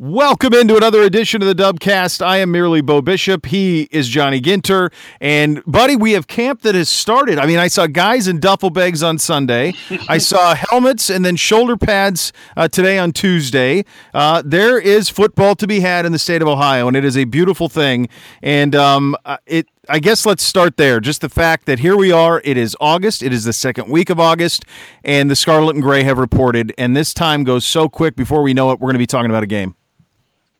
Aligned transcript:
Welcome 0.00 0.54
into 0.54 0.76
another 0.76 1.02
edition 1.02 1.42
of 1.42 1.48
the 1.48 1.60
Dubcast. 1.60 2.24
I 2.24 2.36
am 2.36 2.52
merely 2.52 2.80
Beau 2.80 3.02
Bishop. 3.02 3.46
He 3.46 3.88
is 3.90 4.08
Johnny 4.08 4.40
Ginter. 4.40 4.92
And, 5.20 5.60
buddy, 5.66 5.96
we 5.96 6.12
have 6.12 6.28
camp 6.28 6.62
that 6.62 6.76
has 6.76 6.88
started. 6.88 7.36
I 7.36 7.46
mean, 7.46 7.58
I 7.58 7.66
saw 7.66 7.88
guys 7.88 8.28
in 8.28 8.38
duffel 8.38 8.70
bags 8.70 9.02
on 9.02 9.18
Sunday. 9.18 9.74
I 10.08 10.18
saw 10.18 10.54
helmets 10.54 11.10
and 11.10 11.24
then 11.24 11.34
shoulder 11.34 11.76
pads 11.76 12.32
uh, 12.56 12.68
today 12.68 12.96
on 12.96 13.10
Tuesday. 13.10 13.84
Uh, 14.14 14.40
there 14.46 14.78
is 14.78 15.08
football 15.08 15.56
to 15.56 15.66
be 15.66 15.80
had 15.80 16.06
in 16.06 16.12
the 16.12 16.18
state 16.20 16.42
of 16.42 16.46
Ohio, 16.46 16.86
and 16.86 16.96
it 16.96 17.04
is 17.04 17.16
a 17.16 17.24
beautiful 17.24 17.68
thing. 17.68 18.08
And 18.40 18.76
um, 18.76 19.16
uh, 19.24 19.38
it 19.46 19.66
I 19.88 19.98
guess 19.98 20.24
let's 20.24 20.44
start 20.44 20.76
there. 20.76 21.00
Just 21.00 21.22
the 21.22 21.28
fact 21.28 21.66
that 21.66 21.80
here 21.80 21.96
we 21.96 22.12
are, 22.12 22.40
it 22.44 22.56
is 22.56 22.76
August, 22.80 23.20
it 23.20 23.32
is 23.32 23.42
the 23.42 23.52
second 23.52 23.90
week 23.90 24.10
of 24.10 24.20
August, 24.20 24.64
and 25.02 25.28
the 25.28 25.34
Scarlet 25.34 25.74
and 25.74 25.82
Gray 25.82 26.04
have 26.04 26.18
reported, 26.18 26.72
and 26.78 26.96
this 26.96 27.12
time 27.12 27.42
goes 27.42 27.64
so 27.64 27.88
quick 27.88 28.14
before 28.14 28.42
we 28.42 28.54
know 28.54 28.70
it, 28.70 28.78
we're 28.78 28.86
going 28.86 28.94
to 28.94 28.98
be 28.98 29.06
talking 29.06 29.30
about 29.30 29.42
a 29.42 29.46
game. 29.48 29.74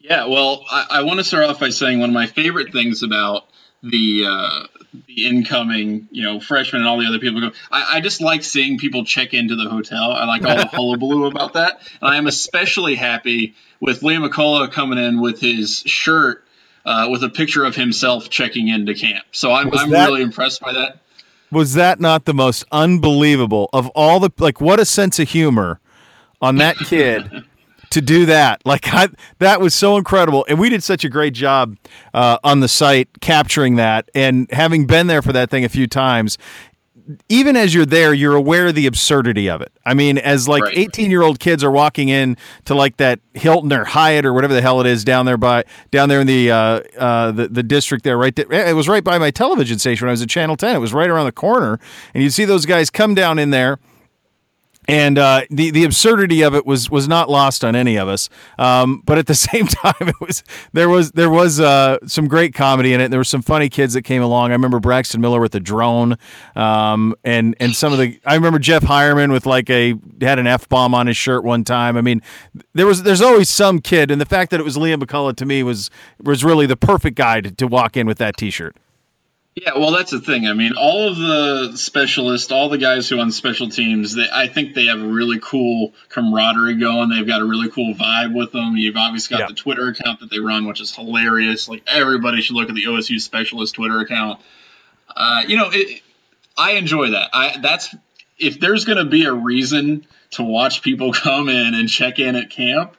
Yeah, 0.08 0.24
well, 0.26 0.64
I, 0.70 0.86
I 0.90 1.02
want 1.02 1.18
to 1.18 1.24
start 1.24 1.44
off 1.44 1.60
by 1.60 1.68
saying 1.68 2.00
one 2.00 2.08
of 2.08 2.14
my 2.14 2.26
favorite 2.26 2.72
things 2.72 3.02
about 3.02 3.44
the 3.82 4.24
uh, 4.26 4.66
the 5.06 5.26
incoming, 5.26 6.08
you 6.10 6.22
know, 6.22 6.40
freshmen 6.40 6.80
and 6.80 6.88
all 6.88 6.98
the 6.98 7.06
other 7.06 7.18
people 7.18 7.40
go. 7.42 7.50
I, 7.70 7.96
I 7.96 8.00
just 8.00 8.22
like 8.22 8.42
seeing 8.42 8.78
people 8.78 9.04
check 9.04 9.34
into 9.34 9.54
the 9.54 9.68
hotel. 9.68 10.12
I 10.12 10.24
like 10.24 10.44
all 10.46 10.56
the 10.56 10.66
hullabaloo 10.72 11.26
about 11.26 11.52
that, 11.54 11.80
and 12.00 12.10
I 12.10 12.16
am 12.16 12.26
especially 12.26 12.94
happy 12.94 13.54
with 13.80 14.00
Liam 14.00 14.26
McCullough 14.26 14.72
coming 14.72 14.98
in 14.98 15.20
with 15.20 15.40
his 15.40 15.80
shirt 15.80 16.42
uh, 16.86 17.08
with 17.10 17.22
a 17.22 17.28
picture 17.28 17.64
of 17.64 17.76
himself 17.76 18.30
checking 18.30 18.68
into 18.68 18.94
camp. 18.94 19.26
So 19.32 19.52
I'm, 19.52 19.70
I'm 19.74 19.90
that, 19.90 20.06
really 20.06 20.22
impressed 20.22 20.62
by 20.62 20.72
that. 20.72 21.00
Was 21.52 21.74
that 21.74 22.00
not 22.00 22.24
the 22.24 22.34
most 22.34 22.64
unbelievable 22.72 23.68
of 23.74 23.88
all 23.88 24.20
the 24.20 24.30
like? 24.38 24.58
What 24.58 24.80
a 24.80 24.86
sense 24.86 25.18
of 25.18 25.28
humor 25.28 25.80
on 26.40 26.56
that 26.56 26.76
kid 26.76 27.44
to 27.90 28.00
do 28.00 28.26
that. 28.26 28.64
Like 28.64 28.92
I, 28.92 29.08
that 29.38 29.60
was 29.60 29.74
so 29.74 29.96
incredible, 29.96 30.44
and 30.48 30.58
we 30.58 30.68
did 30.68 30.82
such 30.82 31.04
a 31.04 31.08
great 31.08 31.34
job 31.34 31.76
uh, 32.14 32.38
on 32.44 32.60
the 32.60 32.68
site 32.68 33.08
capturing 33.20 33.76
that. 33.76 34.10
And 34.14 34.50
having 34.52 34.86
been 34.86 35.06
there 35.06 35.22
for 35.22 35.32
that 35.32 35.50
thing 35.50 35.64
a 35.64 35.68
few 35.68 35.86
times, 35.86 36.38
even 37.28 37.56
as 37.56 37.74
you're 37.74 37.86
there, 37.86 38.12
you're 38.12 38.34
aware 38.34 38.66
of 38.66 38.74
the 38.74 38.86
absurdity 38.86 39.48
of 39.48 39.62
it. 39.62 39.72
I 39.86 39.94
mean, 39.94 40.18
as 40.18 40.46
like 40.46 40.62
18 40.66 41.04
right. 41.04 41.10
year 41.10 41.22
old 41.22 41.40
kids 41.40 41.64
are 41.64 41.70
walking 41.70 42.10
in 42.10 42.36
to 42.66 42.74
like 42.74 42.98
that 42.98 43.20
Hilton 43.34 43.72
or 43.72 43.84
Hyatt 43.84 44.26
or 44.26 44.34
whatever 44.34 44.52
the 44.52 44.60
hell 44.60 44.80
it 44.80 44.86
is 44.86 45.04
down 45.04 45.24
there 45.24 45.38
by 45.38 45.64
down 45.90 46.08
there 46.08 46.20
in 46.20 46.26
the 46.26 46.50
uh, 46.50 46.56
uh, 46.98 47.32
the, 47.32 47.48
the 47.48 47.62
district 47.62 48.04
there, 48.04 48.18
right? 48.18 48.34
There, 48.36 48.52
it 48.52 48.74
was 48.74 48.88
right 48.88 49.02
by 49.02 49.18
my 49.18 49.30
television 49.30 49.78
station 49.78 50.06
when 50.06 50.10
I 50.10 50.12
was 50.12 50.22
at 50.22 50.28
Channel 50.28 50.56
10. 50.56 50.76
It 50.76 50.80
was 50.80 50.92
right 50.92 51.08
around 51.08 51.26
the 51.26 51.32
corner, 51.32 51.80
and 52.12 52.22
you'd 52.22 52.32
see 52.32 52.44
those 52.44 52.66
guys 52.66 52.90
come 52.90 53.14
down 53.14 53.38
in 53.38 53.50
there 53.50 53.78
and 54.88 55.18
uh, 55.18 55.42
the 55.50 55.70
the 55.70 55.84
absurdity 55.84 56.42
of 56.42 56.54
it 56.54 56.64
was 56.64 56.90
was 56.90 57.06
not 57.06 57.28
lost 57.28 57.62
on 57.62 57.76
any 57.76 57.96
of 57.96 58.08
us. 58.08 58.30
Um, 58.58 59.02
but 59.04 59.18
at 59.18 59.26
the 59.26 59.34
same 59.34 59.66
time, 59.66 59.94
it 60.00 60.20
was 60.20 60.42
there 60.72 60.88
was 60.88 61.12
there 61.12 61.30
was 61.30 61.60
uh, 61.60 61.98
some 62.06 62.26
great 62.26 62.54
comedy 62.54 62.94
in 62.94 63.00
it. 63.00 63.10
There 63.10 63.20
were 63.20 63.24
some 63.24 63.42
funny 63.42 63.68
kids 63.68 63.92
that 63.94 64.02
came 64.02 64.22
along. 64.22 64.50
I 64.50 64.54
remember 64.54 64.80
Braxton 64.80 65.20
Miller 65.20 65.40
with 65.40 65.52
the 65.52 65.60
drone, 65.60 66.16
um, 66.56 67.14
and 67.22 67.54
and 67.60 67.76
some 67.76 67.92
of 67.92 67.98
the 67.98 68.18
I 68.24 68.34
remember 68.34 68.58
Jeff 68.58 68.82
Heuerman 68.82 69.30
with 69.30 69.44
like 69.44 69.68
a 69.68 69.94
had 70.22 70.38
an 70.38 70.46
f 70.46 70.68
bomb 70.68 70.94
on 70.94 71.06
his 71.06 71.16
shirt 71.16 71.44
one 71.44 71.64
time. 71.64 71.96
I 71.96 72.00
mean, 72.00 72.22
there 72.72 72.86
was 72.86 73.02
there's 73.02 73.20
always 73.20 73.50
some 73.50 73.80
kid, 73.80 74.10
and 74.10 74.20
the 74.20 74.26
fact 74.26 74.50
that 74.50 74.60
it 74.60 74.64
was 74.64 74.76
Liam 74.78 75.02
McCullough 75.02 75.36
to 75.36 75.44
me 75.44 75.62
was 75.62 75.90
was 76.22 76.42
really 76.42 76.64
the 76.66 76.76
perfect 76.76 77.16
guy 77.16 77.42
to, 77.42 77.50
to 77.50 77.66
walk 77.66 77.96
in 77.96 78.06
with 78.06 78.18
that 78.18 78.36
T-shirt. 78.38 78.74
Yeah, 79.60 79.76
well, 79.76 79.90
that's 79.90 80.12
the 80.12 80.20
thing. 80.20 80.46
I 80.46 80.52
mean, 80.52 80.74
all 80.76 81.08
of 81.08 81.16
the 81.16 81.76
specialists, 81.76 82.52
all 82.52 82.68
the 82.68 82.78
guys 82.78 83.08
who 83.08 83.18
on 83.18 83.32
special 83.32 83.68
teams, 83.68 84.14
they, 84.14 84.26
I 84.32 84.46
think 84.46 84.74
they 84.74 84.86
have 84.86 85.00
a 85.00 85.06
really 85.06 85.40
cool 85.40 85.94
camaraderie 86.10 86.76
going. 86.76 87.08
They've 87.08 87.26
got 87.26 87.40
a 87.40 87.44
really 87.44 87.68
cool 87.68 87.94
vibe 87.94 88.34
with 88.34 88.52
them. 88.52 88.76
You've 88.76 88.96
obviously 88.96 89.34
got 89.36 89.40
yeah. 89.40 89.48
the 89.48 89.54
Twitter 89.54 89.88
account 89.88 90.20
that 90.20 90.30
they 90.30 90.38
run, 90.38 90.66
which 90.66 90.80
is 90.80 90.94
hilarious. 90.94 91.68
Like 91.68 91.82
everybody 91.86 92.40
should 92.40 92.54
look 92.54 92.68
at 92.68 92.74
the 92.76 92.84
OSU 92.84 93.20
specialist 93.20 93.74
Twitter 93.74 93.98
account. 94.00 94.40
Uh, 95.16 95.42
you 95.48 95.56
know, 95.56 95.70
it, 95.72 96.02
I 96.56 96.72
enjoy 96.72 97.10
that. 97.10 97.30
I 97.32 97.58
that's 97.60 97.94
if 98.38 98.60
there's 98.60 98.84
going 98.84 98.98
to 98.98 99.06
be 99.06 99.24
a 99.24 99.32
reason 99.32 100.06
to 100.32 100.44
watch 100.44 100.82
people 100.82 101.12
come 101.14 101.48
in 101.48 101.74
and 101.74 101.88
check 101.88 102.18
in 102.18 102.36
at 102.36 102.50
camp, 102.50 102.94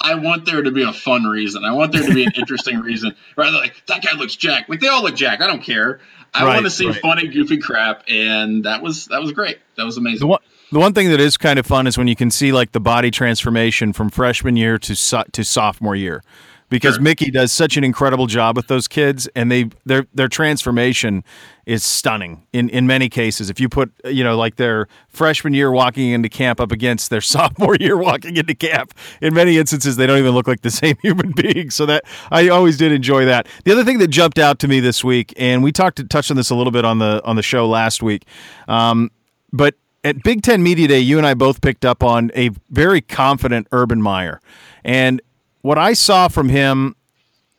I 0.00 0.14
want 0.14 0.46
there 0.46 0.62
to 0.62 0.70
be 0.70 0.82
a 0.82 0.92
fun 0.92 1.24
reason. 1.24 1.64
I 1.64 1.72
want 1.72 1.92
there 1.92 2.02
to 2.02 2.14
be 2.14 2.24
an 2.24 2.32
interesting 2.36 2.80
reason. 2.80 3.14
Rather 3.36 3.56
like 3.58 3.82
that 3.86 4.02
guy 4.02 4.16
looks 4.16 4.36
jack. 4.36 4.68
Like 4.68 4.80
they 4.80 4.88
all 4.88 5.02
look 5.02 5.14
jack. 5.14 5.42
I 5.42 5.46
don't 5.46 5.62
care. 5.62 6.00
I 6.32 6.44
right, 6.44 6.54
want 6.54 6.66
to 6.66 6.70
see 6.70 6.86
right. 6.86 7.00
funny, 7.00 7.28
goofy 7.28 7.58
crap, 7.58 8.04
and 8.08 8.64
that 8.64 8.82
was 8.82 9.06
that 9.06 9.20
was 9.20 9.32
great. 9.32 9.58
That 9.76 9.84
was 9.84 9.96
amazing. 9.96 10.20
The 10.20 10.26
one, 10.28 10.40
the 10.72 10.78
one 10.78 10.94
thing 10.94 11.10
that 11.10 11.20
is 11.20 11.36
kind 11.36 11.58
of 11.58 11.66
fun 11.66 11.86
is 11.86 11.98
when 11.98 12.08
you 12.08 12.16
can 12.16 12.30
see 12.30 12.52
like 12.52 12.72
the 12.72 12.80
body 12.80 13.10
transformation 13.10 13.92
from 13.92 14.10
freshman 14.10 14.56
year 14.56 14.78
to 14.78 14.94
so, 14.94 15.24
to 15.32 15.44
sophomore 15.44 15.96
year 15.96 16.22
because 16.70 16.94
sure. 16.94 17.02
Mickey 17.02 17.30
does 17.30 17.52
such 17.52 17.76
an 17.76 17.84
incredible 17.84 18.26
job 18.26 18.56
with 18.56 18.68
those 18.68 18.88
kids, 18.88 19.28
and 19.34 19.50
they 19.52 19.68
their 19.84 20.06
their 20.14 20.28
transformation 20.28 21.22
is 21.66 21.84
stunning 21.84 22.46
in 22.52 22.70
in 22.70 22.86
many 22.86 23.10
cases. 23.10 23.50
If 23.50 23.60
you 23.60 23.68
put 23.68 23.92
you 24.06 24.24
know 24.24 24.36
like 24.36 24.56
their 24.56 24.86
freshman 25.08 25.52
year 25.52 25.70
walking 25.70 26.10
into 26.10 26.30
camp 26.30 26.60
up 26.60 26.72
against 26.72 27.10
their 27.10 27.20
sophomore 27.20 27.76
year 27.76 27.98
walking 27.98 28.36
into 28.36 28.54
camp, 28.54 28.94
in 29.20 29.34
many 29.34 29.58
instances 29.58 29.96
they 29.96 30.06
don't 30.06 30.18
even 30.18 30.32
look 30.32 30.48
like 30.48 30.62
the 30.62 30.70
same 30.70 30.96
human 31.02 31.32
being. 31.32 31.68
So 31.68 31.84
that 31.86 32.04
I 32.30 32.48
always 32.48 32.78
did 32.78 32.92
enjoy 32.92 33.26
that. 33.26 33.46
The 33.64 33.72
other 33.72 33.84
thing 33.84 33.98
that 33.98 34.08
jumped 34.08 34.38
out 34.38 34.60
to 34.60 34.68
me 34.68 34.80
this 34.80 35.04
week, 35.04 35.34
and 35.36 35.62
we 35.62 35.72
talked 35.72 36.08
touched 36.08 36.30
on 36.30 36.36
this 36.36 36.50
a 36.50 36.54
little 36.54 36.72
bit 36.72 36.84
on 36.84 36.98
the 36.98 37.20
on 37.24 37.36
the 37.36 37.42
show 37.42 37.68
last 37.68 38.02
week, 38.02 38.24
um, 38.68 39.10
but 39.52 39.74
at 40.02 40.22
Big 40.22 40.42
Ten 40.42 40.62
Media 40.62 40.88
Day, 40.88 41.00
you 41.00 41.18
and 41.18 41.26
I 41.26 41.34
both 41.34 41.60
picked 41.60 41.84
up 41.84 42.02
on 42.02 42.30
a 42.34 42.50
very 42.70 43.00
confident 43.00 43.66
Urban 43.70 44.00
Meyer. 44.00 44.40
And 44.82 45.20
what 45.62 45.78
I 45.78 45.92
saw 45.92 46.28
from 46.28 46.48
him 46.48 46.96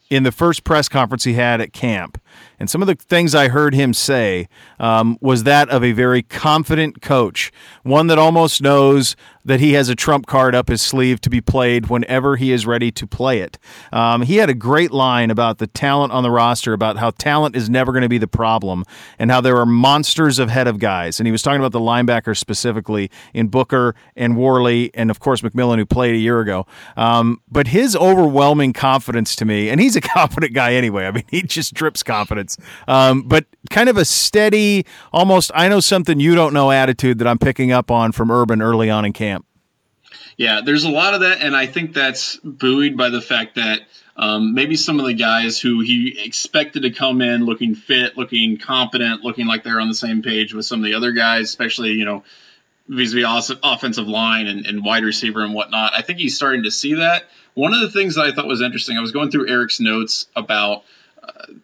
in 0.09 0.23
the 0.23 0.31
first 0.31 0.63
press 0.63 0.89
conference 0.89 1.23
he 1.23 1.33
had 1.33 1.61
at 1.61 1.73
camp 1.73 2.21
and 2.61 2.69
some 2.69 2.83
of 2.83 2.87
the 2.87 2.93
things 2.93 3.33
I 3.33 3.47
heard 3.47 3.73
him 3.73 3.91
say 3.91 4.47
um, 4.79 5.17
was 5.19 5.45
that 5.45 5.69
of 5.69 5.83
a 5.83 5.93
very 5.93 6.21
confident 6.21 7.01
coach, 7.01 7.51
one 7.81 8.05
that 8.05 8.19
almost 8.19 8.61
knows 8.61 9.15
that 9.45 9.59
he 9.59 9.73
has 9.73 9.89
a 9.89 9.95
trump 9.95 10.25
card 10.27 10.55
up 10.55 10.69
his 10.69 10.81
sleeve 10.81 11.19
to 11.21 11.29
be 11.29 11.41
played 11.41 11.87
whenever 11.87 12.35
he 12.35 12.51
is 12.51 12.65
ready 12.65 12.91
to 12.91 13.07
play 13.07 13.39
it. 13.39 13.57
Um, 13.91 14.21
he 14.21 14.37
had 14.37 14.49
a 14.49 14.53
great 14.53 14.91
line 14.91 15.31
about 15.31 15.57
the 15.57 15.67
talent 15.67 16.13
on 16.13 16.23
the 16.23 16.31
roster, 16.31 16.73
about 16.73 16.97
how 16.97 17.11
talent 17.11 17.55
is 17.55 17.69
never 17.69 17.91
going 17.91 18.03
to 18.03 18.09
be 18.09 18.17
the 18.17 18.27
problem, 18.27 18.83
and 19.19 19.31
how 19.31 19.41
there 19.41 19.57
are 19.57 19.65
monsters 19.65 20.39
ahead 20.39 20.67
of 20.67 20.79
guys. 20.79 21.19
And 21.19 21.27
he 21.27 21.31
was 21.31 21.41
talking 21.41 21.59
about 21.59 21.71
the 21.71 21.79
linebackers 21.79 22.37
specifically 22.37 23.09
in 23.33 23.47
Booker 23.47 23.95
and 24.15 24.37
Worley, 24.37 24.91
and 24.93 25.09
of 25.11 25.19
course 25.19 25.41
McMillan, 25.41 25.77
who 25.77 25.85
played 25.85 26.15
a 26.15 26.19
year 26.19 26.39
ago. 26.39 26.65
Um, 26.95 27.41
but 27.49 27.67
his 27.67 27.95
overwhelming 27.95 28.73
confidence 28.73 29.35
to 29.37 29.45
me, 29.45 29.69
and 29.69 29.81
he's 29.81 29.95
a 29.95 30.01
confident 30.11 30.53
guy 30.53 30.73
anyway. 30.73 31.05
I 31.05 31.11
mean, 31.11 31.23
he 31.29 31.41
just 31.41 31.73
drips 31.73 32.03
confidence 32.03 32.57
um, 32.87 33.23
but 33.23 33.45
kind 33.69 33.89
of 33.89 33.97
a 33.97 34.05
steady, 34.05 34.85
almost 35.13 35.51
I 35.53 35.69
know 35.69 35.79
something 35.79 36.19
you 36.19 36.35
don't 36.35 36.53
know 36.53 36.71
attitude 36.71 37.19
that 37.19 37.27
I'm 37.27 37.39
picking 37.39 37.71
up 37.71 37.91
on 37.91 38.11
from 38.11 38.31
Urban 38.31 38.61
early 38.61 38.89
on 38.89 39.05
in 39.05 39.13
camp. 39.13 39.30
Yeah, 40.37 40.61
there's 40.61 40.83
a 40.83 40.89
lot 40.89 41.13
of 41.13 41.21
that, 41.21 41.41
and 41.41 41.55
I 41.55 41.65
think 41.65 41.93
that's 41.93 42.37
buoyed 42.37 42.97
by 42.97 43.09
the 43.09 43.21
fact 43.21 43.55
that 43.55 43.81
um, 44.15 44.53
maybe 44.53 44.75
some 44.75 44.99
of 44.99 45.05
the 45.05 45.13
guys 45.13 45.59
who 45.59 45.81
he 45.81 46.19
expected 46.23 46.83
to 46.83 46.91
come 46.91 47.21
in 47.21 47.45
looking 47.45 47.75
fit, 47.75 48.17
looking 48.17 48.57
competent, 48.57 49.23
looking 49.23 49.47
like 49.47 49.63
they're 49.63 49.79
on 49.79 49.87
the 49.87 49.93
same 49.93 50.21
page 50.21 50.53
with 50.53 50.65
some 50.65 50.79
of 50.79 50.85
the 50.85 50.95
other 50.95 51.11
guys, 51.11 51.45
especially 51.45 51.91
you 51.91 52.05
know 52.05 52.23
vis-a-vis 52.87 53.51
offensive 53.63 54.07
line 54.07 54.47
and, 54.47 54.65
and 54.65 54.83
wide 54.83 55.03
receiver 55.03 55.43
and 55.43 55.53
whatnot. 55.53 55.93
I 55.95 56.01
think 56.01 56.19
he's 56.19 56.35
starting 56.35 56.63
to 56.63 56.71
see 56.71 56.95
that. 56.95 57.25
One 57.53 57.73
of 57.73 57.81
the 57.81 57.89
things 57.89 58.15
that 58.15 58.25
I 58.25 58.31
thought 58.31 58.47
was 58.47 58.61
interesting, 58.61 58.97
I 58.97 59.01
was 59.01 59.11
going 59.11 59.31
through 59.31 59.49
Eric's 59.49 59.79
notes 59.79 60.27
about 60.35 60.83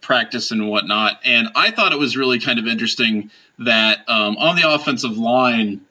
practice 0.02 0.52
and 0.52 0.70
whatnot. 0.70 1.20
And 1.26 1.50
I 1.56 1.72
thought 1.72 1.92
it 1.92 2.00
was 2.00 2.18
really 2.18 2.40
kind 2.40 2.60
of 2.60 2.68
interesting 2.68 3.32
that 3.60 4.08
um, 4.08 4.38
on 4.38 4.56
the 4.56 4.72
offensive 4.72 5.18
line, 5.18 5.82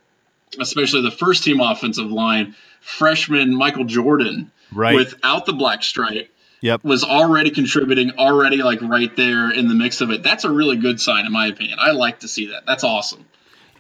especially 0.59 1.03
the 1.03 1.11
first 1.11 1.45
team 1.45 1.61
offensive 1.61 2.11
line, 2.11 2.55
freshman 2.81 3.55
Michael 3.55 3.85
Jordan, 3.85 4.51
right. 4.73 4.95
without 4.95 5.47
the 5.47 5.53
black 5.53 5.83
stripe, 5.83 6.31
yep. 6.61 6.85
was 6.85 7.05
already 7.05 7.51
contributing, 7.51 8.13
already 8.19 8.59
like 8.59 8.81
right 8.83 9.15
there 9.17 9.51
in 9.51 9.69
the 9.69 9.75
mix 9.75 10.01
of 10.01 10.11
it. 10.11 10.23
That's 10.23 10.45
a 10.45 10.51
really 10.51 10.77
good 10.77 11.01
sign, 11.01 11.27
in 11.27 11.33
my 11.33 11.47
opinion. 11.47 11.79
I 11.81 11.93
like 11.93 12.21
to 12.21 12.29
see 12.29 12.47
that. 12.47 12.67
That's 12.67 12.85
awesome. 12.85 13.25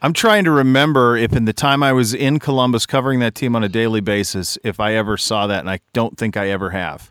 I'm 0.02 0.12
trying 0.12 0.44
to 0.44 0.50
remember 0.50 1.16
if 1.16 1.32
in 1.32 1.46
the 1.46 1.52
time 1.52 1.82
I 1.82 1.92
was 1.92 2.12
in 2.12 2.38
Columbus 2.38 2.86
covering 2.86 3.20
that 3.20 3.34
team 3.34 3.56
on 3.56 3.64
a 3.64 3.68
daily 3.68 4.00
basis, 4.00 4.58
if 4.62 4.78
I 4.78 4.94
ever 4.94 5.16
saw 5.16 5.46
that, 5.46 5.60
and 5.60 5.70
I 5.70 5.80
don't 5.92 6.18
think 6.18 6.36
I 6.36 6.50
ever 6.50 6.70
have. 6.70 7.10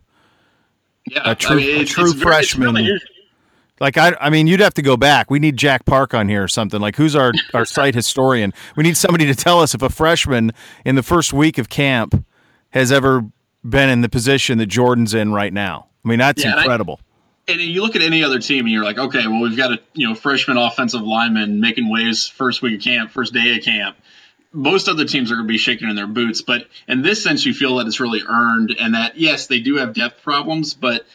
Yeah, 1.08 1.32
a 1.32 1.36
true, 1.36 1.58
I 1.58 1.60
mean, 1.60 1.82
a 1.82 1.86
true 1.86 2.12
it's 2.12 2.22
freshman. 2.22 2.76
Very, 2.76 3.00
like 3.80 3.98
I, 3.98 4.16
I 4.20 4.30
mean, 4.30 4.48
you'd 4.48 4.60
have 4.60 4.74
to 4.76 4.82
go 4.82 4.98
back. 4.98 5.30
We 5.30 5.40
need 5.40 5.58
Jack 5.58 5.86
Park 5.86 6.14
on 6.14 6.30
here 6.30 6.44
or 6.44 6.48
something. 6.48 6.80
Like, 6.80 6.96
who's 6.96 7.16
our 7.16 7.34
our 7.54 7.66
site 7.66 7.96
historian? 7.96 8.54
We 8.76 8.84
need 8.84 8.98
somebody 8.98 9.26
to 9.26 9.36
tell 9.36 9.60
us 9.60 9.74
if 9.74 9.82
a 9.82 9.90
freshman 9.90 10.52
in 10.86 10.96
the 10.96 11.04
first 11.04 11.34
week 11.34 11.58
of 11.58 11.70
camp 11.70 12.26
has 12.72 12.92
ever 12.92 13.24
been 13.64 13.90
in 13.90 14.02
the 14.02 14.10
position 14.10 14.58
that 14.60 14.68
Jordan's 14.68 15.14
in 15.14 15.34
right 15.34 15.52
now. 15.52 15.88
I 16.04 16.08
mean, 16.08 16.20
that's 16.20 16.44
yeah, 16.44 16.58
incredible. 16.58 17.00
And, 17.48 17.60
I, 17.60 17.64
and 17.64 17.72
you 17.72 17.82
look 17.82 17.96
at 17.96 18.02
any 18.02 18.24
other 18.24 18.40
team, 18.40 18.66
and 18.66 18.72
you're 18.72 18.84
like, 18.84 18.98
okay, 18.98 19.28
well, 19.28 19.42
we've 19.42 19.58
got 19.58 19.72
a 19.72 19.80
you 19.94 20.08
know 20.08 20.16
freshman 20.16 20.58
offensive 20.58 21.02
lineman 21.02 21.60
making 21.60 21.90
waves 21.90 22.28
first 22.28 22.62
week 22.62 22.78
of 22.78 22.84
camp, 22.84 23.12
first 23.12 23.34
day 23.34 23.58
of 23.58 23.64
camp 23.64 23.98
most 24.56 24.88
other 24.88 25.04
teams 25.04 25.32
are 25.32 25.36
going 25.36 25.48
to 25.48 25.52
be 25.52 25.58
shaking 25.58 25.90
in 25.90 25.98
their 25.98 26.08
boots. 26.08 26.42
But 26.42 26.68
in 26.88 27.02
this 27.02 27.22
sense, 27.22 27.46
you 27.46 27.54
feel 27.54 27.76
that 27.76 27.88
it's 27.88 28.00
really 28.00 28.22
earned, 28.26 28.74
and 28.80 28.96
that 28.96 29.18
yes, 29.18 29.48
they 29.48 29.60
do 29.60 29.76
have 29.76 29.94
depth 29.94 30.24
problems, 30.24 30.74
but 30.74 31.06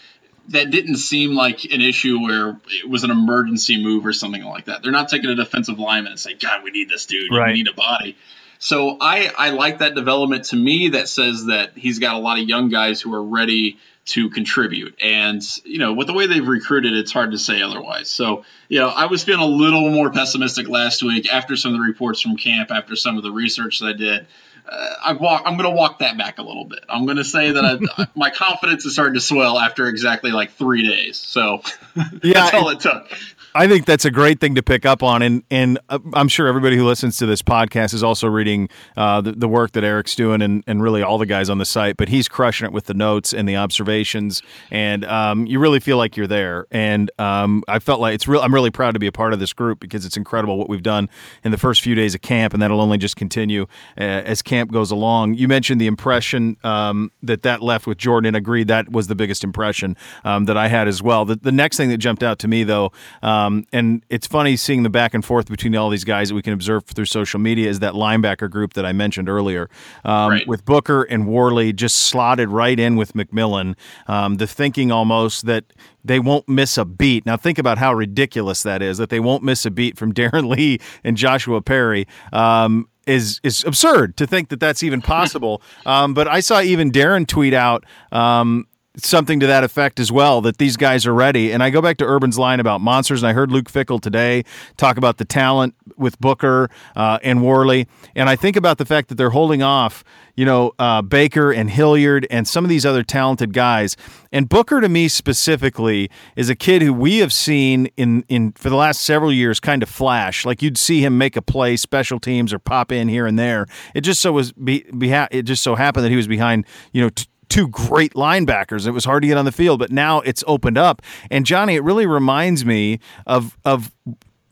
that 0.50 0.70
didn't 0.70 0.96
seem 0.96 1.34
like 1.34 1.64
an 1.64 1.80
issue 1.80 2.20
where 2.20 2.60
it 2.68 2.88
was 2.88 3.04
an 3.04 3.10
emergency 3.10 3.82
move 3.82 4.06
or 4.06 4.12
something 4.12 4.44
like 4.44 4.66
that. 4.66 4.82
They're 4.82 4.92
not 4.92 5.08
taking 5.08 5.30
a 5.30 5.34
defensive 5.34 5.78
lineman 5.78 6.12
and 6.12 6.20
saying, 6.20 6.38
"God, 6.40 6.62
we 6.62 6.70
need 6.70 6.88
this 6.88 7.06
dude. 7.06 7.32
Right. 7.32 7.48
We 7.48 7.54
need 7.54 7.68
a 7.68 7.74
body." 7.74 8.16
So 8.58 8.98
I 9.00 9.32
I 9.36 9.50
like 9.50 9.78
that 9.78 9.94
development. 9.94 10.44
To 10.46 10.56
me, 10.56 10.90
that 10.90 11.08
says 11.08 11.46
that 11.46 11.72
he's 11.76 11.98
got 11.98 12.14
a 12.14 12.18
lot 12.18 12.38
of 12.38 12.48
young 12.48 12.68
guys 12.68 13.00
who 13.00 13.14
are 13.14 13.24
ready 13.24 13.78
to 14.06 14.30
contribute. 14.30 14.96
And, 15.00 15.42
you 15.64 15.78
know, 15.78 15.92
with 15.92 16.06
the 16.06 16.12
way 16.12 16.26
they've 16.26 16.46
recruited, 16.46 16.94
it's 16.94 17.12
hard 17.12 17.32
to 17.32 17.38
say 17.38 17.62
otherwise. 17.62 18.08
So, 18.10 18.44
you 18.68 18.80
know, 18.80 18.88
I 18.88 19.06
was 19.06 19.22
feeling 19.22 19.42
a 19.42 19.46
little 19.46 19.90
more 19.90 20.10
pessimistic 20.10 20.68
last 20.68 21.02
week 21.02 21.32
after 21.32 21.54
some 21.54 21.74
of 21.74 21.80
the 21.80 21.84
reports 21.84 22.20
from 22.20 22.36
camp, 22.36 22.70
after 22.70 22.96
some 22.96 23.18
of 23.18 23.22
the 23.22 23.30
research 23.30 23.78
that 23.78 23.86
I 23.86 23.92
did. 23.92 24.26
Uh, 24.68 24.94
I 25.04 25.12
walk, 25.14 25.42
I'm 25.44 25.56
going 25.56 25.68
to 25.68 25.76
walk 25.76 26.00
that 26.00 26.16
back 26.16 26.38
a 26.38 26.42
little 26.42 26.64
bit. 26.64 26.84
I'm 26.88 27.04
going 27.04 27.16
to 27.16 27.24
say 27.24 27.52
that 27.52 27.64
I, 27.64 28.06
my 28.14 28.30
confidence 28.30 28.84
is 28.84 28.92
starting 28.92 29.14
to 29.14 29.20
swell 29.20 29.58
after 29.58 29.86
exactly 29.86 30.30
like 30.30 30.52
three 30.52 30.86
days. 30.86 31.16
So 31.16 31.62
yeah, 31.96 32.34
that's 32.34 32.54
all 32.54 32.68
it 32.70 32.80
took. 32.80 33.10
I 33.54 33.66
think 33.66 33.84
that's 33.84 34.04
a 34.04 34.12
great 34.12 34.38
thing 34.38 34.54
to 34.54 34.62
pick 34.62 34.86
up 34.86 35.02
on, 35.02 35.22
and 35.22 35.42
and 35.50 35.78
uh, 35.88 35.98
I'm 36.12 36.28
sure 36.28 36.46
everybody 36.46 36.76
who 36.76 36.86
listens 36.86 37.16
to 37.18 37.26
this 37.26 37.42
podcast 37.42 37.92
is 37.94 38.02
also 38.04 38.28
reading 38.28 38.68
uh, 38.96 39.20
the, 39.20 39.32
the, 39.32 39.48
work 39.48 39.72
that 39.72 39.82
Eric's 39.82 40.14
doing, 40.14 40.40
and, 40.40 40.62
and 40.68 40.80
really 40.80 41.02
all 41.02 41.18
the 41.18 41.26
guys 41.26 41.50
on 41.50 41.58
the 41.58 41.64
site. 41.64 41.96
But 41.96 42.08
he's 42.10 42.28
crushing 42.28 42.66
it 42.66 42.72
with 42.72 42.84
the 42.84 42.94
notes 42.94 43.34
and 43.34 43.48
the 43.48 43.56
observations, 43.56 44.40
and 44.70 45.04
um, 45.04 45.46
you 45.46 45.58
really 45.58 45.80
feel 45.80 45.96
like 45.96 46.16
you're 46.16 46.28
there. 46.28 46.66
And 46.70 47.10
um, 47.18 47.64
I 47.66 47.80
felt 47.80 48.00
like 48.00 48.14
it's 48.14 48.28
real. 48.28 48.40
I'm 48.40 48.54
really 48.54 48.70
proud 48.70 48.92
to 48.92 49.00
be 49.00 49.08
a 49.08 49.12
part 49.12 49.32
of 49.32 49.40
this 49.40 49.52
group 49.52 49.80
because 49.80 50.06
it's 50.06 50.16
incredible 50.16 50.56
what 50.56 50.68
we've 50.68 50.82
done 50.82 51.08
in 51.42 51.50
the 51.50 51.58
first 51.58 51.80
few 51.80 51.96
days 51.96 52.14
of 52.14 52.20
camp, 52.20 52.54
and 52.54 52.62
that'll 52.62 52.80
only 52.80 52.98
just 52.98 53.16
continue 53.16 53.66
uh, 53.98 54.02
as 54.02 54.42
camp 54.42 54.70
goes 54.70 54.92
along. 54.92 55.34
You 55.34 55.48
mentioned 55.48 55.80
the 55.80 55.88
impression 55.88 56.56
um, 56.62 57.10
that 57.24 57.42
that 57.42 57.62
left 57.62 57.88
with 57.88 57.98
Jordan, 57.98 58.28
and 58.28 58.36
agreed 58.36 58.68
that 58.68 58.92
was 58.92 59.08
the 59.08 59.16
biggest 59.16 59.42
impression 59.42 59.96
um, 60.22 60.44
that 60.44 60.56
I 60.56 60.68
had 60.68 60.86
as 60.86 61.02
well. 61.02 61.24
The, 61.24 61.34
the 61.34 61.52
next 61.52 61.76
thing 61.76 61.88
that 61.88 61.98
jumped 61.98 62.22
out 62.22 62.38
to 62.40 62.48
me 62.48 62.62
though 62.62 62.92
um, 63.22 63.39
um, 63.46 63.66
and 63.72 64.04
it's 64.08 64.26
funny 64.26 64.56
seeing 64.56 64.82
the 64.82 64.90
back 64.90 65.14
and 65.14 65.24
forth 65.24 65.48
between 65.48 65.74
all 65.76 65.90
these 65.90 66.04
guys 66.04 66.28
that 66.28 66.34
we 66.34 66.42
can 66.42 66.52
observe 66.52 66.84
through 66.84 67.04
social 67.04 67.40
media 67.40 67.68
is 67.68 67.80
that 67.80 67.94
linebacker 67.94 68.50
group 68.50 68.74
that 68.74 68.84
I 68.84 68.92
mentioned 68.92 69.28
earlier 69.28 69.68
um, 70.04 70.30
right. 70.30 70.46
with 70.46 70.64
Booker 70.64 71.02
and 71.02 71.26
Worley 71.26 71.72
just 71.72 71.98
slotted 71.98 72.48
right 72.48 72.78
in 72.78 72.96
with 72.96 73.14
McMillan. 73.14 73.76
Um, 74.06 74.36
the 74.36 74.46
thinking 74.46 74.92
almost 74.92 75.46
that 75.46 75.64
they 76.04 76.18
won't 76.18 76.48
miss 76.48 76.78
a 76.78 76.84
beat. 76.84 77.26
Now 77.26 77.36
think 77.36 77.58
about 77.58 77.78
how 77.78 77.92
ridiculous 77.94 78.62
that 78.62 78.82
is 78.82 78.98
that 78.98 79.10
they 79.10 79.20
won't 79.20 79.42
miss 79.42 79.66
a 79.66 79.70
beat 79.70 79.96
from 79.96 80.12
Darron 80.20 80.48
Lee 80.54 80.78
and 81.04 81.16
Joshua 81.16 81.60
Perry. 81.60 82.06
Um, 82.32 82.88
is 83.06 83.40
is 83.42 83.64
absurd 83.64 84.16
to 84.18 84.26
think 84.26 84.50
that 84.50 84.60
that's 84.60 84.82
even 84.82 85.00
possible. 85.02 85.62
Um, 85.86 86.14
but 86.14 86.28
I 86.28 86.40
saw 86.40 86.60
even 86.60 86.92
Darren 86.92 87.26
tweet 87.26 87.54
out 87.54 87.84
um, 88.12 88.66
something 89.04 89.40
to 89.40 89.46
that 89.46 89.64
effect 89.64 90.00
as 90.00 90.10
well 90.10 90.40
that 90.42 90.58
these 90.58 90.76
guys 90.76 91.06
are 91.06 91.14
ready. 91.14 91.52
And 91.52 91.62
I 91.62 91.70
go 91.70 91.80
back 91.82 91.96
to 91.98 92.04
Urban's 92.04 92.38
line 92.38 92.60
about 92.60 92.80
monsters, 92.80 93.22
and 93.22 93.28
I 93.28 93.32
heard 93.32 93.50
Luke 93.52 93.70
Fickell 93.70 94.00
today 94.00 94.44
talk 94.76 94.96
about 94.96 95.18
the 95.18 95.24
talent 95.24 95.74
with 95.96 96.18
Booker 96.20 96.70
uh, 96.96 97.18
and 97.22 97.42
Worley, 97.42 97.86
and 98.14 98.28
I 98.28 98.36
think 98.36 98.56
about 98.56 98.78
the 98.78 98.86
fact 98.86 99.08
that 99.08 99.16
they're 99.16 99.30
holding 99.30 99.62
off, 99.62 100.04
you 100.34 100.44
know, 100.44 100.72
uh, 100.78 101.02
Baker 101.02 101.52
and 101.52 101.68
Hilliard 101.68 102.26
and 102.30 102.48
some 102.48 102.64
of 102.64 102.68
these 102.68 102.86
other 102.86 103.02
talented 103.02 103.52
guys. 103.52 103.96
And 104.32 104.48
Booker, 104.48 104.80
to 104.80 104.88
me 104.88 105.08
specifically, 105.08 106.10
is 106.36 106.48
a 106.48 106.54
kid 106.54 106.82
who 106.82 106.94
we 106.94 107.18
have 107.18 107.32
seen 107.32 107.86
in 107.96 108.24
in 108.28 108.52
for 108.52 108.70
the 108.70 108.76
last 108.76 109.02
several 109.02 109.32
years 109.32 109.60
kind 109.60 109.82
of 109.82 109.88
flash. 109.88 110.46
Like 110.46 110.62
you'd 110.62 110.78
see 110.78 111.04
him 111.04 111.18
make 111.18 111.36
a 111.36 111.42
play, 111.42 111.76
special 111.76 112.18
teams, 112.18 112.52
or 112.52 112.58
pop 112.58 112.92
in 112.92 113.08
here 113.08 113.26
and 113.26 113.38
there. 113.38 113.66
It 113.94 114.02
just 114.02 114.20
so 114.20 114.32
was 114.32 114.52
be, 114.52 114.84
be 114.96 115.10
it 115.12 115.42
just 115.42 115.62
so 115.62 115.74
happened 115.74 116.04
that 116.04 116.10
he 116.10 116.16
was 116.16 116.28
behind, 116.28 116.64
you 116.92 117.02
know. 117.02 117.10
T- 117.10 117.26
two 117.50 117.68
great 117.68 118.14
linebackers. 118.14 118.86
It 118.86 118.92
was 118.92 119.04
hard 119.04 119.22
to 119.22 119.28
get 119.28 119.36
on 119.36 119.44
the 119.44 119.52
field, 119.52 119.80
but 119.80 119.90
now 119.90 120.20
it's 120.20 120.42
opened 120.46 120.78
up. 120.78 121.02
And 121.30 121.44
Johnny, 121.44 121.74
it 121.74 121.82
really 121.82 122.06
reminds 122.06 122.64
me 122.64 123.00
of 123.26 123.58
of 123.66 123.92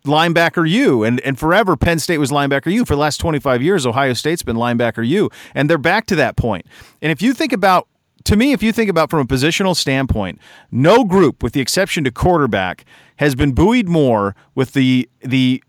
linebacker 0.05 0.69
U 0.69 1.05
and 1.05 1.21
and 1.21 1.39
forever 1.39 1.77
Penn 1.77 1.99
State 1.99 2.19
was 2.19 2.31
linebacker 2.31 2.73
U 2.73 2.85
for 2.85 2.95
the 2.95 3.01
last 3.01 3.19
25 3.19 3.63
years 3.63 3.85
Ohio 3.85 4.15
State's 4.15 4.43
been 4.43 4.57
linebacker 4.57 5.07
U 5.07 5.29
and 5.55 5.69
they're 5.69 5.77
back 5.77 6.07
to 6.07 6.17
that 6.17 6.37
point. 6.37 6.67
And 7.03 7.13
if 7.13 7.21
you 7.21 7.35
think 7.35 7.53
about 7.53 7.89
to 8.25 8.37
me 8.37 8.53
if 8.53 8.63
you 8.63 8.73
think 8.73 8.89
about 8.89 9.11
from 9.11 9.21
a 9.21 9.27
positional 9.27 9.77
standpoint, 9.77 10.39
no 10.71 11.05
group 11.05 11.43
with 11.43 11.53
the 11.53 11.61
exception 11.61 12.05
to 12.05 12.11
quarterback 12.11 12.85
has 13.17 13.35
been 13.35 13.53
buoyed 13.53 13.89
more 13.89 14.35
with 14.55 14.73
the 14.73 15.09
the 15.21 15.63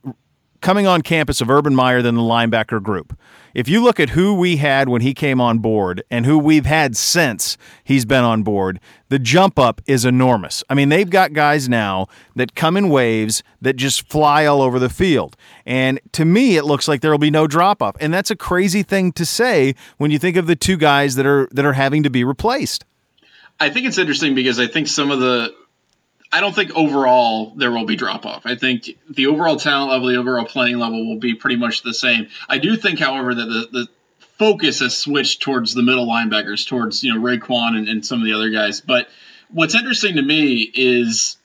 coming 0.62 0.88
on 0.88 1.02
campus 1.02 1.42
of 1.42 1.50
Urban 1.50 1.76
Meyer 1.76 2.02
than 2.02 2.16
the 2.16 2.22
linebacker 2.22 2.82
group. 2.82 3.18
If 3.54 3.68
you 3.68 3.82
look 3.84 4.00
at 4.00 4.10
who 4.10 4.34
we 4.34 4.58
had 4.58 4.90
when 4.90 5.02
he 5.02 5.14
came 5.14 5.42
on 5.42 5.60
board 5.60 6.04
and 6.12 6.26
who 6.26 6.38
we've 6.38 6.66
had 6.66 6.96
since 6.96 7.58
he's 7.84 8.06
been 8.06 8.24
on 8.24 8.44
board, 8.44 8.80
the 9.10 9.20
jump 9.20 9.58
up 9.58 9.82
is 9.88 10.06
enormous. 10.06 10.64
I 10.70 10.76
mean, 10.76 10.90
they've 10.90 11.10
got 11.10 11.34
guys 11.34 11.68
now 11.68 12.08
that 12.36 12.56
come 12.56 12.78
in 12.78 12.90
waves 12.90 13.44
that 13.62 13.76
just 13.76 14.08
fly 14.08 14.46
all 14.46 14.62
over 14.62 14.80
the 14.80 14.90
field. 14.90 15.36
And 15.66 16.00
to 16.14 16.26
me, 16.26 16.58
it 16.58 16.66
looks 16.66 16.88
like 16.88 17.02
there 17.02 17.12
will 17.12 17.18
be 17.18 17.32
no 17.32 17.48
drop 17.48 17.82
off. 17.82 17.96
And 18.00 18.14
that's 18.14 18.32
a 18.32 18.36
crazy 18.36 18.84
thing 18.84 19.12
to 19.14 19.26
say 19.26 19.76
when 19.98 20.12
you 20.12 20.20
think 20.20 20.38
of 20.38 20.48
the 20.48 20.56
two 20.56 20.78
guys 20.78 21.16
that 21.16 21.26
are 21.26 21.48
that 21.52 21.66
are 21.66 21.74
having 21.74 22.04
to 22.04 22.10
be 22.10 22.24
replaced. 22.24 22.86
I 23.60 23.70
think 23.70 23.88
it's 23.88 23.98
interesting 23.98 24.36
because 24.36 24.60
I 24.60 24.68
think 24.68 24.88
some 24.88 25.12
of 25.12 25.20
the 25.20 25.54
I 26.32 26.42
don't 26.42 26.54
think 26.54 26.72
overall 26.76 27.54
there 27.56 27.72
will 27.72 27.86
be 27.86 27.96
drop 27.96 28.26
off. 28.26 28.46
I 28.46 28.56
think 28.56 28.98
the 29.10 29.28
overall 29.28 29.58
talent 29.58 29.92
level, 29.92 30.10
the 30.10 30.18
overall 30.18 30.46
playing 30.46 30.78
level 30.78 31.08
will 31.08 31.20
be 31.20 31.34
pretty 31.34 31.56
much 31.56 31.82
the 31.82 31.94
same. 31.94 32.28
I 32.48 32.60
do 32.60 32.76
think, 32.76 33.00
however, 33.00 33.34
that 33.34 33.46
the, 33.46 33.68
the 33.72 33.88
focus 34.38 34.80
has 34.80 34.96
switched 34.96 35.42
towards 35.42 35.74
the 35.74 35.82
middle 35.82 36.08
linebackers, 36.08 36.68
towards 36.68 37.04
you 37.04 37.14
know 37.14 37.20
Raekwon 37.20 37.78
and, 37.78 37.90
and 37.90 38.06
some 38.06 38.20
of 38.20 38.26
the 38.26 38.34
other 38.34 38.50
guys. 38.50 38.80
But 38.82 39.10
what's 39.50 39.74
interesting 39.74 40.16
to 40.16 40.22
me 40.22 40.72
is, 40.74 41.38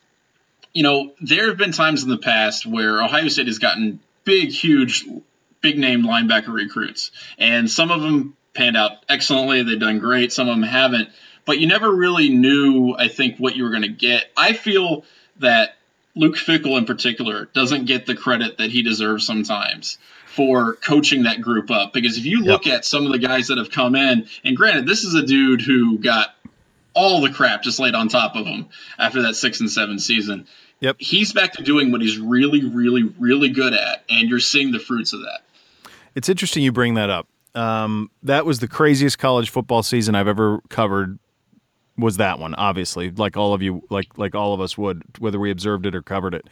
you 0.75 0.83
know, 0.83 1.13
there 1.21 1.49
have 1.49 1.57
been 1.57 1.73
times 1.73 2.03
in 2.03 2.11
the 2.11 2.19
past 2.19 2.67
where 2.67 3.03
Ohio 3.03 3.29
State 3.29 3.47
has 3.47 3.59
gotten 3.59 4.01
big, 4.25 4.51
huge, 4.51 5.07
big 5.63 5.79
name 5.79 6.03
linebacker 6.03 6.53
recruits, 6.53 7.11
and 7.39 7.71
some 7.71 7.91
of 7.91 8.03
them 8.03 8.37
panned 8.53 8.77
out 8.77 8.93
excellently. 9.09 9.63
They've 9.63 9.81
done 9.81 9.99
great. 9.99 10.33
Some 10.33 10.49
of 10.49 10.55
them 10.55 10.63
haven't 10.63 11.09
but 11.47 11.59
you 11.59 11.67
never 11.67 11.91
really 11.91 12.29
knew, 12.29 12.95
I 12.97 13.09
think, 13.09 13.39
what 13.39 13.57
you 13.57 13.65
were 13.65 13.71
going 13.71 13.83
to 13.83 13.89
get. 13.89 14.31
I 14.37 14.53
feel 14.53 15.05
that 15.41 15.77
Luke 16.15 16.37
Fickell, 16.37 16.79
in 16.79 16.85
particular, 16.85 17.47
doesn't 17.55 17.87
get 17.87 18.07
the 18.07 18.15
credit 18.15 18.59
that 18.59 18.71
he 18.71 18.83
deserves 18.83 19.27
sometimes 19.27 19.99
for 20.27 20.75
coaching 20.75 21.25
that 21.25 21.41
group 21.41 21.71
up. 21.71 21.93
Because 21.93 22.19
if 22.19 22.25
you 22.25 22.43
look 22.43 22.67
yep. 22.67 22.79
at 22.79 22.85
some 22.85 23.07
of 23.07 23.13
the 23.13 23.19
guys 23.19 23.49
that 23.49 23.59
have 23.59 23.71
come 23.71 23.95
in, 23.95 24.27
and 24.45 24.57
granted, 24.57 24.87
this 24.87 25.05
is 25.05 25.15
a 25.15 25.25
dude 25.25 25.61
who 25.61 25.99
got 25.99 26.35
all 26.95 27.21
the 27.21 27.31
crap 27.31 27.63
just 27.63 27.79
laid 27.79 27.95
on 27.95 28.09
top 28.09 28.37
of 28.37 28.47
him 28.47 28.69
after 28.99 29.23
that 29.23 29.35
six 29.35 29.61
and 29.61 29.71
seven 29.71 29.99
season. 29.99 30.47
Yep. 30.81 30.97
He's 30.99 31.33
back 31.33 31.53
to 31.55 31.63
doing 31.63 31.93
what 31.93 32.01
he's 32.01 32.19
really, 32.19 32.65
really, 32.65 33.03
really 33.19 33.49
good 33.49 33.75
at, 33.75 34.05
and 34.09 34.29
you're 34.29 34.41
seeing 34.41 34.71
the 34.71 34.79
fruits 34.79 35.13
of 35.13 35.21
that. 35.21 35.41
It's 36.15 36.29
interesting 36.29 36.63
you 36.63 36.73
bring 36.73 36.95
that 36.95 37.11
up. 37.11 37.27
Um, 37.55 38.11
that 38.23 38.45
was 38.45 38.59
the 38.59 38.69
craziest 38.69 39.19
college 39.19 39.51
football 39.51 39.83
season 39.83 40.15
I've 40.15 40.29
ever 40.29 40.61
covered 40.69 41.19
was 41.97 42.17
that 42.17 42.39
one 42.39 42.55
obviously 42.57 43.11
like 43.11 43.37
all 43.37 43.55
of 43.55 43.63
you 43.63 43.83
like 43.91 44.19
like 44.19 44.35
all 44.35 44.53
of 44.53 44.61
us 44.61 44.77
would 44.77 45.03
whether 45.19 45.39
we 45.39 45.51
observed 45.51 45.87
it 45.87 45.95
or 45.95 46.03
covered 46.03 46.35
it 46.35 46.49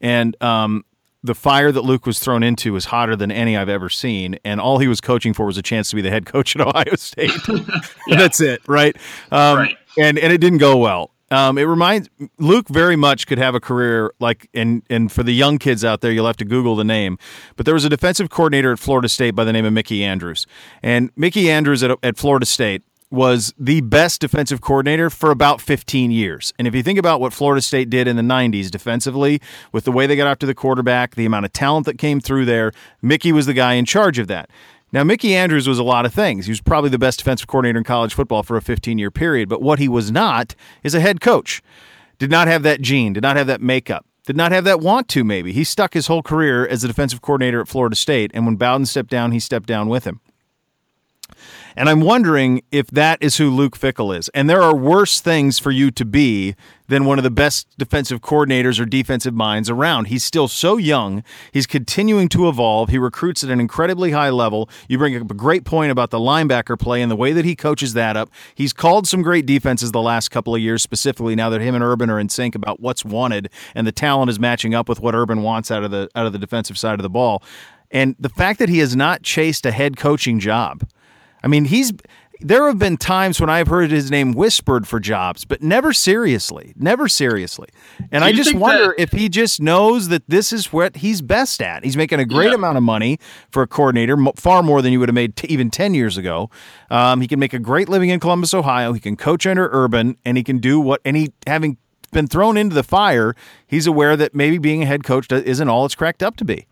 and 0.00 0.40
um, 0.42 0.84
the 1.26 1.34
fire 1.34 1.72
that 1.72 1.82
Luke 1.82 2.06
was 2.06 2.18
thrown 2.18 2.42
into 2.42 2.72
was 2.72 2.86
hotter 2.86 3.16
than 3.16 3.30
any 3.30 3.56
I've 3.56 3.68
ever 3.68 3.88
seen, 3.88 4.38
and 4.44 4.60
all 4.60 4.78
he 4.78 4.88
was 4.88 5.00
coaching 5.00 5.34
for 5.34 5.44
was 5.46 5.58
a 5.58 5.62
chance 5.62 5.90
to 5.90 5.96
be 5.96 6.02
the 6.02 6.10
head 6.10 6.24
coach 6.24 6.56
at 6.56 6.62
Ohio 6.66 6.94
State. 6.96 7.32
That's 8.08 8.40
it, 8.40 8.62
right? 8.66 8.96
Um, 9.30 9.58
right? 9.58 9.76
And 9.98 10.18
and 10.18 10.32
it 10.32 10.38
didn't 10.38 10.58
go 10.58 10.76
well. 10.76 11.10
Um, 11.28 11.58
it 11.58 11.64
reminds 11.64 12.08
Luke 12.38 12.68
very 12.68 12.94
much 12.94 13.26
could 13.26 13.38
have 13.38 13.56
a 13.56 13.60
career 13.60 14.12
like 14.20 14.48
and 14.54 14.82
and 14.88 15.10
for 15.10 15.24
the 15.24 15.32
young 15.32 15.58
kids 15.58 15.84
out 15.84 16.00
there, 16.00 16.12
you'll 16.12 16.26
have 16.26 16.36
to 16.36 16.44
Google 16.44 16.76
the 16.76 16.84
name. 16.84 17.18
But 17.56 17.66
there 17.66 17.74
was 17.74 17.84
a 17.84 17.88
defensive 17.88 18.30
coordinator 18.30 18.72
at 18.72 18.78
Florida 18.78 19.08
State 19.08 19.32
by 19.32 19.42
the 19.44 19.52
name 19.52 19.64
of 19.64 19.72
Mickey 19.72 20.04
Andrews, 20.04 20.46
and 20.82 21.10
Mickey 21.16 21.50
Andrews 21.50 21.82
at, 21.82 21.98
at 22.02 22.16
Florida 22.16 22.46
State 22.46 22.82
was 23.10 23.54
the 23.58 23.80
best 23.82 24.20
defensive 24.20 24.60
coordinator 24.60 25.10
for 25.10 25.30
about 25.30 25.60
15 25.60 26.10
years. 26.10 26.52
And 26.58 26.66
if 26.66 26.74
you 26.74 26.82
think 26.82 26.98
about 26.98 27.20
what 27.20 27.32
Florida 27.32 27.62
State 27.62 27.88
did 27.88 28.08
in 28.08 28.16
the 28.16 28.22
90s 28.22 28.70
defensively, 28.70 29.40
with 29.72 29.84
the 29.84 29.92
way 29.92 30.06
they 30.06 30.16
got 30.16 30.26
after 30.26 30.46
the 30.46 30.54
quarterback, 30.54 31.14
the 31.14 31.26
amount 31.26 31.46
of 31.46 31.52
talent 31.52 31.86
that 31.86 31.98
came 31.98 32.20
through 32.20 32.46
there, 32.46 32.72
Mickey 33.02 33.32
was 33.32 33.46
the 33.46 33.54
guy 33.54 33.74
in 33.74 33.84
charge 33.84 34.18
of 34.18 34.26
that. 34.28 34.50
Now, 34.92 35.04
Mickey 35.04 35.34
Andrews 35.34 35.68
was 35.68 35.78
a 35.78 35.84
lot 35.84 36.06
of 36.06 36.14
things. 36.14 36.46
He 36.46 36.52
was 36.52 36.60
probably 36.60 36.90
the 36.90 36.98
best 36.98 37.18
defensive 37.18 37.46
coordinator 37.46 37.78
in 37.78 37.84
college 37.84 38.14
football 38.14 38.42
for 38.42 38.56
a 38.56 38.62
15 38.62 38.98
year 38.98 39.10
period, 39.10 39.48
but 39.48 39.62
what 39.62 39.78
he 39.78 39.88
was 39.88 40.10
not 40.10 40.54
is 40.82 40.94
a 40.94 41.00
head 41.00 41.20
coach. 41.20 41.62
Did 42.18 42.30
not 42.30 42.48
have 42.48 42.62
that 42.62 42.80
gene, 42.80 43.12
did 43.12 43.22
not 43.22 43.36
have 43.36 43.46
that 43.46 43.60
makeup 43.60 44.06
did 44.26 44.36
not 44.36 44.50
have 44.50 44.64
that 44.64 44.80
want 44.80 45.08
to, 45.08 45.22
maybe. 45.22 45.52
He 45.52 45.62
stuck 45.62 45.94
his 45.94 46.08
whole 46.08 46.22
career 46.22 46.66
as 46.66 46.82
a 46.82 46.88
defensive 46.88 47.22
coordinator 47.22 47.60
at 47.60 47.68
Florida 47.68 47.94
State, 47.94 48.32
and 48.34 48.44
when 48.44 48.56
Bowden 48.56 48.84
stepped 48.84 49.08
down, 49.08 49.30
he 49.30 49.38
stepped 49.38 49.68
down 49.68 49.88
with 49.88 50.04
him. 50.04 50.20
And 51.76 51.90
I'm 51.90 52.00
wondering 52.00 52.62
if 52.72 52.86
that 52.88 53.18
is 53.20 53.36
who 53.36 53.50
Luke 53.50 53.78
Fickell 53.78 54.16
is. 54.16 54.30
And 54.30 54.48
there 54.48 54.62
are 54.62 54.74
worse 54.74 55.20
things 55.20 55.58
for 55.58 55.70
you 55.70 55.90
to 55.90 56.04
be 56.06 56.54
than 56.88 57.04
one 57.04 57.18
of 57.18 57.24
the 57.24 57.30
best 57.30 57.68
defensive 57.76 58.22
coordinators 58.22 58.80
or 58.80 58.86
defensive 58.86 59.34
minds 59.34 59.68
around. 59.68 60.06
He's 60.06 60.24
still 60.24 60.48
so 60.48 60.78
young. 60.78 61.22
He's 61.52 61.66
continuing 61.66 62.28
to 62.30 62.48
evolve. 62.48 62.88
He 62.88 62.96
recruits 62.96 63.44
at 63.44 63.50
an 63.50 63.60
incredibly 63.60 64.12
high 64.12 64.30
level. 64.30 64.70
You 64.88 64.96
bring 64.96 65.14
up 65.16 65.30
a 65.30 65.34
great 65.34 65.64
point 65.64 65.92
about 65.92 66.10
the 66.10 66.18
linebacker 66.18 66.78
play 66.78 67.02
and 67.02 67.10
the 67.10 67.16
way 67.16 67.32
that 67.32 67.44
he 67.44 67.54
coaches 67.54 67.92
that 67.92 68.16
up. 68.16 68.30
He's 68.54 68.72
called 68.72 69.06
some 69.06 69.20
great 69.20 69.44
defenses 69.44 69.92
the 69.92 70.00
last 70.00 70.30
couple 70.30 70.54
of 70.54 70.60
years, 70.62 70.82
specifically 70.82 71.34
now 71.34 71.50
that 71.50 71.60
him 71.60 71.74
and 71.74 71.84
Urban 71.84 72.08
are 72.08 72.18
in 72.18 72.30
sync 72.30 72.54
about 72.54 72.80
what's 72.80 73.04
wanted 73.04 73.50
and 73.74 73.86
the 73.86 73.92
talent 73.92 74.30
is 74.30 74.40
matching 74.40 74.74
up 74.74 74.88
with 74.88 75.00
what 75.00 75.14
Urban 75.14 75.42
wants 75.42 75.70
out 75.70 75.84
of 75.84 75.90
the 75.90 76.08
out 76.14 76.24
of 76.24 76.32
the 76.32 76.38
defensive 76.38 76.78
side 76.78 76.98
of 76.98 77.02
the 77.02 77.10
ball. 77.10 77.42
And 77.90 78.16
the 78.18 78.28
fact 78.28 78.58
that 78.60 78.68
he 78.68 78.78
has 78.78 78.96
not 78.96 79.22
chased 79.22 79.66
a 79.66 79.72
head 79.72 79.96
coaching 79.96 80.40
job. 80.40 80.88
I 81.42 81.48
mean, 81.48 81.66
he's 81.66 81.92
there 82.40 82.66
have 82.66 82.78
been 82.78 82.96
times 82.96 83.40
when 83.40 83.48
I've 83.48 83.68
heard 83.68 83.90
his 83.90 84.10
name 84.10 84.32
whispered 84.32 84.86
for 84.86 85.00
jobs, 85.00 85.44
but 85.44 85.62
never 85.62 85.92
seriously, 85.92 86.72
never 86.76 87.08
seriously. 87.08 87.68
And 88.10 88.24
I 88.24 88.32
just 88.32 88.54
wonder 88.54 88.88
that, 88.88 89.00
if 89.00 89.12
he 89.12 89.28
just 89.28 89.60
knows 89.60 90.08
that 90.08 90.28
this 90.28 90.52
is 90.52 90.72
what 90.72 90.96
he's 90.96 91.22
best 91.22 91.62
at. 91.62 91.84
He's 91.84 91.96
making 91.96 92.20
a 92.20 92.24
great 92.24 92.48
yeah. 92.48 92.54
amount 92.54 92.76
of 92.76 92.82
money 92.82 93.18
for 93.50 93.62
a 93.62 93.66
coordinator, 93.66 94.16
far 94.36 94.62
more 94.62 94.82
than 94.82 94.92
you 94.92 95.00
would 95.00 95.08
have 95.08 95.14
made 95.14 95.36
t- 95.36 95.48
even 95.48 95.70
10 95.70 95.94
years 95.94 96.16
ago. 96.16 96.50
Um, 96.90 97.20
he 97.20 97.28
can 97.28 97.38
make 97.38 97.54
a 97.54 97.58
great 97.58 97.88
living 97.88 98.10
in 98.10 98.20
Columbus, 98.20 98.52
Ohio. 98.52 98.92
He 98.92 99.00
can 99.00 99.16
coach 99.16 99.46
under 99.46 99.68
Urban, 99.72 100.16
and 100.24 100.36
he 100.36 100.42
can 100.42 100.58
do 100.58 100.78
what, 100.78 101.00
and 101.04 101.16
he, 101.16 101.32
having 101.46 101.78
been 102.12 102.26
thrown 102.26 102.56
into 102.56 102.74
the 102.74 102.82
fire, 102.82 103.34
he's 103.66 103.86
aware 103.86 104.16
that 104.16 104.34
maybe 104.34 104.58
being 104.58 104.82
a 104.82 104.86
head 104.86 105.04
coach 105.04 105.30
isn't 105.32 105.68
all 105.68 105.86
it's 105.86 105.94
cracked 105.94 106.22
up 106.22 106.36
to 106.36 106.44
be 106.44 106.66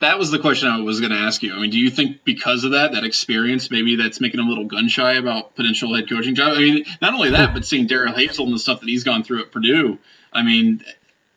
that 0.00 0.18
was 0.18 0.30
the 0.30 0.38
question 0.38 0.68
I 0.68 0.80
was 0.80 1.00
going 1.00 1.12
to 1.12 1.18
ask 1.18 1.42
you. 1.42 1.54
I 1.54 1.60
mean, 1.60 1.70
do 1.70 1.78
you 1.78 1.90
think 1.90 2.24
because 2.24 2.64
of 2.64 2.72
that, 2.72 2.92
that 2.92 3.04
experience, 3.04 3.70
maybe 3.70 3.96
that's 3.96 4.20
making 4.20 4.40
him 4.40 4.46
a 4.46 4.48
little 4.48 4.66
gun 4.66 4.88
shy 4.88 5.14
about 5.14 5.56
potential 5.56 5.94
head 5.94 6.08
coaching 6.08 6.34
job? 6.34 6.52
I 6.54 6.58
mean, 6.58 6.84
not 7.00 7.14
only 7.14 7.30
that, 7.30 7.54
but 7.54 7.64
seeing 7.64 7.86
Darrell 7.86 8.12
Hazell 8.12 8.44
and 8.44 8.54
the 8.54 8.58
stuff 8.58 8.80
that 8.80 8.88
he's 8.88 9.04
gone 9.04 9.22
through 9.22 9.42
at 9.42 9.52
Purdue. 9.52 9.98
I 10.32 10.42
mean, 10.42 10.84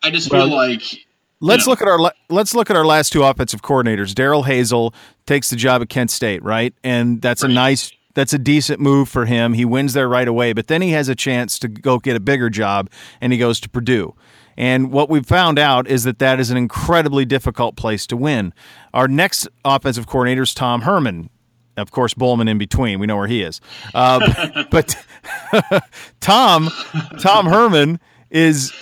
I 0.04 0.12
just 0.12 0.32
well, 0.32 0.48
feel 0.48 0.56
like. 0.56 0.82
Let's 1.42 1.66
know. 1.66 1.72
look 1.72 1.82
at 1.82 1.88
our 1.88 2.12
let's 2.28 2.54
look 2.54 2.70
at 2.70 2.76
our 2.76 2.86
last 2.86 3.14
two 3.14 3.24
offensive 3.24 3.62
coordinators. 3.62 4.14
Darrell 4.14 4.44
Hazell 4.44 4.94
takes 5.26 5.50
the 5.50 5.56
job 5.56 5.82
at 5.82 5.88
Kent 5.88 6.12
State, 6.12 6.44
right? 6.44 6.74
And 6.84 7.22
that's 7.22 7.44
right. 7.44 7.52
a 7.52 7.54
nice 7.54 7.94
that's 8.14 8.34
a 8.34 8.38
decent 8.38 8.82
move 8.82 9.08
for 9.08 9.26
him. 9.26 9.54
He 9.54 9.64
wins 9.64 9.94
there 9.94 10.10
right 10.10 10.28
away, 10.28 10.52
but 10.52 10.68
then 10.68 10.82
he 10.82 10.92
has 10.92 11.08
a 11.08 11.16
chance 11.16 11.58
to 11.60 11.70
go 11.70 11.98
get 11.98 12.18
a 12.18 12.20
bigger 12.20 12.50
job 12.50 12.90
and 13.22 13.32
he 13.32 13.40
goes 13.40 13.62
to 13.62 13.70
Purdue. 13.70 14.14
And 14.60 14.92
what 14.92 15.10
we've 15.10 15.26
found 15.26 15.58
out 15.58 15.88
is 15.88 16.04
that 16.04 16.20
that 16.20 16.38
is 16.38 16.52
an 16.52 16.58
incredibly 16.58 17.24
difficult 17.24 17.78
place 17.78 18.06
to 18.08 18.18
win. 18.18 18.54
Our 18.94 19.08
next 19.08 19.48
offensive 19.64 20.06
coordinator 20.06 20.42
is 20.42 20.54
Tom 20.54 20.82
Herman. 20.82 21.30
Of 21.78 21.92
course, 21.92 22.14
Bollman 22.14 22.50
in 22.50 22.58
between. 22.58 23.00
We 23.00 23.08
know 23.08 23.16
where 23.16 23.28
he 23.28 23.42
is. 23.42 23.62
Uh, 23.94 24.66
but 24.72 24.98
Tom, 26.20 26.70
Tom 27.20 27.46
Herman 27.46 28.02
is 28.30 28.74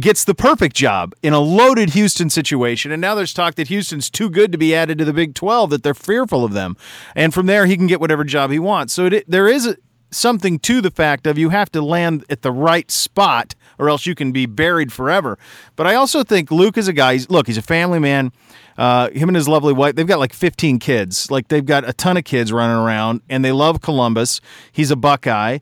gets 0.00 0.24
the 0.24 0.34
perfect 0.34 0.74
job 0.74 1.14
in 1.22 1.34
a 1.34 1.40
loaded 1.40 1.90
Houston 1.90 2.30
situation. 2.30 2.90
And 2.90 3.00
now 3.00 3.14
there's 3.14 3.34
talk 3.34 3.54
that 3.56 3.68
Houston's 3.68 4.10
too 4.10 4.30
good 4.30 4.50
to 4.50 4.58
be 4.58 4.74
added 4.74 4.98
to 4.98 5.04
the 5.04 5.12
Big 5.12 5.34
12, 5.34 5.70
that 5.70 5.82
they're 5.82 5.94
fearful 5.94 6.42
of 6.42 6.52
them. 6.52 6.76
And 7.14 7.32
from 7.32 7.46
there, 7.46 7.66
he 7.66 7.76
can 7.76 7.86
get 7.86 8.00
whatever 8.00 8.24
job 8.24 8.50
he 8.50 8.58
wants. 8.58 8.92
So 8.92 9.06
it, 9.06 9.24
there 9.28 9.46
is 9.46 9.76
something 10.10 10.58
to 10.60 10.80
the 10.80 10.90
fact 10.90 11.26
of 11.26 11.38
you 11.38 11.50
have 11.50 11.70
to 11.72 11.82
land 11.82 12.24
at 12.28 12.42
the 12.42 12.50
right 12.50 12.90
spot 12.90 13.54
or 13.82 13.88
else 13.88 14.06
you 14.06 14.14
can 14.14 14.30
be 14.30 14.46
buried 14.46 14.92
forever. 14.92 15.36
But 15.74 15.88
I 15.88 15.96
also 15.96 16.22
think 16.22 16.52
Luke 16.52 16.78
is 16.78 16.86
a 16.86 16.92
guy. 16.92 17.14
He's, 17.14 17.28
look, 17.28 17.48
he's 17.48 17.58
a 17.58 17.62
family 17.62 17.98
man. 17.98 18.30
Uh, 18.78 19.10
him 19.10 19.28
and 19.28 19.34
his 19.34 19.48
lovely 19.48 19.72
wife, 19.72 19.96
they've 19.96 20.06
got 20.06 20.20
like 20.20 20.32
15 20.32 20.78
kids. 20.78 21.32
Like 21.32 21.48
they've 21.48 21.66
got 21.66 21.88
a 21.88 21.92
ton 21.92 22.16
of 22.16 22.22
kids 22.22 22.52
running 22.52 22.76
around, 22.76 23.22
and 23.28 23.44
they 23.44 23.50
love 23.50 23.80
Columbus. 23.80 24.40
He's 24.70 24.92
a 24.92 24.96
Buckeye. 24.96 25.58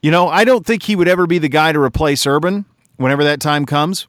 You 0.00 0.10
know, 0.10 0.28
I 0.28 0.44
don't 0.44 0.64
think 0.64 0.84
he 0.84 0.96
would 0.96 1.06
ever 1.06 1.26
be 1.26 1.38
the 1.38 1.50
guy 1.50 1.72
to 1.72 1.80
replace 1.80 2.26
Urban 2.26 2.64
whenever 2.96 3.22
that 3.24 3.40
time 3.40 3.66
comes. 3.66 4.06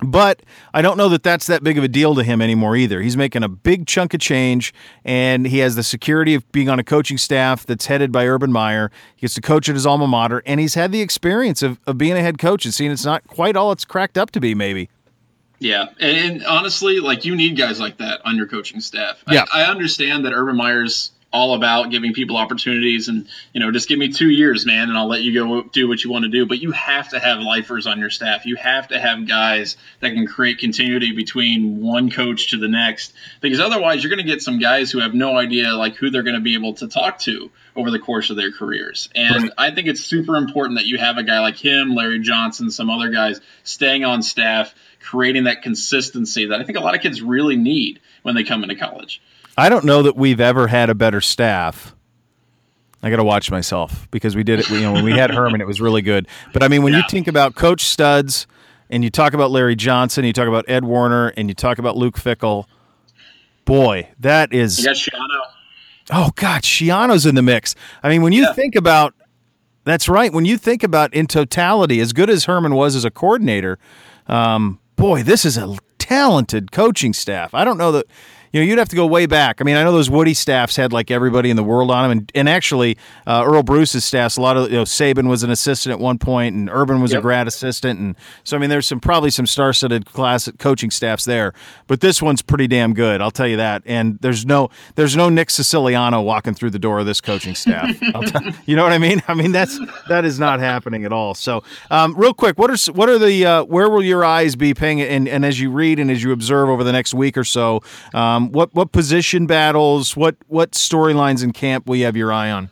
But 0.00 0.42
I 0.74 0.82
don't 0.82 0.98
know 0.98 1.08
that 1.08 1.22
that's 1.22 1.46
that 1.46 1.64
big 1.64 1.78
of 1.78 1.84
a 1.84 1.88
deal 1.88 2.14
to 2.16 2.22
him 2.22 2.42
anymore 2.42 2.76
either. 2.76 3.00
He's 3.00 3.16
making 3.16 3.42
a 3.42 3.48
big 3.48 3.86
chunk 3.86 4.12
of 4.12 4.20
change, 4.20 4.74
and 5.04 5.46
he 5.46 5.58
has 5.58 5.74
the 5.74 5.82
security 5.82 6.34
of 6.34 6.50
being 6.52 6.68
on 6.68 6.78
a 6.78 6.84
coaching 6.84 7.16
staff 7.16 7.64
that's 7.64 7.86
headed 7.86 8.12
by 8.12 8.26
Urban 8.26 8.52
Meyer. 8.52 8.90
He 9.14 9.22
gets 9.22 9.34
to 9.34 9.40
coach 9.40 9.70
at 9.70 9.74
his 9.74 9.86
alma 9.86 10.06
mater, 10.06 10.42
and 10.44 10.60
he's 10.60 10.74
had 10.74 10.92
the 10.92 11.00
experience 11.00 11.62
of, 11.62 11.80
of 11.86 11.96
being 11.96 12.12
a 12.12 12.20
head 12.20 12.38
coach 12.38 12.66
and 12.66 12.74
seeing 12.74 12.90
it's 12.90 13.06
not 13.06 13.26
quite 13.26 13.56
all 13.56 13.72
it's 13.72 13.86
cracked 13.86 14.18
up 14.18 14.30
to 14.32 14.40
be, 14.40 14.54
maybe. 14.54 14.90
Yeah, 15.58 15.86
and, 15.98 16.16
and 16.18 16.44
honestly, 16.44 17.00
like 17.00 17.24
you 17.24 17.34
need 17.34 17.56
guys 17.56 17.80
like 17.80 17.96
that 17.96 18.20
on 18.26 18.36
your 18.36 18.46
coaching 18.46 18.80
staff. 18.80 19.22
Yeah. 19.30 19.46
I, 19.50 19.62
I 19.62 19.70
understand 19.70 20.26
that 20.26 20.34
Urban 20.34 20.56
Meyer's 20.56 21.12
all 21.32 21.54
about 21.54 21.90
giving 21.90 22.12
people 22.12 22.36
opportunities 22.36 23.08
and 23.08 23.26
you 23.52 23.60
know 23.60 23.70
just 23.70 23.88
give 23.88 23.98
me 23.98 24.10
two 24.12 24.30
years 24.30 24.64
man 24.64 24.88
and 24.88 24.96
i'll 24.96 25.08
let 25.08 25.22
you 25.22 25.34
go 25.34 25.66
do 25.72 25.88
what 25.88 26.02
you 26.02 26.10
want 26.10 26.24
to 26.24 26.30
do. 26.30 26.46
But 26.46 26.60
you 26.60 26.72
have 26.72 27.10
to 27.10 27.18
have 27.18 27.40
lifers 27.40 27.86
on 27.86 27.98
your 27.98 28.10
staff. 28.10 28.46
You 28.46 28.56
have 28.56 28.88
to 28.88 28.98
have 28.98 29.26
guys 29.26 29.76
that 30.00 30.10
can 30.10 30.26
create 30.26 30.58
continuity 30.58 31.12
between 31.12 31.80
one 31.82 32.10
coach 32.10 32.50
to 32.50 32.56
the 32.56 32.68
next 32.68 33.12
because 33.40 33.60
otherwise 33.60 34.02
you're 34.02 34.10
going 34.10 34.24
to 34.24 34.30
get 34.30 34.42
some 34.42 34.58
guys 34.58 34.90
who 34.90 35.00
have 35.00 35.14
no 35.14 35.36
idea 35.36 35.74
like 35.74 35.96
who 35.96 36.10
they're 36.10 36.22
going 36.22 36.34
to 36.34 36.40
be 36.40 36.54
able 36.54 36.74
to 36.74 36.88
talk 36.88 37.18
to 37.20 37.50
over 37.74 37.90
the 37.90 37.98
course 37.98 38.30
of 38.30 38.36
their 38.36 38.52
careers. 38.52 39.08
And 39.14 39.44
right. 39.44 39.52
i 39.58 39.70
think 39.70 39.88
it's 39.88 40.02
super 40.02 40.36
important 40.36 40.78
that 40.78 40.86
you 40.86 40.98
have 40.98 41.18
a 41.18 41.22
guy 41.22 41.40
like 41.40 41.56
him 41.56 41.94
larry 41.94 42.20
johnson 42.20 42.70
some 42.70 42.90
other 42.90 43.10
guys 43.10 43.40
staying 43.62 44.04
on 44.04 44.22
staff 44.22 44.74
creating 45.00 45.44
that 45.44 45.62
consistency 45.62 46.46
that 46.46 46.60
i 46.60 46.64
think 46.64 46.78
a 46.78 46.80
lot 46.80 46.94
of 46.94 47.00
kids 47.00 47.22
really 47.22 47.56
need 47.56 48.00
when 48.22 48.34
they 48.34 48.44
come 48.44 48.62
into 48.62 48.74
college 48.74 49.20
I 49.56 49.68
don't 49.68 49.84
know 49.84 50.02
that 50.02 50.16
we've 50.16 50.40
ever 50.40 50.66
had 50.66 50.90
a 50.90 50.94
better 50.94 51.20
staff. 51.20 51.94
I 53.02 53.10
got 53.10 53.16
to 53.16 53.24
watch 53.24 53.50
myself 53.50 54.08
because 54.10 54.34
we 54.34 54.42
did 54.42 54.60
it. 54.60 54.68
You 54.70 54.80
know, 54.80 54.92
when 54.92 55.04
we 55.04 55.12
had 55.12 55.30
Herman, 55.30 55.60
it 55.60 55.66
was 55.66 55.80
really 55.80 56.02
good. 56.02 56.26
But 56.52 56.62
I 56.62 56.68
mean, 56.68 56.82
when 56.82 56.92
yeah. 56.92 57.00
you 57.00 57.04
think 57.08 57.28
about 57.28 57.54
Coach 57.54 57.82
Studs 57.82 58.46
and 58.90 59.04
you 59.04 59.10
talk 59.10 59.32
about 59.32 59.50
Larry 59.50 59.76
Johnson, 59.76 60.24
you 60.24 60.32
talk 60.32 60.48
about 60.48 60.64
Ed 60.68 60.84
Warinner, 60.84 61.32
and 61.36 61.48
you 61.48 61.54
talk 61.54 61.78
about 61.78 61.96
Luke 61.96 62.16
Fickell, 62.16 62.64
boy, 63.64 64.08
that 64.18 64.52
is. 64.52 64.78
You 64.78 64.86
got 64.86 64.96
Schiano. 64.96 65.40
Oh 66.10 66.30
God, 66.36 66.62
Schiano's 66.62 67.26
in 67.26 67.34
the 67.34 67.42
mix. 67.42 67.74
I 68.02 68.08
mean, 68.08 68.22
when 68.22 68.32
you 68.32 68.42
yeah. 68.42 68.52
think 68.52 68.74
about 68.74 69.14
that's 69.84 70.08
right. 70.08 70.32
When 70.32 70.44
you 70.44 70.58
think 70.58 70.82
about 70.82 71.14
in 71.14 71.28
totality, 71.28 72.00
as 72.00 72.12
good 72.12 72.28
as 72.28 72.46
Herman 72.46 72.74
was 72.74 72.96
as 72.96 73.04
a 73.04 73.10
coordinator, 73.10 73.78
um, 74.26 74.80
boy, 74.96 75.22
this 75.22 75.44
is 75.44 75.56
a 75.56 75.76
talented 75.98 76.72
coaching 76.72 77.12
staff. 77.12 77.54
I 77.54 77.64
don't 77.64 77.78
know 77.78 77.92
that 77.92 78.06
you 78.56 78.62
know, 78.62 78.68
you'd 78.68 78.78
have 78.78 78.88
to 78.88 78.96
go 78.96 79.04
way 79.04 79.26
back. 79.26 79.60
I 79.60 79.64
mean, 79.64 79.76
I 79.76 79.84
know 79.84 79.92
those 79.92 80.08
Woody 80.08 80.32
staffs 80.32 80.76
had 80.76 80.90
like 80.90 81.10
everybody 81.10 81.50
in 81.50 81.56
the 81.56 81.62
world 81.62 81.90
on 81.90 82.08
them, 82.08 82.18
and, 82.18 82.32
and 82.34 82.48
actually, 82.48 82.96
uh, 83.26 83.44
Earle 83.46 83.62
Bruce's 83.62 84.02
staffs, 84.02 84.38
a 84.38 84.40
lot 84.40 84.56
of 84.56 84.70
you 84.70 84.78
know, 84.78 84.84
Saban 84.84 85.28
was 85.28 85.42
an 85.42 85.50
assistant 85.50 85.92
at 85.92 86.00
one 86.00 86.16
point, 86.16 86.54
and 86.54 86.70
Urban 86.72 87.02
was 87.02 87.12
yep. 87.12 87.18
a 87.18 87.22
grad 87.22 87.46
assistant, 87.46 88.00
and 88.00 88.16
so 88.44 88.56
I 88.56 88.60
mean, 88.60 88.70
there's 88.70 88.88
some 88.88 88.98
probably 88.98 89.28
some 89.28 89.46
star-studded 89.46 90.06
class 90.06 90.50
coaching 90.58 90.90
staffs 90.90 91.26
there, 91.26 91.52
but 91.86 92.00
this 92.00 92.22
one's 92.22 92.40
pretty 92.40 92.66
damn 92.66 92.94
good, 92.94 93.20
I'll 93.20 93.30
tell 93.30 93.46
you 93.46 93.58
that. 93.58 93.82
And 93.84 94.18
there's 94.22 94.46
no 94.46 94.70
there's 94.94 95.16
no 95.16 95.28
Nick 95.28 95.50
Siciliano 95.50 96.22
walking 96.22 96.54
through 96.54 96.70
the 96.70 96.78
door 96.78 96.98
of 96.98 97.04
this 97.04 97.20
coaching 97.20 97.54
staff. 97.54 97.94
you 98.66 98.74
know 98.74 98.84
what 98.84 98.92
I 98.92 98.98
mean? 98.98 99.22
I 99.28 99.34
mean 99.34 99.52
that's 99.52 99.78
that 100.08 100.24
is 100.24 100.40
not 100.40 100.60
happening 100.60 101.04
at 101.04 101.12
all. 101.12 101.34
So, 101.34 101.62
um, 101.90 102.14
real 102.16 102.32
quick, 102.32 102.58
what 102.58 102.70
are 102.70 102.92
what 102.92 103.10
are 103.10 103.18
the 103.18 103.44
uh, 103.44 103.64
where 103.64 103.90
will 103.90 104.02
your 104.02 104.24
eyes 104.24 104.56
be 104.56 104.72
paying? 104.72 105.02
And 105.02 105.28
and 105.28 105.44
as 105.44 105.60
you 105.60 105.70
read 105.70 105.98
and 105.98 106.10
as 106.10 106.22
you 106.22 106.32
observe 106.32 106.70
over 106.70 106.82
the 106.82 106.92
next 106.92 107.12
week 107.12 107.36
or 107.36 107.44
so. 107.44 107.82
Um, 108.14 108.45
what 108.52 108.74
what 108.74 108.92
position 108.92 109.46
battles, 109.46 110.16
what 110.16 110.36
what 110.48 110.72
storylines 110.72 111.42
in 111.42 111.52
camp 111.52 111.86
will 111.86 111.96
you 111.96 112.04
have 112.04 112.16
your 112.16 112.32
eye 112.32 112.50
on? 112.50 112.70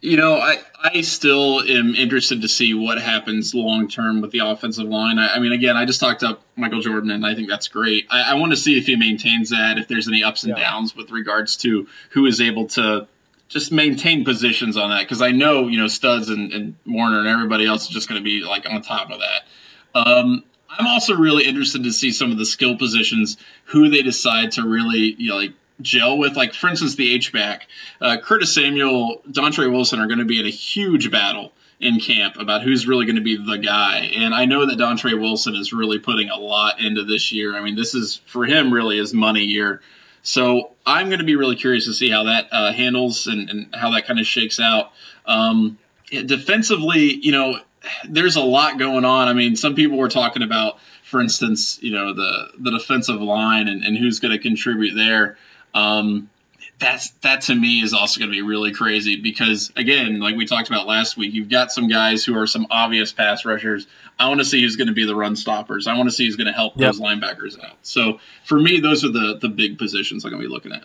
You 0.00 0.18
know, 0.18 0.36
I, 0.36 0.58
I 0.82 1.00
still 1.00 1.60
am 1.60 1.94
interested 1.94 2.42
to 2.42 2.48
see 2.48 2.74
what 2.74 3.00
happens 3.00 3.54
long 3.54 3.88
term 3.88 4.20
with 4.20 4.32
the 4.32 4.40
offensive 4.40 4.86
line. 4.86 5.18
I, 5.18 5.36
I, 5.36 5.38
mean, 5.38 5.52
again, 5.52 5.78
I 5.78 5.86
just 5.86 5.98
talked 5.98 6.22
up 6.22 6.42
Michael 6.56 6.82
Jordan, 6.82 7.10
and 7.10 7.24
I 7.24 7.34
think 7.34 7.48
that's 7.48 7.68
great. 7.68 8.06
I, 8.10 8.32
I 8.32 8.34
want 8.34 8.52
to 8.52 8.56
see 8.58 8.76
if 8.76 8.84
he 8.84 8.96
maintains 8.96 9.48
that, 9.48 9.78
if 9.78 9.88
there's 9.88 10.06
any 10.06 10.22
ups 10.22 10.44
and 10.44 10.54
yeah. 10.54 10.62
downs 10.62 10.94
with 10.94 11.10
regards 11.10 11.56
to 11.58 11.88
who 12.10 12.26
is 12.26 12.42
able 12.42 12.66
to 12.68 13.08
just 13.48 13.72
maintain 13.72 14.26
positions 14.26 14.76
on 14.76 14.90
that. 14.90 15.00
Because 15.00 15.22
I 15.22 15.30
know, 15.30 15.68
you 15.68 15.78
know, 15.78 15.88
Studs 15.88 16.28
and, 16.28 16.52
and 16.52 16.76
Warinner 16.86 17.20
and 17.20 17.28
everybody 17.28 17.64
else 17.64 17.84
is 17.84 17.88
just 17.88 18.06
going 18.06 18.20
to 18.20 18.24
be 18.24 18.42
like 18.42 18.68
on 18.68 18.82
top 18.82 19.10
of 19.10 19.20
that. 19.20 19.98
Um, 19.98 20.44
I'm 20.78 20.86
also 20.86 21.14
really 21.14 21.44
interested 21.44 21.84
to 21.84 21.92
see 21.92 22.10
some 22.12 22.30
of 22.30 22.38
the 22.38 22.46
skill 22.46 22.76
positions, 22.76 23.36
who 23.64 23.90
they 23.90 24.02
decide 24.02 24.52
to 24.52 24.62
really, 24.66 25.14
you 25.18 25.30
know, 25.30 25.36
like 25.36 25.52
gel 25.80 26.18
with. 26.18 26.36
Like, 26.36 26.54
for 26.54 26.68
instance, 26.68 26.94
the 26.94 27.14
H 27.14 27.32
back, 27.32 27.66
uh, 28.00 28.18
Curtis 28.22 28.54
Samuel, 28.54 29.22
Dontre 29.30 29.70
Wilson 29.70 30.00
are 30.00 30.06
going 30.06 30.18
to 30.18 30.24
be 30.24 30.40
in 30.40 30.46
a 30.46 30.50
huge 30.50 31.10
battle 31.10 31.52
in 31.80 32.00
camp 32.00 32.36
about 32.38 32.62
who's 32.62 32.86
really 32.86 33.04
going 33.04 33.16
to 33.16 33.22
be 33.22 33.36
the 33.36 33.58
guy. 33.58 34.10
And 34.16 34.34
I 34.34 34.44
know 34.44 34.66
that 34.66 34.78
Dontre 34.78 35.20
Wilson 35.20 35.54
is 35.56 35.72
really 35.72 35.98
putting 35.98 36.30
a 36.30 36.36
lot 36.36 36.80
into 36.80 37.04
this 37.04 37.32
year. 37.32 37.56
I 37.56 37.60
mean, 37.60 37.76
this 37.76 37.94
is 37.94 38.20
for 38.26 38.44
him 38.44 38.72
really 38.72 38.98
his 38.98 39.12
money 39.12 39.42
year. 39.42 39.80
So 40.22 40.72
I'm 40.86 41.08
going 41.08 41.18
to 41.18 41.24
be 41.24 41.36
really 41.36 41.56
curious 41.56 41.84
to 41.84 41.92
see 41.92 42.08
how 42.08 42.24
that 42.24 42.48
uh, 42.50 42.72
handles 42.72 43.26
and, 43.26 43.50
and, 43.50 43.74
how 43.74 43.90
that 43.90 44.06
kind 44.06 44.18
of 44.18 44.26
shakes 44.26 44.58
out. 44.58 44.92
Um, 45.26 45.78
defensively, 46.10 47.14
you 47.14 47.32
know, 47.32 47.58
there's 48.08 48.36
a 48.36 48.42
lot 48.42 48.78
going 48.78 49.04
on. 49.04 49.28
I 49.28 49.32
mean, 49.32 49.56
some 49.56 49.74
people 49.74 49.98
were 49.98 50.08
talking 50.08 50.42
about, 50.42 50.78
for 51.02 51.20
instance, 51.20 51.78
you 51.82 51.92
know, 51.92 52.14
the 52.14 52.48
the 52.58 52.70
defensive 52.70 53.20
line 53.20 53.68
and, 53.68 53.84
and 53.84 53.96
who's 53.96 54.20
going 54.20 54.32
to 54.32 54.38
contribute 54.38 54.94
there. 54.94 55.36
Um, 55.74 56.30
that's 56.78 57.10
that 57.22 57.42
to 57.42 57.54
me 57.54 57.82
is 57.82 57.94
also 57.94 58.18
going 58.18 58.30
to 58.30 58.34
be 58.34 58.42
really 58.42 58.72
crazy 58.72 59.16
because 59.16 59.72
again, 59.76 60.20
like 60.20 60.36
we 60.36 60.46
talked 60.46 60.68
about 60.68 60.86
last 60.86 61.16
week, 61.16 61.34
you've 61.34 61.48
got 61.48 61.70
some 61.70 61.88
guys 61.88 62.24
who 62.24 62.36
are 62.36 62.46
some 62.46 62.66
obvious 62.70 63.12
pass 63.12 63.44
rushers. 63.44 63.86
I 64.18 64.28
want 64.28 64.40
to 64.40 64.44
see 64.44 64.60
who's 64.60 64.76
going 64.76 64.88
to 64.88 64.94
be 64.94 65.06
the 65.06 65.14
run 65.14 65.36
stoppers. 65.36 65.86
I 65.86 65.96
want 65.96 66.08
to 66.08 66.12
see 66.14 66.24
who's 66.24 66.36
going 66.36 66.46
to 66.46 66.52
help 66.52 66.76
yep. 66.76 66.92
those 66.92 67.00
linebackers 67.00 67.62
out. 67.62 67.76
So 67.82 68.18
for 68.44 68.58
me, 68.58 68.80
those 68.80 69.04
are 69.04 69.10
the 69.10 69.38
the 69.40 69.48
big 69.48 69.78
positions 69.78 70.24
I'm 70.24 70.30
going 70.30 70.42
to 70.42 70.48
be 70.48 70.52
looking 70.52 70.72
at. 70.72 70.84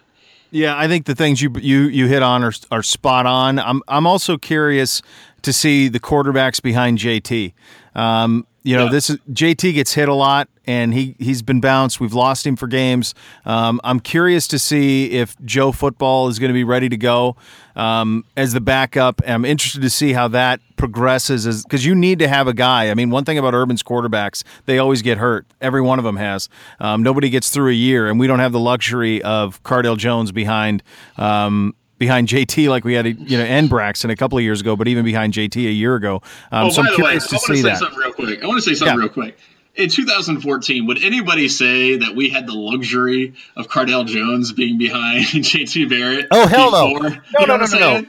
Yeah, 0.51 0.77
I 0.77 0.87
think 0.87 1.05
the 1.05 1.15
things 1.15 1.41
you 1.41 1.51
you 1.59 1.83
you 1.83 2.07
hit 2.07 2.23
on 2.23 2.43
are 2.43 2.53
are 2.71 2.83
spot 2.83 3.25
on. 3.25 3.59
I'm 3.59 3.81
I'm 3.87 4.07
also 4.07 4.37
curious 4.37 5.01
to 5.43 5.53
see 5.53 5.87
the 5.87 5.99
quarterbacks 5.99 6.61
behind 6.61 6.97
JT. 6.97 7.53
Um, 7.95 8.45
you 8.63 8.75
know, 8.75 8.85
yeah. 8.85 8.91
this 8.91 9.09
is 9.09 9.17
JT 9.31 9.73
gets 9.73 9.93
hit 9.93 10.09
a 10.09 10.13
lot, 10.13 10.49
and 10.65 10.93
he 10.93 11.15
he's 11.17 11.41
been 11.41 11.61
bounced. 11.61 11.99
We've 11.99 12.13
lost 12.13 12.45
him 12.45 12.55
for 12.55 12.67
games. 12.67 13.15
Um, 13.45 13.79
I'm 13.83 13.99
curious 13.99 14.47
to 14.49 14.59
see 14.59 15.11
if 15.11 15.39
Joe 15.45 15.71
Football 15.71 16.27
is 16.27 16.39
going 16.39 16.49
to 16.49 16.53
be 16.53 16.63
ready 16.63 16.89
to 16.89 16.97
go 16.97 17.37
um, 17.75 18.25
as 18.35 18.53
the 18.53 18.61
backup. 18.61 19.21
I'm 19.25 19.45
interested 19.45 19.81
to 19.81 19.89
see 19.89 20.13
how 20.13 20.27
that 20.29 20.59
progresses, 20.75 21.63
because 21.63 21.85
you 21.85 21.95
need 21.95 22.19
to 22.19 22.27
have 22.27 22.47
a 22.47 22.53
guy. 22.53 22.89
I 22.89 22.93
mean, 22.93 23.09
one 23.09 23.25
thing 23.25 23.37
about 23.37 23.53
Urban's 23.53 23.83
quarterbacks, 23.83 24.43
they 24.65 24.77
always 24.77 25.01
get 25.01 25.17
hurt. 25.17 25.45
Every 25.61 25.81
one 25.81 25.99
of 25.99 26.05
them 26.05 26.17
has. 26.17 26.49
Um, 26.79 27.03
nobody 27.03 27.29
gets 27.29 27.49
through 27.49 27.71
a 27.71 27.75
year, 27.75 28.09
and 28.09 28.19
we 28.19 28.27
don't 28.27 28.39
have 28.39 28.51
the 28.51 28.59
luxury 28.59 29.21
of 29.23 29.61
Cardale 29.63 29.97
Jones 29.97 30.31
behind 30.31 30.83
um, 31.17 31.75
behind 31.99 32.27
JT 32.27 32.69
like 32.69 32.83
we 32.83 32.93
had, 32.93 33.05
you 33.05 33.37
know, 33.37 33.43
and 33.43 33.69
Braxton 33.69 34.09
a 34.09 34.15
couple 34.15 34.37
of 34.37 34.43
years 34.43 34.61
ago, 34.61 34.75
but 34.75 34.87
even 34.87 35.05
behind 35.05 35.33
JT 35.33 35.55
a 35.57 35.71
year 35.71 35.95
ago. 35.95 36.21
Um, 36.51 36.67
oh, 36.67 36.69
so 36.69 36.81
by 36.81 36.89
I'm 36.89 36.95
the 36.95 37.03
way, 37.03 37.09
I 37.09 37.13
want 37.13 37.29
to 37.29 37.39
say 37.39 37.61
that. 37.61 37.77
something 37.77 37.99
real 37.99 38.13
quick. 38.13 38.43
I 38.43 38.47
want 38.47 38.57
to 38.57 38.61
say 38.61 38.73
something 38.73 38.97
yeah. 38.97 39.03
real 39.03 39.09
quick. 39.09 39.37
In 39.75 39.89
2014, 39.89 40.87
would 40.87 41.01
anybody 41.03 41.47
say 41.47 41.97
that 41.97 42.15
we 42.15 42.29
had 42.29 42.47
the 42.47 42.53
luxury 42.53 43.35
of 43.55 43.67
Cardale 43.67 44.05
Jones 44.05 44.51
being 44.51 44.77
behind 44.77 45.25
JT 45.25 45.89
Barrett? 45.89 46.27
Oh 46.31 46.47
hell 46.47 46.71
no! 46.71 46.97
No, 46.97 47.45
no, 47.45 47.57
no, 47.57 47.65
no, 47.65 47.79
no. 47.79 48.05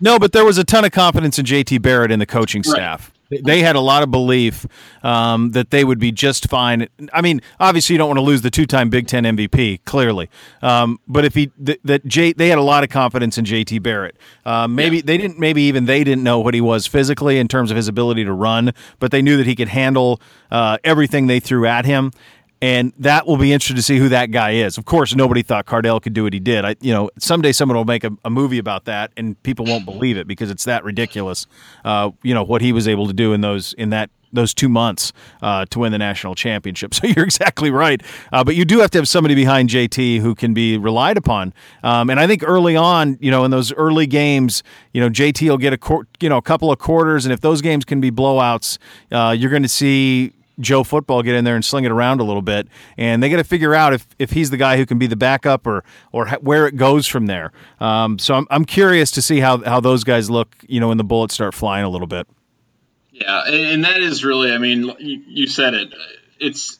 No, 0.00 0.18
but 0.18 0.32
there 0.32 0.44
was 0.44 0.58
a 0.58 0.64
ton 0.64 0.84
of 0.84 0.92
confidence 0.92 1.38
in 1.38 1.46
JT 1.46 1.82
Barrett 1.82 2.10
in 2.10 2.18
the 2.18 2.26
coaching 2.26 2.62
staff. 2.62 3.12
They 3.30 3.60
had 3.60 3.76
a 3.76 3.80
lot 3.80 4.02
of 4.02 4.10
belief 4.10 4.66
um, 5.02 5.50
that 5.50 5.70
they 5.70 5.84
would 5.84 5.98
be 5.98 6.12
just 6.12 6.48
fine. 6.48 6.88
I 7.12 7.20
mean, 7.20 7.42
obviously, 7.60 7.94
you 7.94 7.98
don't 7.98 8.08
want 8.08 8.18
to 8.18 8.22
lose 8.22 8.40
the 8.40 8.50
two-time 8.50 8.88
Big 8.88 9.06
Ten 9.06 9.24
MVP, 9.24 9.84
clearly. 9.84 10.30
Um, 10.62 10.98
but 11.06 11.24
if 11.24 11.34
he 11.34 11.48
th- 11.64 11.80
that 11.84 12.06
J, 12.06 12.32
they 12.32 12.48
had 12.48 12.58
a 12.58 12.62
lot 12.62 12.84
of 12.84 12.90
confidence 12.90 13.36
in 13.36 13.44
JT 13.44 13.82
Barrett. 13.82 14.16
Uh, 14.46 14.66
maybe 14.66 14.96
yeah. 14.96 15.02
they 15.04 15.18
didn't. 15.18 15.38
Maybe 15.38 15.62
even 15.62 15.84
they 15.84 16.04
didn't 16.04 16.24
know 16.24 16.40
what 16.40 16.54
he 16.54 16.60
was 16.60 16.86
physically 16.86 17.38
in 17.38 17.48
terms 17.48 17.70
of 17.70 17.76
his 17.76 17.88
ability 17.88 18.24
to 18.24 18.32
run, 18.32 18.72
but 18.98 19.10
they 19.10 19.20
knew 19.20 19.36
that 19.36 19.46
he 19.46 19.54
could 19.54 19.68
handle 19.68 20.20
uh, 20.50 20.78
everything 20.82 21.26
they 21.26 21.40
threw 21.40 21.66
at 21.66 21.84
him 21.84 22.12
and 22.60 22.92
that 22.98 23.26
will 23.26 23.36
be 23.36 23.52
interesting 23.52 23.76
to 23.76 23.82
see 23.82 23.98
who 23.98 24.08
that 24.08 24.30
guy 24.30 24.52
is. 24.52 24.78
Of 24.78 24.84
course, 24.84 25.14
nobody 25.14 25.42
thought 25.42 25.66
Cardale 25.66 26.02
could 26.02 26.12
do 26.12 26.24
what 26.24 26.32
he 26.32 26.40
did. 26.40 26.64
I, 26.64 26.76
you 26.80 26.92
know, 26.92 27.10
someday 27.18 27.52
someone 27.52 27.76
will 27.76 27.84
make 27.84 28.04
a, 28.04 28.10
a 28.24 28.30
movie 28.30 28.58
about 28.58 28.84
that, 28.86 29.12
and 29.16 29.40
people 29.42 29.64
won't 29.64 29.84
believe 29.84 30.16
it 30.16 30.26
because 30.26 30.50
it's 30.50 30.64
that 30.64 30.84
ridiculous. 30.84 31.46
Uh, 31.84 32.10
you 32.22 32.34
know 32.34 32.42
what 32.42 32.62
he 32.62 32.72
was 32.72 32.88
able 32.88 33.06
to 33.06 33.12
do 33.12 33.32
in 33.32 33.40
those 33.40 33.72
in 33.74 33.90
that 33.90 34.10
those 34.32 34.52
two 34.52 34.68
months 34.68 35.12
uh, 35.40 35.64
to 35.66 35.78
win 35.78 35.92
the 35.92 35.98
national 35.98 36.34
championship. 36.34 36.92
So 36.98 37.06
you're 37.06 37.24
exactly 37.24 37.70
right. 37.70 38.02
Uh, 38.32 38.42
but 38.42 38.56
you 38.56 38.64
do 38.64 38.80
have 38.80 38.90
to 38.90 38.98
have 38.98 39.06
somebody 39.06 39.36
behind 39.36 39.68
JT 39.68 40.18
who 40.18 40.34
can 40.34 40.52
be 40.52 40.76
relied 40.76 41.16
upon. 41.16 41.54
Um, 41.84 42.10
and 42.10 42.18
I 42.18 42.26
think 42.26 42.42
early 42.44 42.74
on, 42.74 43.18
you 43.20 43.30
know, 43.30 43.44
in 43.44 43.52
those 43.52 43.72
early 43.74 44.06
games, 44.06 44.64
you 44.92 45.00
know, 45.00 45.08
JT 45.08 45.48
will 45.48 45.58
get 45.58 45.72
a 45.72 46.06
you 46.18 46.28
know 46.28 46.38
a 46.38 46.42
couple 46.42 46.72
of 46.72 46.78
quarters, 46.80 47.24
and 47.24 47.32
if 47.32 47.40
those 47.40 47.60
games 47.60 47.84
can 47.84 48.00
be 48.00 48.10
blowouts, 48.10 48.78
uh, 49.12 49.30
you're 49.30 49.50
going 49.50 49.62
to 49.62 49.68
see 49.68 50.32
Joe 50.60 50.84
Football 50.84 51.22
get 51.22 51.34
in 51.34 51.44
there 51.44 51.54
and 51.54 51.64
sling 51.64 51.84
it 51.84 51.90
around 51.90 52.20
a 52.20 52.24
little 52.24 52.42
bit, 52.42 52.68
and 52.96 53.22
they 53.22 53.28
got 53.30 53.36
to 53.36 53.44
figure 53.44 53.74
out 53.74 53.92
if, 53.94 54.06
if 54.18 54.30
he's 54.30 54.50
the 54.50 54.56
guy 54.56 54.76
who 54.76 54.86
can 54.86 54.98
be 54.98 55.06
the 55.06 55.16
backup 55.16 55.66
or 55.66 55.84
or 56.12 56.28
where 56.40 56.66
it 56.66 56.76
goes 56.76 57.06
from 57.06 57.26
there. 57.26 57.52
Um, 57.80 58.18
so 58.18 58.34
I'm 58.34 58.46
I'm 58.50 58.64
curious 58.64 59.10
to 59.12 59.22
see 59.22 59.40
how 59.40 59.58
how 59.58 59.80
those 59.80 60.04
guys 60.04 60.30
look, 60.30 60.56
you 60.68 60.80
know, 60.80 60.88
when 60.88 60.98
the 60.98 61.04
bullets 61.04 61.34
start 61.34 61.54
flying 61.54 61.84
a 61.84 61.88
little 61.88 62.06
bit. 62.06 62.26
Yeah, 63.12 63.46
and 63.46 63.84
that 63.84 64.00
is 64.00 64.24
really, 64.24 64.52
I 64.52 64.58
mean, 64.58 64.94
you 64.98 65.48
said 65.48 65.74
it. 65.74 65.92
It's 66.38 66.78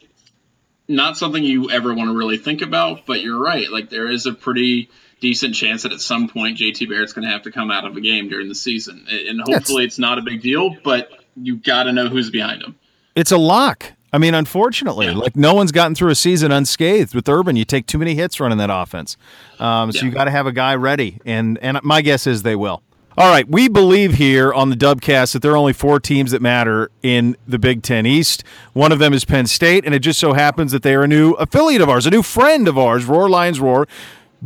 not 0.86 1.16
something 1.16 1.42
you 1.42 1.70
ever 1.70 1.92
want 1.92 2.10
to 2.10 2.16
really 2.16 2.38
think 2.38 2.62
about, 2.62 3.06
but 3.06 3.20
you're 3.20 3.40
right. 3.40 3.70
Like 3.70 3.90
there 3.90 4.08
is 4.08 4.26
a 4.26 4.32
pretty 4.32 4.88
decent 5.20 5.54
chance 5.56 5.82
that 5.82 5.92
at 5.92 6.00
some 6.00 6.28
point 6.28 6.58
JT 6.58 6.88
Barrett's 6.88 7.12
going 7.12 7.26
to 7.26 7.32
have 7.32 7.42
to 7.42 7.50
come 7.50 7.70
out 7.70 7.84
of 7.84 7.96
a 7.96 8.00
game 8.00 8.28
during 8.28 8.48
the 8.48 8.54
season, 8.54 9.06
and 9.08 9.40
hopefully 9.40 9.84
it's 9.84 9.98
not 9.98 10.18
a 10.18 10.22
big 10.22 10.40
deal. 10.40 10.76
But 10.82 11.10
you 11.36 11.56
got 11.56 11.84
to 11.84 11.92
know 11.92 12.08
who's 12.08 12.30
behind 12.30 12.62
him. 12.62 12.76
It's 13.18 13.32
a 13.32 13.36
lock. 13.36 13.94
I 14.12 14.18
mean, 14.18 14.32
unfortunately, 14.34 15.06
yeah. 15.06 15.14
like 15.14 15.34
no 15.34 15.52
one's 15.52 15.72
gotten 15.72 15.94
through 15.94 16.10
a 16.10 16.14
season 16.14 16.52
unscathed 16.52 17.16
with 17.16 17.28
Urban. 17.28 17.56
You 17.56 17.64
take 17.64 17.86
too 17.86 17.98
many 17.98 18.14
hits 18.14 18.38
running 18.38 18.58
that 18.58 18.70
offense, 18.70 19.16
um, 19.58 19.90
so 19.90 19.98
yeah. 19.98 20.04
you 20.04 20.10
got 20.12 20.24
to 20.24 20.30
have 20.30 20.46
a 20.46 20.52
guy 20.52 20.76
ready. 20.76 21.18
And 21.24 21.58
and 21.58 21.80
my 21.82 22.00
guess 22.00 22.26
is 22.28 22.42
they 22.42 22.54
will. 22.56 22.82
All 23.18 23.28
right, 23.28 23.48
we 23.48 23.66
believe 23.66 24.14
here 24.14 24.52
on 24.52 24.70
the 24.70 24.76
Dubcast 24.76 25.32
that 25.32 25.42
there 25.42 25.50
are 25.50 25.56
only 25.56 25.72
four 25.72 25.98
teams 25.98 26.30
that 26.30 26.40
matter 26.40 26.92
in 27.02 27.36
the 27.48 27.58
Big 27.58 27.82
Ten 27.82 28.06
East. 28.06 28.44
One 28.72 28.92
of 28.92 29.00
them 29.00 29.12
is 29.12 29.24
Penn 29.24 29.48
State, 29.48 29.84
and 29.84 29.92
it 29.92 29.98
just 29.98 30.20
so 30.20 30.34
happens 30.34 30.70
that 30.70 30.84
they 30.84 30.94
are 30.94 31.02
a 31.02 31.08
new 31.08 31.32
affiliate 31.32 31.82
of 31.82 31.88
ours, 31.88 32.06
a 32.06 32.10
new 32.10 32.22
friend 32.22 32.68
of 32.68 32.78
ours, 32.78 33.04
Roar 33.04 33.28
Lions 33.28 33.58
Roar. 33.58 33.88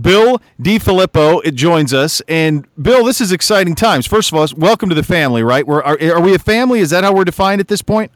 Bill 0.00 0.40
DiFilippo 0.58 1.42
it 1.44 1.54
joins 1.54 1.92
us, 1.92 2.22
and 2.26 2.66
Bill, 2.80 3.04
this 3.04 3.20
is 3.20 3.30
exciting 3.30 3.74
times. 3.74 4.06
First 4.06 4.32
of 4.32 4.38
all, 4.38 4.48
welcome 4.56 4.88
to 4.88 4.94
the 4.94 5.02
family. 5.02 5.42
Right? 5.42 5.66
We're, 5.66 5.82
are, 5.82 5.98
are 6.02 6.22
we 6.22 6.34
a 6.34 6.38
family? 6.38 6.80
Is 6.80 6.88
that 6.88 7.04
how 7.04 7.12
we're 7.12 7.26
defined 7.26 7.60
at 7.60 7.68
this 7.68 7.82
point? 7.82 8.10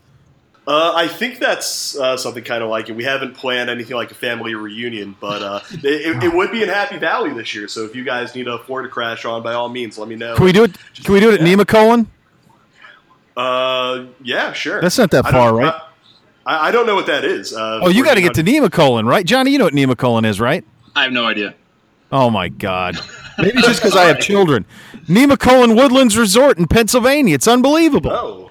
Uh, 0.66 0.92
I 0.96 1.06
think 1.06 1.38
that's 1.38 1.96
uh, 1.96 2.16
something 2.16 2.42
kind 2.42 2.60
of 2.60 2.68
like 2.68 2.88
it. 2.88 2.96
We 2.96 3.04
haven't 3.04 3.34
planned 3.34 3.70
anything 3.70 3.94
like 3.94 4.10
a 4.10 4.16
family 4.16 4.56
reunion, 4.56 5.14
but 5.20 5.40
uh, 5.40 5.60
it, 5.70 6.24
it, 6.24 6.34
would 6.34 6.50
be 6.50 6.62
in 6.62 6.68
Happy 6.68 6.98
Valley 6.98 7.32
this 7.32 7.54
year. 7.54 7.68
So 7.68 7.84
if 7.84 7.94
you 7.94 8.02
guys 8.02 8.34
need 8.34 8.48
a 8.48 8.58
Ford 8.58 8.84
to 8.84 8.88
crash 8.88 9.24
on, 9.24 9.44
by 9.44 9.52
all 9.52 9.68
means, 9.68 9.96
let 9.96 10.08
me 10.08 10.16
know. 10.16 10.34
Can 10.34 10.44
we 10.44 10.52
do 10.52 10.64
it? 10.64 10.76
Just, 10.92 11.06
can 11.06 11.14
we 11.14 11.20
do 11.20 11.30
it 11.30 11.40
at 11.40 11.46
yeah. 11.46 11.54
Nemacolin? 11.54 12.06
Uh, 13.36 14.06
yeah, 14.24 14.52
sure. 14.54 14.80
That's 14.80 14.98
not 14.98 15.12
that 15.12 15.26
far, 15.26 15.54
right? 15.54 15.74
I, 16.44 16.68
I, 16.68 16.70
don't 16.72 16.86
know 16.86 16.94
what 16.94 17.06
that 17.06 17.24
is. 17.24 17.52
Uh, 17.52 17.80
oh, 17.82 17.88
you 17.88 18.02
got 18.02 18.14
to 18.14 18.22
get 18.22 18.34
to 18.34 18.42
Nemacolin, 18.42 19.06
right, 19.06 19.26
Johnny? 19.26 19.52
You 19.52 19.58
know 19.58 19.64
what 19.64 19.74
Nemacolin 19.74 20.26
is, 20.26 20.40
right? 20.40 20.64
I 20.96 21.04
have 21.04 21.12
no 21.12 21.26
idea. 21.26 21.54
Oh 22.10 22.30
my 22.30 22.48
God! 22.48 22.96
Maybe 23.38 23.58
it's 23.58 23.66
just 23.66 23.82
because 23.82 23.96
I 23.96 24.04
have 24.04 24.18
children. 24.20 24.64
Nemacolin 25.06 25.76
Woodlands 25.76 26.16
Resort 26.16 26.58
in 26.58 26.66
Pennsylvania. 26.66 27.34
It's 27.34 27.46
unbelievable. 27.46 28.10
Oh. 28.10 28.50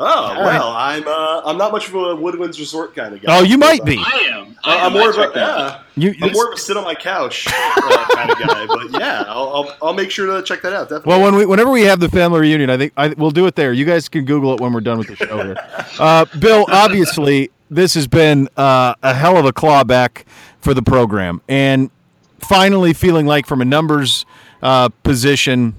Oh 0.00 0.34
well, 0.38 0.68
I'm 0.68 1.08
uh, 1.08 1.42
I'm 1.44 1.58
not 1.58 1.72
much 1.72 1.88
of 1.88 1.94
a 1.96 2.14
Woodlands 2.14 2.60
Resort 2.60 2.94
kind 2.94 3.14
of 3.14 3.20
guy. 3.20 3.36
Oh, 3.36 3.42
you 3.42 3.58
might 3.58 3.84
be. 3.84 3.98
I 3.98 4.30
am. 4.32 4.56
I 4.62 4.86
am 4.86 4.92
more 4.92 5.10
of 5.10 5.16
a 5.16 5.32
yeah. 5.34 5.82
You, 5.96 6.14
I'm 6.22 6.32
more 6.32 6.46
of 6.48 6.54
a 6.54 6.56
sit 6.56 6.76
on 6.76 6.84
my 6.84 6.94
couch 6.94 7.48
uh, 7.48 8.06
kind 8.14 8.30
of 8.30 8.38
guy. 8.38 8.66
But 8.66 8.92
yeah, 8.92 9.24
I'll, 9.26 9.48
I'll, 9.48 9.76
I'll 9.82 9.92
make 9.94 10.12
sure 10.12 10.26
to 10.36 10.42
check 10.44 10.62
that 10.62 10.72
out. 10.72 10.88
Definitely. 10.88 11.10
Well, 11.10 11.22
when 11.22 11.34
we 11.34 11.46
whenever 11.46 11.70
we 11.70 11.82
have 11.82 11.98
the 11.98 12.08
family 12.08 12.38
reunion, 12.40 12.70
I 12.70 12.76
think 12.76 12.92
I, 12.96 13.08
we'll 13.08 13.32
do 13.32 13.46
it 13.46 13.56
there. 13.56 13.72
You 13.72 13.84
guys 13.84 14.08
can 14.08 14.24
Google 14.24 14.54
it 14.54 14.60
when 14.60 14.72
we're 14.72 14.82
done 14.82 14.98
with 14.98 15.08
the 15.08 15.16
show 15.16 15.42
here. 15.42 15.56
Uh, 15.98 16.24
Bill, 16.38 16.64
obviously, 16.68 17.50
this 17.70 17.94
has 17.94 18.06
been 18.06 18.48
uh, 18.56 18.94
a 19.02 19.14
hell 19.14 19.36
of 19.36 19.44
a 19.44 19.52
clawback 19.52 20.22
for 20.60 20.74
the 20.74 20.82
program, 20.82 21.40
and 21.48 21.90
finally 22.38 22.92
feeling 22.92 23.26
like 23.26 23.46
from 23.46 23.60
a 23.60 23.64
numbers 23.64 24.24
uh, 24.62 24.90
position 25.02 25.74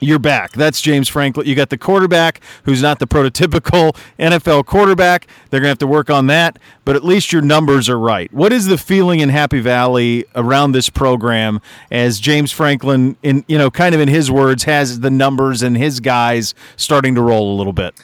you're 0.00 0.18
back. 0.18 0.52
That's 0.52 0.80
James 0.80 1.08
Franklin. 1.08 1.46
You 1.46 1.54
got 1.54 1.70
the 1.70 1.78
quarterback 1.78 2.40
who's 2.64 2.82
not 2.82 2.98
the 2.98 3.06
prototypical 3.06 3.96
NFL 4.18 4.66
quarterback. 4.66 5.26
They're 5.50 5.60
going 5.60 5.66
to 5.66 5.70
have 5.70 5.78
to 5.78 5.86
work 5.86 6.10
on 6.10 6.26
that, 6.26 6.58
but 6.84 6.96
at 6.96 7.04
least 7.04 7.32
your 7.32 7.42
numbers 7.42 7.88
are 7.88 7.98
right. 7.98 8.32
What 8.32 8.52
is 8.52 8.66
the 8.66 8.78
feeling 8.78 9.20
in 9.20 9.30
Happy 9.30 9.60
Valley 9.60 10.24
around 10.34 10.72
this 10.72 10.88
program 10.88 11.60
as 11.90 12.20
James 12.20 12.52
Franklin 12.52 13.16
in 13.22 13.44
you 13.48 13.58
know 13.58 13.70
kind 13.70 13.94
of 13.94 14.00
in 14.00 14.08
his 14.08 14.30
words 14.30 14.64
has 14.64 15.00
the 15.00 15.10
numbers 15.10 15.62
and 15.62 15.76
his 15.76 16.00
guys 16.00 16.54
starting 16.76 17.14
to 17.14 17.22
roll 17.22 17.54
a 17.54 17.56
little 17.56 17.72
bit? 17.72 17.94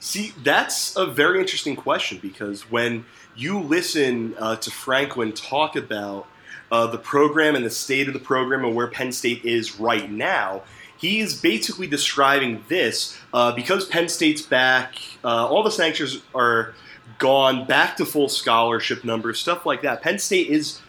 See, 0.00 0.32
that's 0.42 0.96
a 0.96 1.06
very 1.06 1.40
interesting 1.40 1.76
question 1.76 2.18
because 2.22 2.70
when 2.70 3.04
you 3.36 3.60
listen 3.60 4.34
uh, 4.38 4.56
to 4.56 4.70
Franklin 4.70 5.32
talk 5.32 5.76
about 5.76 6.26
uh, 6.70 6.86
the 6.86 6.98
program 6.98 7.54
and 7.54 7.64
the 7.64 7.70
state 7.70 8.08
of 8.08 8.14
the 8.14 8.20
program 8.20 8.64
and 8.64 8.74
where 8.74 8.88
Penn 8.88 9.12
State 9.12 9.44
is 9.44 9.78
right 9.78 10.10
now, 10.10 10.62
he's 10.98 11.40
basically 11.40 11.86
describing 11.86 12.64
this 12.68 13.18
uh, 13.32 13.52
because 13.52 13.86
Penn 13.86 14.08
State's 14.08 14.42
back, 14.42 14.94
uh, 15.24 15.46
all 15.46 15.62
the 15.62 15.70
sanctions 15.70 16.20
are 16.34 16.74
gone, 17.18 17.66
back 17.66 17.96
to 17.96 18.04
full 18.04 18.28
scholarship 18.28 19.04
numbers, 19.04 19.38
stuff 19.38 19.64
like 19.64 19.82
that. 19.82 20.02
Penn 20.02 20.18
State 20.18 20.48
is 20.48 20.80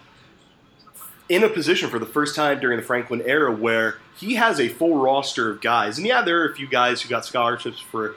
in 1.30 1.44
a 1.44 1.50
position 1.50 1.90
for 1.90 2.00
the 2.00 2.06
first 2.06 2.36
time 2.36 2.60
during 2.60 2.78
the 2.78 2.84
Franklin 2.84 3.22
era 3.22 3.54
where 3.54 4.00
he 4.18 4.36
has 4.36 4.60
a 4.60 4.68
full 4.68 5.02
roster 5.02 5.50
of 5.50 5.62
guys. 5.62 5.98
And 5.98 6.06
yeah, 6.06 6.24
there 6.24 6.42
are 6.42 6.50
a 6.50 6.56
few 6.56 6.68
guys 6.68 7.02
who 7.02 7.10
got 7.10 7.26
scholarships 7.26 7.80
for 7.80 8.16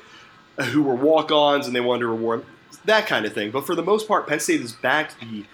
who 0.58 0.82
were 0.82 0.94
walk-ons 0.94 1.66
and 1.66 1.76
they 1.76 1.80
wanted 1.80 2.00
to 2.00 2.08
reward 2.08 2.44
that 2.84 3.06
kind 3.06 3.24
of 3.26 3.32
thing. 3.32 3.50
But 3.50 3.66
for 3.66 3.74
the 3.74 3.82
most 3.82 4.08
part, 4.08 4.26
Penn 4.26 4.40
State 4.40 4.60
is 4.60 4.72
back 4.72 5.18
the 5.20 5.44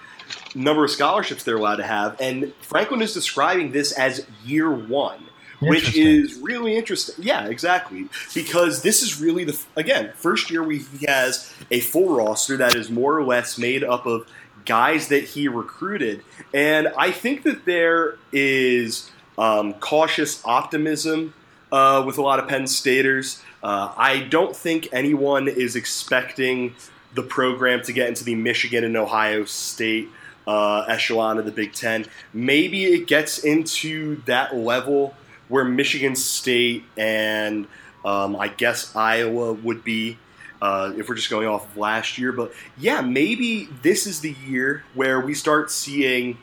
number 0.54 0.84
of 0.84 0.90
scholarships 0.90 1.42
they're 1.42 1.56
allowed 1.56 1.76
to 1.76 1.86
have. 1.86 2.20
And 2.20 2.52
Franklin 2.60 3.02
is 3.02 3.12
describing 3.12 3.72
this 3.72 3.92
as 3.92 4.26
year 4.44 4.70
one 4.70 5.27
which 5.60 5.96
is 5.96 6.38
really 6.38 6.76
interesting. 6.76 7.24
Yeah, 7.24 7.46
exactly. 7.46 8.08
Because 8.34 8.82
this 8.82 9.02
is 9.02 9.20
really 9.20 9.44
the 9.44 9.58
again 9.76 10.12
first 10.16 10.50
year 10.50 10.62
we 10.62 10.78
he 10.78 11.06
has 11.06 11.52
a 11.70 11.80
full 11.80 12.14
roster 12.14 12.56
that 12.56 12.74
is 12.74 12.90
more 12.90 13.16
or 13.16 13.24
less 13.24 13.58
made 13.58 13.84
up 13.84 14.06
of 14.06 14.26
guys 14.64 15.08
that 15.08 15.24
he 15.24 15.48
recruited. 15.48 16.22
And 16.52 16.88
I 16.96 17.10
think 17.10 17.42
that 17.44 17.64
there 17.64 18.18
is 18.32 19.10
um, 19.36 19.74
cautious 19.74 20.42
optimism 20.44 21.34
uh, 21.72 22.02
with 22.06 22.18
a 22.18 22.22
lot 22.22 22.38
of 22.38 22.48
Penn 22.48 22.66
Staters. 22.66 23.42
Uh, 23.62 23.92
I 23.96 24.20
don't 24.20 24.54
think 24.54 24.88
anyone 24.92 25.48
is 25.48 25.74
expecting 25.74 26.74
the 27.14 27.22
program 27.22 27.82
to 27.82 27.92
get 27.92 28.08
into 28.08 28.24
the 28.24 28.34
Michigan 28.34 28.84
and 28.84 28.96
Ohio 28.96 29.44
State 29.44 30.08
uh, 30.46 30.84
echelon 30.88 31.38
of 31.38 31.44
the 31.44 31.52
Big 31.52 31.72
Ten. 31.72 32.06
Maybe 32.32 32.84
it 32.84 33.06
gets 33.06 33.38
into 33.38 34.22
that 34.26 34.56
level 34.56 35.14
where 35.48 35.64
Michigan 35.64 36.16
State 36.16 36.84
and 36.96 37.66
um, 38.04 38.36
I 38.36 38.48
guess 38.48 38.94
Iowa 38.94 39.52
would 39.52 39.84
be. 39.84 40.18
Uh, 40.60 40.92
if 40.96 41.08
we're 41.08 41.14
just 41.14 41.30
going 41.30 41.46
off 41.46 41.70
of 41.70 41.76
last 41.76 42.18
year, 42.18 42.32
but 42.32 42.52
yeah, 42.76 43.00
maybe 43.00 43.68
this 43.82 44.08
is 44.08 44.22
the 44.22 44.34
year 44.44 44.82
where 44.94 45.20
we 45.20 45.32
start 45.32 45.70
seeing 45.70 46.36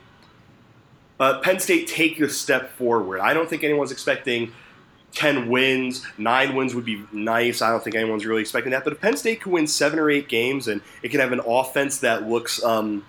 uh, 1.19 1.39
Penn 1.39 1.59
State 1.59 1.87
take 1.87 2.19
a 2.21 2.29
step 2.29 2.71
forward. 2.77 3.19
I 3.19 3.33
don't 3.33 3.49
think 3.49 3.65
anyone's 3.65 3.91
expecting 3.91 4.53
10 5.15 5.49
wins, 5.49 6.05
nine 6.17 6.55
wins 6.55 6.75
would 6.75 6.85
be 6.85 7.03
nice. 7.11 7.61
I 7.61 7.71
don't 7.71 7.83
think 7.83 7.95
anyone's 7.95 8.25
really 8.25 8.41
expecting 8.41 8.71
that. 8.71 8.83
But 8.83 8.93
if 8.93 9.01
Penn 9.01 9.17
State 9.17 9.41
can 9.41 9.53
win 9.53 9.65
seven 9.65 9.97
or 9.97 10.09
eight 10.09 10.27
games 10.27 10.67
and 10.67 10.81
it 11.01 11.09
can 11.09 11.21
have 11.21 11.31
an 11.31 11.41
offense 11.45 11.99
that 11.99 12.27
looks 12.27 12.63
um, 12.63 13.05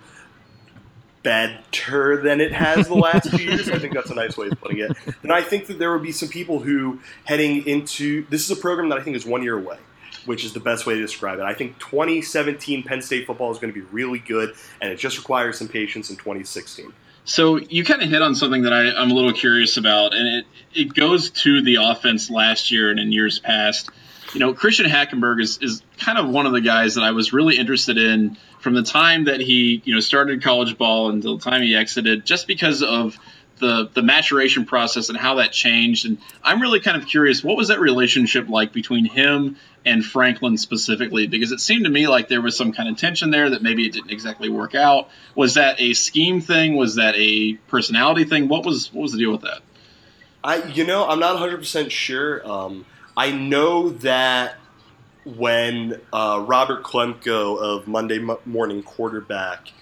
better 1.27 2.21
than 2.21 2.39
it 2.39 2.53
has 2.53 2.87
the 2.87 2.95
last 2.95 3.29
few 3.29 3.49
years. 3.51 3.69
I 3.69 3.79
think 3.79 3.93
that's 3.93 4.09
a 4.09 4.15
nice 4.15 4.37
way 4.37 4.47
of 4.47 4.59
putting 4.61 4.79
it. 4.79 4.91
And 5.23 5.33
I 5.33 5.41
think 5.41 5.67
that 5.67 5.77
there 5.77 5.91
would 5.91 6.01
be 6.01 6.13
some 6.13 6.29
people 6.29 6.59
who 6.59 6.99
heading 7.25 7.67
into 7.67 8.25
this 8.29 8.49
is 8.49 8.57
a 8.57 8.61
program 8.61 8.87
that 8.89 8.97
I 8.97 9.01
think 9.01 9.17
is 9.17 9.25
one 9.25 9.43
year 9.43 9.57
away, 9.57 9.77
which 10.25 10.45
is 10.45 10.53
the 10.53 10.61
best 10.61 10.85
way 10.85 10.95
to 10.95 11.01
describe 11.01 11.39
it. 11.39 11.43
I 11.43 11.53
think 11.53 11.77
2017 11.79 12.83
Penn 12.83 13.01
State 13.01 13.27
football 13.27 13.51
is 13.51 13.59
going 13.59 13.73
to 13.73 13.77
be 13.77 13.85
really 13.87 14.19
good, 14.19 14.53
and 14.79 14.89
it 14.89 14.99
just 14.99 15.17
requires 15.17 15.57
some 15.57 15.67
patience 15.67 16.09
in 16.09 16.15
2016. 16.15 16.93
So 17.25 17.57
you 17.57 17.83
kind 17.83 18.01
of 18.01 18.09
hit 18.09 18.21
on 18.21 18.33
something 18.33 18.61
that 18.61 18.71
I, 18.71 18.85
am 19.01 19.11
a 19.11 19.13
little 19.13 19.33
curious 19.33 19.75
about, 19.75 20.13
and 20.13 20.27
it, 20.29 20.45
it 20.73 20.93
goes 20.93 21.29
to 21.31 21.61
the 21.61 21.75
offense 21.75 22.29
last 22.29 22.71
year 22.71 22.89
and 22.89 23.01
in 23.01 23.11
years 23.11 23.37
past. 23.37 23.89
You 24.33 24.39
know, 24.39 24.53
Christian 24.53 24.85
Hackenberg 24.85 25.41
is, 25.41 25.57
is 25.61 25.81
kind 25.97 26.17
of 26.17 26.29
one 26.29 26.45
of 26.45 26.51
the 26.51 26.61
guys 26.61 26.95
that 26.95 27.03
I 27.03 27.11
was 27.11 27.31
really 27.33 27.57
interested 27.57 27.97
in 27.97 28.37
from 28.59 28.73
the 28.73 28.83
time 28.83 29.25
that 29.25 29.39
he 29.39 29.81
you 29.85 29.93
know 29.93 29.99
started 29.99 30.43
college 30.43 30.77
ball 30.77 31.09
until 31.09 31.37
the 31.37 31.43
time 31.49 31.61
he 31.61 31.75
exited, 31.75 32.25
just 32.25 32.47
because 32.47 32.83
of 32.83 33.17
the 33.59 33.89
the 33.93 34.01
maturation 34.01 34.65
process 34.65 35.09
and 35.09 35.17
how 35.17 35.35
that 35.35 35.51
changed. 35.51 36.05
And 36.05 36.17
I'm 36.43 36.61
really 36.61 36.79
kind 36.79 36.97
of 36.97 37.07
curious, 37.07 37.43
what 37.43 37.57
was 37.57 37.69
that 37.69 37.79
relationship 37.79 38.49
like 38.49 38.73
between 38.73 39.05
him 39.05 39.57
and 39.85 40.03
Franklin 40.05 40.57
specifically? 40.57 41.27
Because 41.27 41.51
it 41.51 41.59
seemed 41.59 41.85
to 41.85 41.91
me 41.91 42.07
like 42.07 42.27
there 42.27 42.41
was 42.41 42.55
some 42.55 42.73
kind 42.73 42.89
of 42.89 42.97
tension 42.97 43.31
there 43.31 43.49
that 43.51 43.61
maybe 43.61 43.85
it 43.85 43.93
didn't 43.93 44.11
exactly 44.11 44.49
work 44.49 44.75
out. 44.75 45.09
Was 45.35 45.55
that 45.55 45.79
a 45.79 45.93
scheme 45.93 46.41
thing? 46.41 46.75
Was 46.75 46.95
that 46.95 47.15
a 47.17 47.53
personality 47.67 48.25
thing? 48.25 48.47
What 48.47 48.65
was 48.65 48.91
what 48.93 49.03
was 49.03 49.11
the 49.11 49.19
deal 49.19 49.31
with 49.31 49.41
that? 49.41 49.61
I 50.43 50.63
you 50.65 50.85
know 50.85 51.07
I'm 51.07 51.19
not 51.19 51.33
100 51.33 51.57
percent 51.57 51.91
sure. 51.91 52.47
Um, 52.47 52.85
I 53.17 53.31
know 53.31 53.89
that 53.89 54.57
when 55.25 55.99
uh, 56.13 56.45
Robert 56.47 56.83
Klemko 56.83 57.57
of 57.59 57.87
Monday 57.87 58.19
Morning 58.45 58.83
Quarterback, 58.83 59.73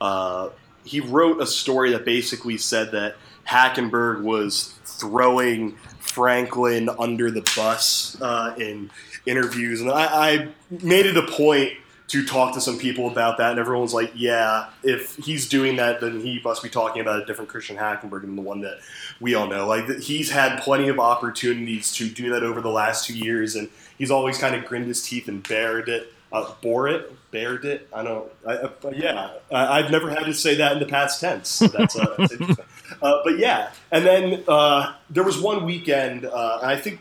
uh, 0.00 0.48
he 0.84 0.98
wrote 0.98 1.40
a 1.40 1.46
story 1.46 1.92
that 1.92 2.04
basically 2.04 2.58
said 2.58 2.90
that 2.90 3.14
Hackenberg 3.46 4.22
was 4.22 4.74
throwing 4.84 5.76
Franklin 6.00 6.90
under 6.98 7.30
the 7.30 7.42
bus 7.54 8.20
uh, 8.20 8.54
in 8.58 8.90
interviews, 9.24 9.80
and 9.80 9.90
I, 9.92 10.32
I 10.32 10.48
made 10.82 11.06
it 11.06 11.16
a 11.16 11.22
point 11.22 11.74
to 12.10 12.24
talk 12.24 12.54
to 12.54 12.60
some 12.60 12.76
people 12.76 13.08
about 13.08 13.38
that, 13.38 13.52
and 13.52 13.60
everyone's 13.60 13.94
like, 13.94 14.10
"Yeah, 14.16 14.66
if 14.82 15.14
he's 15.16 15.48
doing 15.48 15.76
that, 15.76 16.00
then 16.00 16.20
he 16.20 16.40
must 16.42 16.60
be 16.60 16.68
talking 16.68 17.00
about 17.00 17.22
a 17.22 17.24
different 17.24 17.48
Christian 17.48 17.76
Hackenberg 17.76 18.22
than 18.22 18.34
the 18.34 18.42
one 18.42 18.62
that 18.62 18.80
we 19.20 19.34
all 19.34 19.46
know. 19.46 19.66
Like 19.66 20.00
he's 20.00 20.30
had 20.30 20.60
plenty 20.60 20.88
of 20.88 20.98
opportunities 20.98 21.92
to 21.92 22.08
do 22.08 22.30
that 22.30 22.42
over 22.42 22.60
the 22.60 22.70
last 22.70 23.06
two 23.06 23.16
years, 23.16 23.54
and 23.54 23.68
he's 23.96 24.10
always 24.10 24.38
kind 24.38 24.56
of 24.56 24.64
grinned 24.64 24.86
his 24.86 25.02
teeth 25.06 25.28
and 25.28 25.46
bared 25.46 25.88
it, 25.88 26.12
uh, 26.32 26.52
bore 26.60 26.88
it, 26.88 27.12
bared 27.30 27.64
it. 27.64 27.88
I 27.92 28.02
don't. 28.02 28.28
I, 28.44 28.68
yeah, 28.92 29.30
I, 29.52 29.80
have 29.80 29.92
never 29.92 30.10
had 30.10 30.24
to 30.24 30.34
say 30.34 30.56
that 30.56 30.72
in 30.72 30.80
the 30.80 30.86
past 30.86 31.20
tense. 31.20 31.60
That's, 31.60 31.94
uh, 31.96 32.14
that's 32.18 32.32
interesting. 32.32 32.66
Uh, 33.00 33.20
but 33.24 33.38
yeah, 33.38 33.70
and 33.92 34.04
then 34.04 34.44
uh, 34.48 34.94
there 35.08 35.22
was 35.22 35.40
one 35.40 35.64
weekend. 35.64 36.26
Uh, 36.26 36.58
I 36.60 36.76
think 36.76 37.00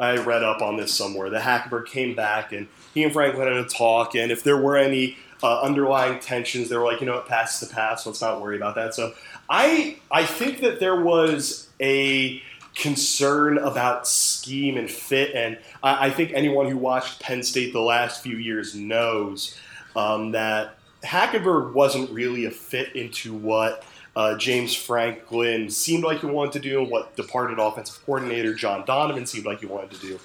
I 0.00 0.16
read 0.16 0.42
up 0.42 0.62
on 0.62 0.78
this 0.78 0.92
somewhere. 0.92 1.30
The 1.30 1.38
Hackenberg 1.38 1.86
came 1.86 2.16
back 2.16 2.52
and 2.52 2.66
he 2.96 3.04
and 3.04 3.12
Franklin 3.12 3.46
had 3.46 3.58
a 3.58 3.68
talk, 3.68 4.14
and 4.14 4.32
if 4.32 4.42
there 4.42 4.56
were 4.56 4.74
any 4.74 5.18
uh, 5.42 5.60
underlying 5.60 6.18
tensions, 6.18 6.70
they 6.70 6.78
were 6.78 6.84
like, 6.86 7.00
you 7.00 7.06
know, 7.06 7.18
it 7.18 7.26
passes 7.26 7.68
the 7.68 7.74
past. 7.74 8.06
Let's 8.06 8.22
not 8.22 8.40
worry 8.40 8.56
about 8.56 8.74
that. 8.76 8.94
So 8.94 9.12
I 9.50 9.98
I 10.10 10.24
think 10.24 10.60
that 10.60 10.80
there 10.80 10.98
was 10.98 11.68
a 11.78 12.40
concern 12.74 13.58
about 13.58 14.08
scheme 14.08 14.78
and 14.78 14.90
fit, 14.90 15.34
and 15.34 15.58
I, 15.82 16.06
I 16.06 16.10
think 16.10 16.32
anyone 16.32 16.70
who 16.70 16.78
watched 16.78 17.20
Penn 17.20 17.42
State 17.42 17.74
the 17.74 17.82
last 17.82 18.22
few 18.22 18.38
years 18.38 18.74
knows 18.74 19.54
um, 19.94 20.32
that 20.32 20.78
Hackenberg 21.04 21.74
wasn't 21.74 22.10
really 22.10 22.46
a 22.46 22.50
fit 22.50 22.96
into 22.96 23.34
what. 23.34 23.84
Uh, 24.16 24.34
James 24.38 24.74
Franklin 24.74 25.68
seemed 25.68 26.02
like 26.02 26.20
he 26.20 26.26
wanted 26.26 26.54
to 26.54 26.60
do, 26.60 26.80
and 26.80 26.90
what 26.90 27.14
departed 27.14 27.58
offensive 27.58 28.02
coordinator 28.06 28.54
John 28.54 28.86
Donovan 28.86 29.26
seemed 29.26 29.44
like 29.44 29.60
he 29.60 29.66
wanted 29.66 29.90
to 29.90 29.98
do. 30.00 30.18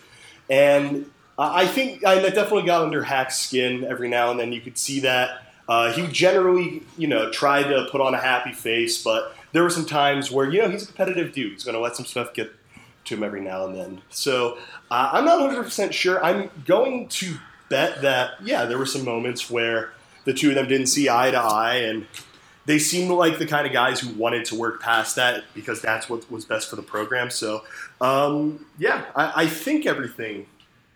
And 0.49 1.11
I 1.37 1.65
think 1.65 2.05
I, 2.05 2.19
definitely 2.29 2.63
got 2.63 2.83
under 2.83 3.03
Hack's 3.03 3.37
skin 3.37 3.83
every 3.83 4.09
now 4.09 4.31
and 4.31 4.39
then. 4.39 4.51
You 4.51 4.61
could 4.61 4.77
see 4.77 4.99
that 5.01 5.43
uh, 5.67 5.91
he 5.93 6.07
generally, 6.07 6.83
you 6.97 7.07
know, 7.07 7.31
tried 7.31 7.63
to 7.63 7.87
put 7.91 8.01
on 8.01 8.13
a 8.13 8.19
happy 8.19 8.53
face, 8.53 9.01
but 9.01 9.35
there 9.53 9.63
were 9.63 9.69
some 9.69 9.85
times 9.85 10.31
where, 10.31 10.49
you 10.49 10.61
know, 10.61 10.69
he's 10.69 10.83
a 10.83 10.87
competitive 10.87 11.33
dude. 11.33 11.53
He's 11.53 11.63
going 11.63 11.75
to 11.75 11.81
let 11.81 11.95
some 11.95 12.05
stuff 12.05 12.33
get 12.33 12.51
to 13.05 13.15
him 13.15 13.23
every 13.23 13.41
now 13.41 13.65
and 13.65 13.75
then. 13.75 14.01
So 14.09 14.57
uh, 14.89 15.09
I'm 15.13 15.25
not 15.25 15.39
100% 15.39 15.91
sure. 15.93 16.23
I'm 16.23 16.49
going 16.65 17.07
to 17.07 17.35
bet 17.69 18.01
that, 18.01 18.31
yeah, 18.43 18.65
there 18.65 18.77
were 18.77 18.85
some 18.85 19.05
moments 19.05 19.49
where 19.49 19.93
the 20.25 20.33
two 20.33 20.49
of 20.49 20.55
them 20.55 20.67
didn't 20.67 20.87
see 20.87 21.09
eye 21.09 21.31
to 21.31 21.37
eye, 21.39 21.75
and 21.75 22.05
they 22.65 22.77
seemed 22.77 23.09
like 23.09 23.39
the 23.39 23.47
kind 23.47 23.65
of 23.65 23.73
guys 23.73 23.99
who 23.99 24.13
wanted 24.13 24.45
to 24.45 24.55
work 24.55 24.81
past 24.81 25.15
that 25.15 25.45
because 25.53 25.81
that's 25.81 26.09
what 26.09 26.29
was 26.29 26.45
best 26.45 26.69
for 26.69 26.75
the 26.75 26.83
program. 26.83 27.29
So, 27.29 27.63
um, 27.99 28.65
yeah, 28.77 29.05
I, 29.15 29.43
I 29.43 29.47
think 29.47 29.85
everything 29.85 30.45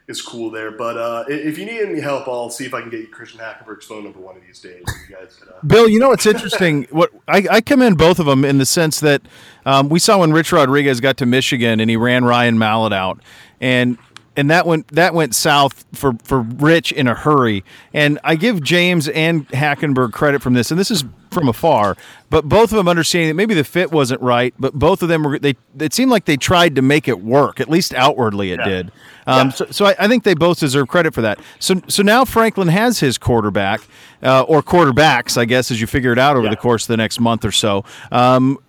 is 0.07 0.21
cool 0.21 0.51
there. 0.51 0.71
But 0.71 0.97
uh, 0.97 1.23
if 1.27 1.57
you 1.57 1.65
need 1.65 1.81
any 1.81 1.99
help, 1.99 2.27
I'll 2.27 2.49
see 2.49 2.65
if 2.65 2.73
I 2.73 2.81
can 2.81 2.89
get 2.89 3.01
you 3.01 3.07
Christian 3.07 3.39
Hackenberg's 3.39 3.85
phone 3.85 4.03
number 4.03 4.19
one 4.19 4.35
of 4.35 4.43
these 4.45 4.59
days. 4.59 4.83
You 5.09 5.15
guys 5.15 5.35
could, 5.35 5.49
uh... 5.49 5.59
Bill, 5.65 5.89
you 5.89 5.99
know 5.99 6.09
what's 6.09 6.25
interesting? 6.25 6.83
what 6.91 7.11
I, 7.27 7.45
I, 7.49 7.61
commend 7.61 7.97
both 7.97 8.19
of 8.19 8.25
them 8.25 8.45
in 8.45 8.57
the 8.57 8.65
sense 8.65 8.99
that 8.99 9.21
um, 9.65 9.89
we 9.89 9.99
saw 9.99 10.19
when 10.19 10.31
Rich 10.31 10.51
Rodriguez 10.51 10.99
got 10.99 11.17
to 11.17 11.25
Michigan 11.25 11.79
and 11.79 11.89
he 11.89 11.97
ran 11.97 12.23
Ryan 12.25 12.57
Mallett 12.59 12.93
out, 12.93 13.19
and 13.59 13.97
and 14.37 14.49
that 14.49 14.65
went 14.65 14.87
that 14.89 15.13
went 15.13 15.35
south 15.35 15.85
for 15.93 16.13
for 16.23 16.41
Rich 16.41 16.91
in 16.91 17.07
a 17.07 17.13
hurry. 17.13 17.63
And 17.93 18.19
I 18.23 18.35
give 18.35 18.61
James 18.61 19.07
and 19.07 19.47
Hackenberg 19.49 20.11
credit 20.13 20.41
from 20.41 20.53
this, 20.53 20.71
and 20.71 20.79
this 20.79 20.91
is 20.91 21.03
from 21.31 21.49
afar, 21.49 21.97
but 22.29 22.47
both 22.47 22.71
of 22.71 22.77
them 22.77 22.87
understanding 22.87 23.27
that 23.27 23.35
maybe 23.35 23.53
the 23.53 23.63
fit 23.63 23.91
wasn't 23.91 24.21
right, 24.21 24.53
but 24.57 24.73
both 24.73 25.01
of 25.03 25.09
them 25.09 25.23
were 25.23 25.37
they. 25.37 25.55
It 25.79 25.93
seemed 25.93 26.09
like 26.09 26.25
they 26.25 26.37
tried 26.37 26.75
to 26.75 26.81
make 26.81 27.07
it 27.07 27.21
work, 27.21 27.59
at 27.59 27.69
least 27.69 27.93
outwardly 27.93 28.51
it 28.51 28.59
yeah. 28.59 28.69
did. 28.69 28.91
Um, 29.27 29.47
yeah. 29.47 29.53
So, 29.53 29.65
so 29.71 29.85
I, 29.85 29.95
I, 29.99 30.07
think 30.07 30.23
they 30.23 30.33
both 30.33 30.59
deserve 30.59 30.87
credit 30.87 31.13
for 31.13 31.21
that. 31.21 31.39
So 31.59 31.81
so 31.87 32.03
now 32.03 32.25
Franklin 32.25 32.69
has 32.69 32.99
his 32.99 33.17
quarterback 33.17 33.81
uh, 34.23 34.43
or 34.43 34.63
quarterbacks, 34.63 35.37
I 35.37 35.45
guess, 35.45 35.71
as 35.71 35.81
you 35.81 35.87
figure 35.87 36.11
it 36.11 36.19
out 36.19 36.35
over 36.35 36.45
yeah. 36.45 36.51
the 36.51 36.57
course 36.57 36.85
of 36.85 36.89
the 36.89 36.97
next 36.97 37.19
month 37.19 37.43
or 37.43 37.51
so. 37.51 37.83
Um, 38.11 38.59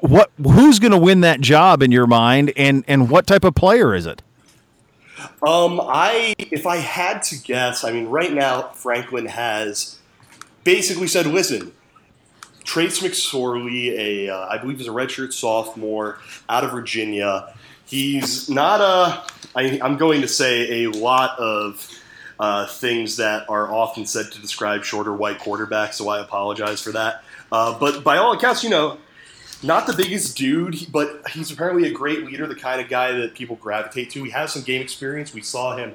what 0.00 0.30
who's 0.42 0.78
going 0.78 0.92
to 0.92 0.98
win 0.98 1.20
that 1.20 1.40
job 1.40 1.82
in 1.82 1.92
your 1.92 2.06
mind, 2.06 2.52
and 2.56 2.84
and 2.88 3.10
what 3.10 3.26
type 3.26 3.44
of 3.44 3.54
player 3.54 3.94
is 3.94 4.06
it? 4.06 4.22
Um, 5.46 5.80
I 5.82 6.34
if 6.38 6.66
I 6.66 6.76
had 6.76 7.22
to 7.24 7.38
guess, 7.38 7.84
I 7.84 7.92
mean, 7.92 8.06
right 8.06 8.32
now 8.32 8.68
Franklin 8.74 9.26
has 9.26 9.98
basically 10.64 11.08
said, 11.08 11.26
"Listen, 11.26 11.72
Trace 12.64 13.00
McSorley, 13.00 13.92
a 13.98 14.28
uh, 14.28 14.46
I 14.48 14.58
believe 14.58 14.80
is 14.80 14.86
a 14.86 14.90
redshirt 14.90 15.32
sophomore 15.32 16.18
out 16.48 16.64
of 16.64 16.70
Virginia. 16.70 17.54
He's 17.86 18.50
not 18.50 18.80
a. 18.80 19.24
I, 19.56 19.80
I'm 19.82 19.96
going 19.96 20.20
to 20.20 20.28
say 20.28 20.84
a 20.84 20.90
lot 20.90 21.38
of 21.38 21.88
uh, 22.38 22.66
things 22.66 23.16
that 23.16 23.48
are 23.48 23.72
often 23.72 24.06
said 24.06 24.30
to 24.32 24.40
describe 24.40 24.84
shorter 24.84 25.12
white 25.14 25.38
quarterbacks, 25.38 25.94
so 25.94 26.08
I 26.08 26.20
apologize 26.20 26.82
for 26.82 26.92
that. 26.92 27.24
Uh, 27.50 27.78
but 27.78 28.04
by 28.04 28.18
all 28.18 28.32
accounts, 28.32 28.62
you 28.62 28.70
know, 28.70 28.98
not 29.62 29.86
the 29.86 29.92
biggest 29.92 30.36
dude, 30.36 30.86
but 30.90 31.22
he's 31.30 31.50
apparently 31.50 31.88
a 31.88 31.92
great 31.92 32.24
leader, 32.24 32.46
the 32.46 32.54
kind 32.54 32.80
of 32.80 32.88
guy 32.88 33.12
that 33.12 33.34
people 33.34 33.56
gravitate 33.56 34.10
to. 34.10 34.22
He 34.24 34.30
has 34.30 34.52
some 34.52 34.62
game 34.62 34.80
experience. 34.80 35.34
We 35.34 35.42
saw 35.42 35.76
him 35.76 35.94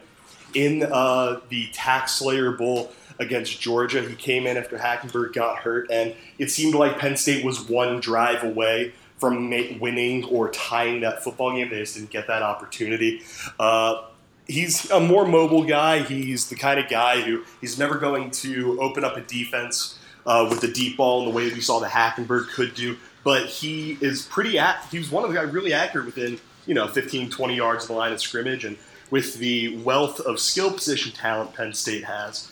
in 0.54 0.84
uh, 0.84 1.40
the 1.50 1.68
TaxSlayer 1.70 2.58
Bowl 2.58 2.92
against 3.20 3.60
Georgia. 3.62 4.02
He 4.02 4.16
came 4.16 4.48
in 4.48 4.58
after 4.58 4.78
Hackenberg 4.78 5.34
got 5.34 5.60
hurt, 5.60 5.90
and 5.92 6.16
it 6.38 6.52
seemed 6.52 6.76
like 6.76 6.98
Penn 7.00 7.16
State 7.16 7.46
was 7.46 7.68
one 7.68 8.00
drive 8.00 8.44
away 8.44 8.94
from 9.18 9.50
winning 9.80 10.26
or 10.26 10.52
tying 10.52 11.02
that 11.02 11.24
football 11.24 11.56
game. 11.56 11.70
They 11.70 11.80
just 11.80 11.96
didn't 11.96 12.10
get 12.10 12.28
that 12.28 12.42
opportunity. 12.42 13.22
Uh, 13.58 14.04
he's 14.48 14.90
a 14.92 15.00
more 15.00 15.26
mobile 15.26 15.64
guy. 15.64 16.00
He's 16.00 16.50
the 16.50 16.56
kind 16.56 16.80
of 16.80 16.90
guy 16.90 17.22
who 17.22 17.44
he's 17.62 17.80
never 17.80 17.98
going 17.98 18.32
to 18.32 18.82
open 18.82 19.06
up 19.06 19.16
a 19.16 19.22
defense 19.22 19.98
uh, 20.26 20.48
with 20.50 20.62
the 20.62 20.68
deep 20.68 20.98
ball 20.98 21.24
and 21.24 21.32
the 21.32 21.36
way 21.36 21.46
we 21.46 21.62
saw 21.62 21.80
the 21.80 21.88
Hackenberg 21.88 22.50
could 22.50 22.74
do. 22.74 22.98
But 23.24 23.48
he 23.48 23.98
is 24.02 24.24
pretty. 24.26 24.58
Ac- 24.58 24.90
he 24.92 24.98
was 24.98 25.12
one 25.12 25.24
of 25.24 25.32
the 25.32 25.36
guys 25.36 25.54
really 25.54 25.74
accurate 25.74 26.06
within 26.06 26.40
you 26.66 26.74
know 26.74 26.88
15, 26.88 27.30
20 27.30 27.56
yards 27.56 27.86
of 27.86 27.90
the 27.90 27.94
line 27.94 28.12
of 28.12 28.22
scrimmage, 28.22 28.66
and 28.66 28.78
with 29.10 29.36
the 29.36 29.78
wealth 29.78 30.20
of 30.22 30.40
skill 30.40 30.72
position 30.72 31.12
talent 31.12 31.54
Penn 31.54 31.74
State 31.74 32.04
has. 32.04 32.50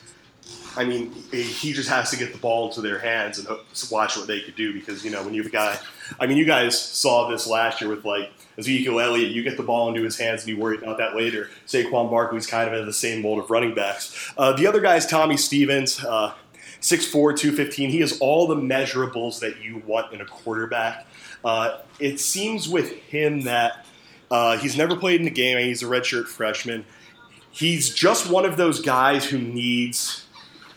I 0.75 0.85
mean, 0.85 1.11
he 1.31 1.73
just 1.73 1.89
has 1.89 2.11
to 2.11 2.17
get 2.17 2.31
the 2.31 2.37
ball 2.37 2.69
into 2.69 2.81
their 2.81 2.99
hands 2.99 3.39
and 3.39 3.47
watch 3.91 4.15
what 4.15 4.27
they 4.27 4.39
could 4.39 4.55
do 4.55 4.73
because, 4.73 5.03
you 5.03 5.11
know, 5.11 5.21
when 5.23 5.33
you 5.33 5.43
have 5.43 5.51
guy, 5.51 5.77
I 6.19 6.27
mean, 6.27 6.37
you 6.37 6.45
guys 6.45 6.79
saw 6.79 7.29
this 7.29 7.45
last 7.45 7.81
year 7.81 7.89
with 7.89 8.05
like 8.05 8.31
Ezekiel 8.57 8.99
Elliott, 8.99 9.31
you 9.31 9.43
get 9.43 9.57
the 9.57 9.63
ball 9.63 9.89
into 9.89 10.01
his 10.03 10.17
hands 10.17 10.41
and 10.41 10.49
you 10.49 10.57
worry 10.57 10.77
about 10.77 10.97
that 10.99 11.15
later. 11.15 11.49
Saquon 11.67 12.09
Barkley's 12.09 12.47
kind 12.47 12.69
of 12.69 12.79
in 12.79 12.85
the 12.85 12.93
same 12.93 13.21
mold 13.21 13.39
of 13.39 13.49
running 13.49 13.73
backs. 13.73 14.31
Uh, 14.37 14.53
the 14.53 14.65
other 14.65 14.79
guy 14.79 14.95
is 14.95 15.05
Tommy 15.05 15.35
Stevens, 15.35 16.03
uh, 16.05 16.33
6'4, 16.81 17.11
215. 17.11 17.89
He 17.89 17.99
has 17.99 18.17
all 18.19 18.47
the 18.47 18.55
measurables 18.55 19.39
that 19.39 19.61
you 19.61 19.81
want 19.85 20.13
in 20.13 20.21
a 20.21 20.25
quarterback. 20.25 21.05
Uh, 21.45 21.79
it 21.99 22.19
seems 22.19 22.67
with 22.67 22.91
him 22.91 23.41
that 23.41 23.85
uh, 24.29 24.57
he's 24.57 24.77
never 24.77 24.95
played 24.95 25.21
in 25.21 25.27
a 25.27 25.31
game 25.31 25.57
and 25.57 25.65
he's 25.65 25.83
a 25.83 25.85
redshirt 25.85 26.27
freshman. 26.27 26.85
He's 27.51 27.93
just 27.93 28.29
one 28.29 28.45
of 28.45 28.57
those 28.57 28.81
guys 28.81 29.25
who 29.25 29.37
needs 29.37 30.25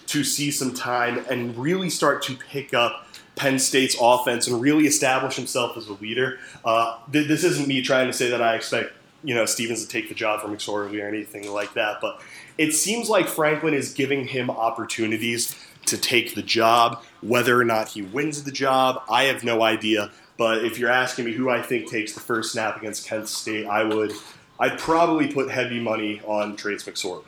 to 0.07 0.25
see 0.25 0.51
some 0.51 0.75
time 0.75 1.25
and 1.31 1.57
really 1.57 1.89
start 1.89 2.23
to 2.23 2.35
pick 2.35 2.75
up 2.75 3.07
Penn 3.37 3.59
State's 3.59 3.97
offense 4.01 4.47
and 4.47 4.61
really 4.61 4.87
establish 4.87 5.37
himself 5.37 5.77
as 5.77 5.89
a 5.89 5.95
leader. 5.95 6.39
Uh, 6.65 6.99
th- 7.13 7.27
this 7.27 7.45
isn't 7.45 7.67
me 7.67 7.83
trying 7.83 8.07
to 8.07 8.13
say 8.13 8.29
that 8.31 8.43
I 8.43 8.55
expect 8.55 8.93
you 9.23 9.35
know 9.35 9.47
Stevens 9.47 9.83
to 9.83 9.89
take 9.89 10.09
the 10.09 10.15
job 10.15 10.41
from 10.41 10.55
McSorley 10.55 11.03
or 11.03 11.09
anything 11.09 11.51
like 11.51 11.75
that, 11.75 12.01
but 12.01 12.21
it 12.59 12.73
seems 12.73 13.09
like 13.09 13.27
Franklin 13.27 13.75
is 13.75 13.93
giving 13.93 14.27
him 14.27 14.51
opportunities 14.51 15.57
to 15.87 15.99
take 15.99 16.35
the 16.35 16.43
job. 16.43 17.03
Whether 17.23 17.59
or 17.59 17.65
not 17.65 17.89
he 17.89 18.03
wins 18.03 18.45
the 18.45 18.53
job, 18.53 19.03
I 19.09 19.25
have 19.25 19.45
no 19.45 19.63
idea. 19.63 20.11
But 20.37 20.65
if 20.65 20.79
you're 20.79 20.91
asking 20.91 21.27
me 21.27 21.33
who 21.33 21.49
I 21.49 21.63
think 21.63 21.89
takes 21.89 22.13
the 22.13 22.21
first 22.21 22.53
snap 22.53 22.77
against 22.77 23.07
Kent 23.07 23.29
State, 23.29 23.67
I 23.67 23.85
would, 23.85 24.13
I'd 24.59 24.79
probably 24.79 25.33
put 25.33 25.51
heavy 25.51 25.81
money 25.81 26.21
on 26.27 26.57
Trace 26.57 26.83
McSorley. 26.85 27.25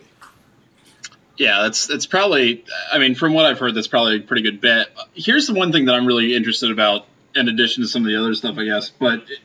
Yeah, 1.36 1.62
that's 1.62 1.86
that's 1.86 2.06
probably. 2.06 2.64
I 2.90 2.98
mean, 2.98 3.14
from 3.14 3.34
what 3.34 3.44
I've 3.44 3.58
heard, 3.58 3.74
that's 3.74 3.88
probably 3.88 4.16
a 4.16 4.20
pretty 4.20 4.42
good 4.42 4.60
bet. 4.60 4.88
Here's 5.14 5.46
the 5.46 5.52
one 5.52 5.70
thing 5.70 5.84
that 5.84 5.94
I'm 5.94 6.06
really 6.06 6.34
interested 6.34 6.70
about, 6.70 7.06
in 7.34 7.48
addition 7.48 7.82
to 7.82 7.88
some 7.88 8.02
of 8.02 8.08
the 8.08 8.18
other 8.18 8.34
stuff, 8.34 8.56
I 8.56 8.64
guess. 8.64 8.88
But 8.88 9.24
it, 9.28 9.40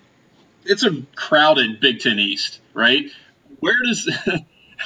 it's 0.64 0.84
a 0.84 1.04
crowded 1.16 1.82
Big 1.82 2.00
Ten 2.00 2.18
East, 2.18 2.60
right? 2.74 3.12
Where 3.60 3.76
does, 3.84 4.10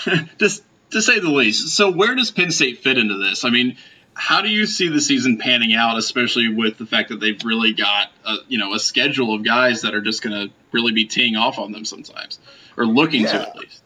just 0.40 0.64
to 0.92 1.02
say 1.02 1.20
the 1.20 1.30
least, 1.30 1.76
so 1.76 1.92
where 1.92 2.16
does 2.16 2.32
Penn 2.32 2.52
State 2.52 2.80
fit 2.80 2.98
into 2.98 3.18
this? 3.18 3.46
I 3.46 3.50
mean, 3.50 3.78
how 4.16 4.42
do 4.42 4.50
you 4.50 4.66
see 4.66 4.88
the 4.88 5.02
season 5.02 5.38
panning 5.38 5.74
out, 5.74 5.98
especially 5.98 6.48
with 6.48 6.78
the 6.78 6.86
fact 6.86 7.10
that 7.10 7.20
they've 7.20 7.40
really 7.44 7.74
got 7.74 8.12
a, 8.26 8.38
you 8.48 8.58
know 8.58 8.74
a 8.74 8.80
schedule 8.80 9.36
of 9.36 9.44
guys 9.44 9.82
that 9.82 9.94
are 9.94 10.02
just 10.02 10.22
going 10.22 10.48
to 10.48 10.54
really 10.72 10.94
be 10.94 11.06
teeing 11.06 11.36
off 11.36 11.60
on 11.60 11.72
them 11.72 11.86
sometimes, 11.86 12.40
or 12.78 12.86
looking 12.86 13.22
yeah. 13.24 13.32
to 13.34 13.50
at 13.50 13.56
least. 13.58 13.82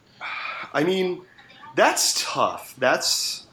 I 0.72 0.84
mean 0.84 1.24
that's 1.76 2.24
tough. 2.24 2.76
That's 2.78 3.48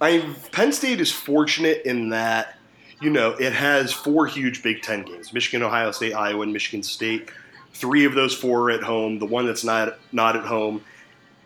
I 0.00 0.34
Penn 0.52 0.72
State 0.72 1.00
is 1.00 1.10
fortunate 1.10 1.82
in 1.86 2.10
that 2.10 2.58
you 3.00 3.10
know 3.10 3.30
it 3.30 3.52
has 3.52 3.92
four 3.92 4.26
huge 4.26 4.62
Big 4.62 4.82
Ten 4.82 5.04
games: 5.04 5.32
Michigan, 5.32 5.62
Ohio 5.62 5.92
State, 5.92 6.12
Iowa, 6.12 6.42
and 6.42 6.52
Michigan 6.52 6.82
State. 6.82 7.30
Three 7.74 8.04
of 8.04 8.14
those 8.14 8.34
four 8.34 8.68
are 8.68 8.70
at 8.70 8.82
home. 8.82 9.18
The 9.18 9.26
one 9.26 9.46
that's 9.46 9.64
not 9.64 9.98
not 10.12 10.36
at 10.36 10.44
home, 10.44 10.82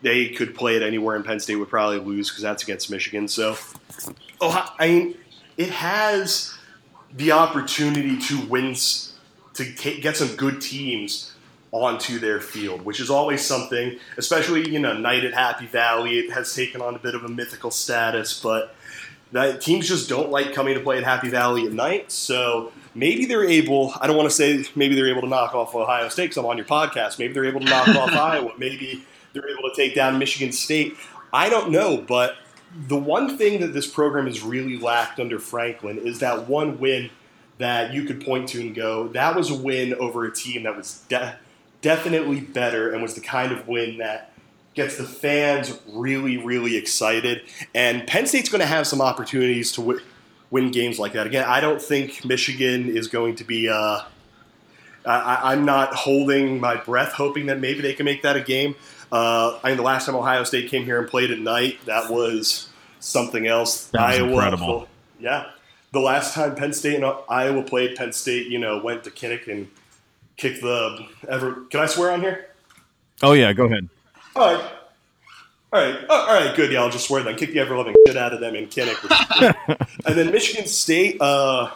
they 0.01 0.29
could 0.29 0.55
play 0.55 0.75
it 0.75 0.83
anywhere, 0.83 1.15
and 1.15 1.23
Penn 1.23 1.39
State 1.39 1.55
would 1.55 1.69
probably 1.69 1.99
lose 1.99 2.29
because 2.29 2.43
that's 2.43 2.63
against 2.63 2.91
Michigan. 2.91 3.27
So, 3.27 3.55
oh, 4.41 4.75
I 4.79 4.87
mean, 4.87 5.17
it 5.57 5.69
has 5.69 6.53
the 7.13 7.31
opportunity 7.31 8.17
to 8.19 8.45
win 8.47 8.75
to 9.53 9.65
get 10.01 10.15
some 10.15 10.35
good 10.35 10.61
teams 10.61 11.33
onto 11.71 12.19
their 12.19 12.39
field, 12.39 12.81
which 12.81 12.99
is 12.99 13.09
always 13.09 13.43
something, 13.43 13.99
especially, 14.17 14.69
you 14.69 14.79
know, 14.79 14.93
night 14.93 15.25
at 15.25 15.33
Happy 15.33 15.65
Valley, 15.65 16.19
it 16.19 16.31
has 16.31 16.53
taken 16.53 16.81
on 16.81 16.95
a 16.95 16.99
bit 16.99 17.15
of 17.15 17.23
a 17.23 17.27
mythical 17.27 17.71
status, 17.71 18.39
but 18.39 18.75
that 19.31 19.61
teams 19.61 19.87
just 19.87 20.07
don't 20.07 20.29
like 20.29 20.53
coming 20.53 20.75
to 20.75 20.79
play 20.79 20.97
at 20.97 21.03
Happy 21.03 21.29
Valley 21.29 21.65
at 21.65 21.73
night. 21.73 22.11
So 22.11 22.71
maybe 22.95 23.25
they're 23.25 23.43
able, 23.43 23.93
I 23.99 24.07
don't 24.07 24.15
want 24.15 24.29
to 24.29 24.35
say 24.35 24.63
maybe 24.75 24.95
they're 24.95 25.09
able 25.09 25.21
to 25.21 25.27
knock 25.27 25.53
off 25.53 25.75
Ohio 25.75 26.07
State 26.09 26.25
because 26.25 26.37
I'm 26.37 26.45
on 26.45 26.57
your 26.57 26.65
podcast. 26.65 27.19
Maybe 27.19 27.33
they're 27.33 27.45
able 27.45 27.59
to 27.59 27.65
knock 27.65 27.89
off 27.89 28.11
Iowa. 28.13 28.53
Maybe 28.57 29.03
they're 29.33 29.49
able 29.49 29.69
to 29.69 29.75
take 29.75 29.95
down 29.95 30.17
Michigan 30.17 30.53
State. 30.53 30.95
I 31.33 31.49
don't 31.49 31.71
know, 31.71 31.97
but 31.97 32.37
the 32.75 32.97
one 32.97 33.37
thing 33.37 33.61
that 33.61 33.73
this 33.73 33.87
program 33.87 34.27
has 34.27 34.43
really 34.43 34.77
lacked 34.77 35.19
under 35.19 35.39
Franklin 35.39 35.97
is 35.97 36.19
that 36.19 36.47
one 36.47 36.79
win 36.79 37.09
that 37.57 37.93
you 37.93 38.03
could 38.03 38.23
point 38.23 38.49
to 38.49 38.61
and 38.61 38.75
go, 38.75 39.07
that 39.09 39.35
was 39.35 39.49
a 39.49 39.55
win 39.55 39.93
over 39.95 40.25
a 40.25 40.33
team 40.33 40.63
that 40.63 40.75
was 40.75 41.03
de- 41.09 41.35
definitely 41.81 42.39
better 42.39 42.91
and 42.91 43.01
was 43.01 43.15
the 43.15 43.21
kind 43.21 43.51
of 43.51 43.67
win 43.67 43.97
that 43.97 44.31
gets 44.73 44.97
the 44.97 45.03
fans 45.03 45.79
really, 45.87 46.37
really 46.37 46.77
excited. 46.77 47.41
And 47.73 48.05
Penn 48.05 48.27
State's 48.27 48.49
going 48.49 48.61
to 48.61 48.67
have 48.67 48.85
some 48.85 49.01
opportunities 49.01 49.71
to 49.73 49.81
w- 49.81 49.99
win 50.51 50.71
games 50.71 50.99
like 50.99 51.13
that. 51.13 51.25
Again, 51.25 51.45
I 51.47 51.59
don't 51.59 51.81
think 51.81 52.23
Michigan 52.23 52.87
is 52.87 53.07
going 53.07 53.35
to 53.37 53.43
be. 53.43 53.69
Uh, 53.69 54.01
I, 55.03 55.53
am 55.53 55.63
not 55.63 55.93
holding 55.93 56.59
my 56.59 56.75
breath, 56.75 57.13
hoping 57.13 57.45
that 57.45 57.59
maybe 57.59 57.79
they 57.81 57.93
can 57.93 58.05
make 58.05 58.23
that 58.23 58.35
a 58.35 58.41
game. 58.41 58.75
Uh, 59.11 59.59
I 59.63 59.69
mean, 59.69 59.77
the 59.77 59.83
last 59.83 60.05
time 60.05 60.15
Ohio 60.15 60.43
State 60.43 60.69
came 60.69 60.83
here 60.83 60.99
and 60.99 61.07
played 61.07 61.31
at 61.31 61.39
night, 61.39 61.79
that 61.85 62.11
was 62.11 62.69
something 62.99 63.47
else. 63.47 63.87
That 63.87 64.01
Iowa, 64.01 64.29
incredible. 64.29 64.87
Yeah, 65.19 65.49
the 65.91 65.99
last 65.99 66.33
time 66.33 66.55
Penn 66.55 66.73
State 66.73 67.01
and 67.01 67.13
Iowa 67.29 67.63
played, 67.63 67.95
Penn 67.95 68.11
State, 68.11 68.47
you 68.47 68.59
know, 68.59 68.81
went 68.83 69.03
to 69.05 69.11
Kinnick 69.11 69.47
and 69.47 69.69
kicked 70.35 70.61
the 70.61 71.07
ever. 71.27 71.61
Can 71.69 71.79
I 71.79 71.85
swear 71.85 72.11
on 72.11 72.21
here? 72.21 72.49
Oh 73.21 73.33
yeah, 73.33 73.53
go 73.53 73.65
ahead. 73.65 73.89
All 74.35 74.53
right. 74.53 74.71
All 75.73 75.81
right, 75.81 75.99
oh, 76.07 76.15
all 76.15 76.45
right, 76.45 76.55
good. 76.55 76.71
Yeah, 76.71 76.81
I'll 76.81 76.89
just 76.89 77.07
swear 77.07 77.23
then. 77.23 77.35
Kick 77.35 77.51
the 77.51 77.59
ever 77.59 77.75
loving 77.75 77.93
shit 78.07 78.15
out 78.15 78.33
of 78.33 78.39
them 78.39 78.55
in 78.55 78.67
Kinnick. 78.67 78.97
and 80.05 80.15
then 80.15 80.31
Michigan 80.31 80.65
State. 80.65 81.17
Uh, 81.19 81.71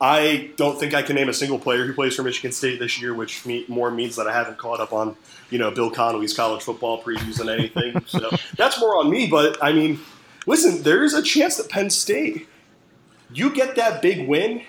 I 0.00 0.50
don't 0.56 0.80
think 0.80 0.94
I 0.94 1.02
can 1.02 1.16
name 1.16 1.28
a 1.28 1.34
single 1.34 1.58
player 1.58 1.84
who 1.84 1.92
plays 1.92 2.16
for 2.16 2.22
Michigan 2.22 2.52
State 2.52 2.78
this 2.78 3.00
year, 3.00 3.12
which 3.12 3.44
me, 3.44 3.66
more 3.68 3.90
means 3.90 4.16
that 4.16 4.26
I 4.26 4.32
haven't 4.32 4.56
caught 4.56 4.80
up 4.80 4.94
on, 4.94 5.14
you 5.50 5.58
know, 5.58 5.70
Bill 5.70 5.90
Connelly's 5.90 6.32
college 6.32 6.62
football 6.62 7.02
previews 7.02 7.38
and 7.38 7.50
anything. 7.50 8.02
so 8.06 8.30
that's 8.56 8.80
more 8.80 8.98
on 8.98 9.10
me. 9.10 9.26
But 9.26 9.62
I 9.62 9.72
mean, 9.72 10.00
listen, 10.46 10.82
there's 10.82 11.12
a 11.12 11.22
chance 11.22 11.56
that 11.58 11.68
Penn 11.68 11.90
State, 11.90 12.48
you 13.30 13.54
get 13.54 13.76
that 13.76 14.00
big 14.00 14.26
win, 14.26 14.62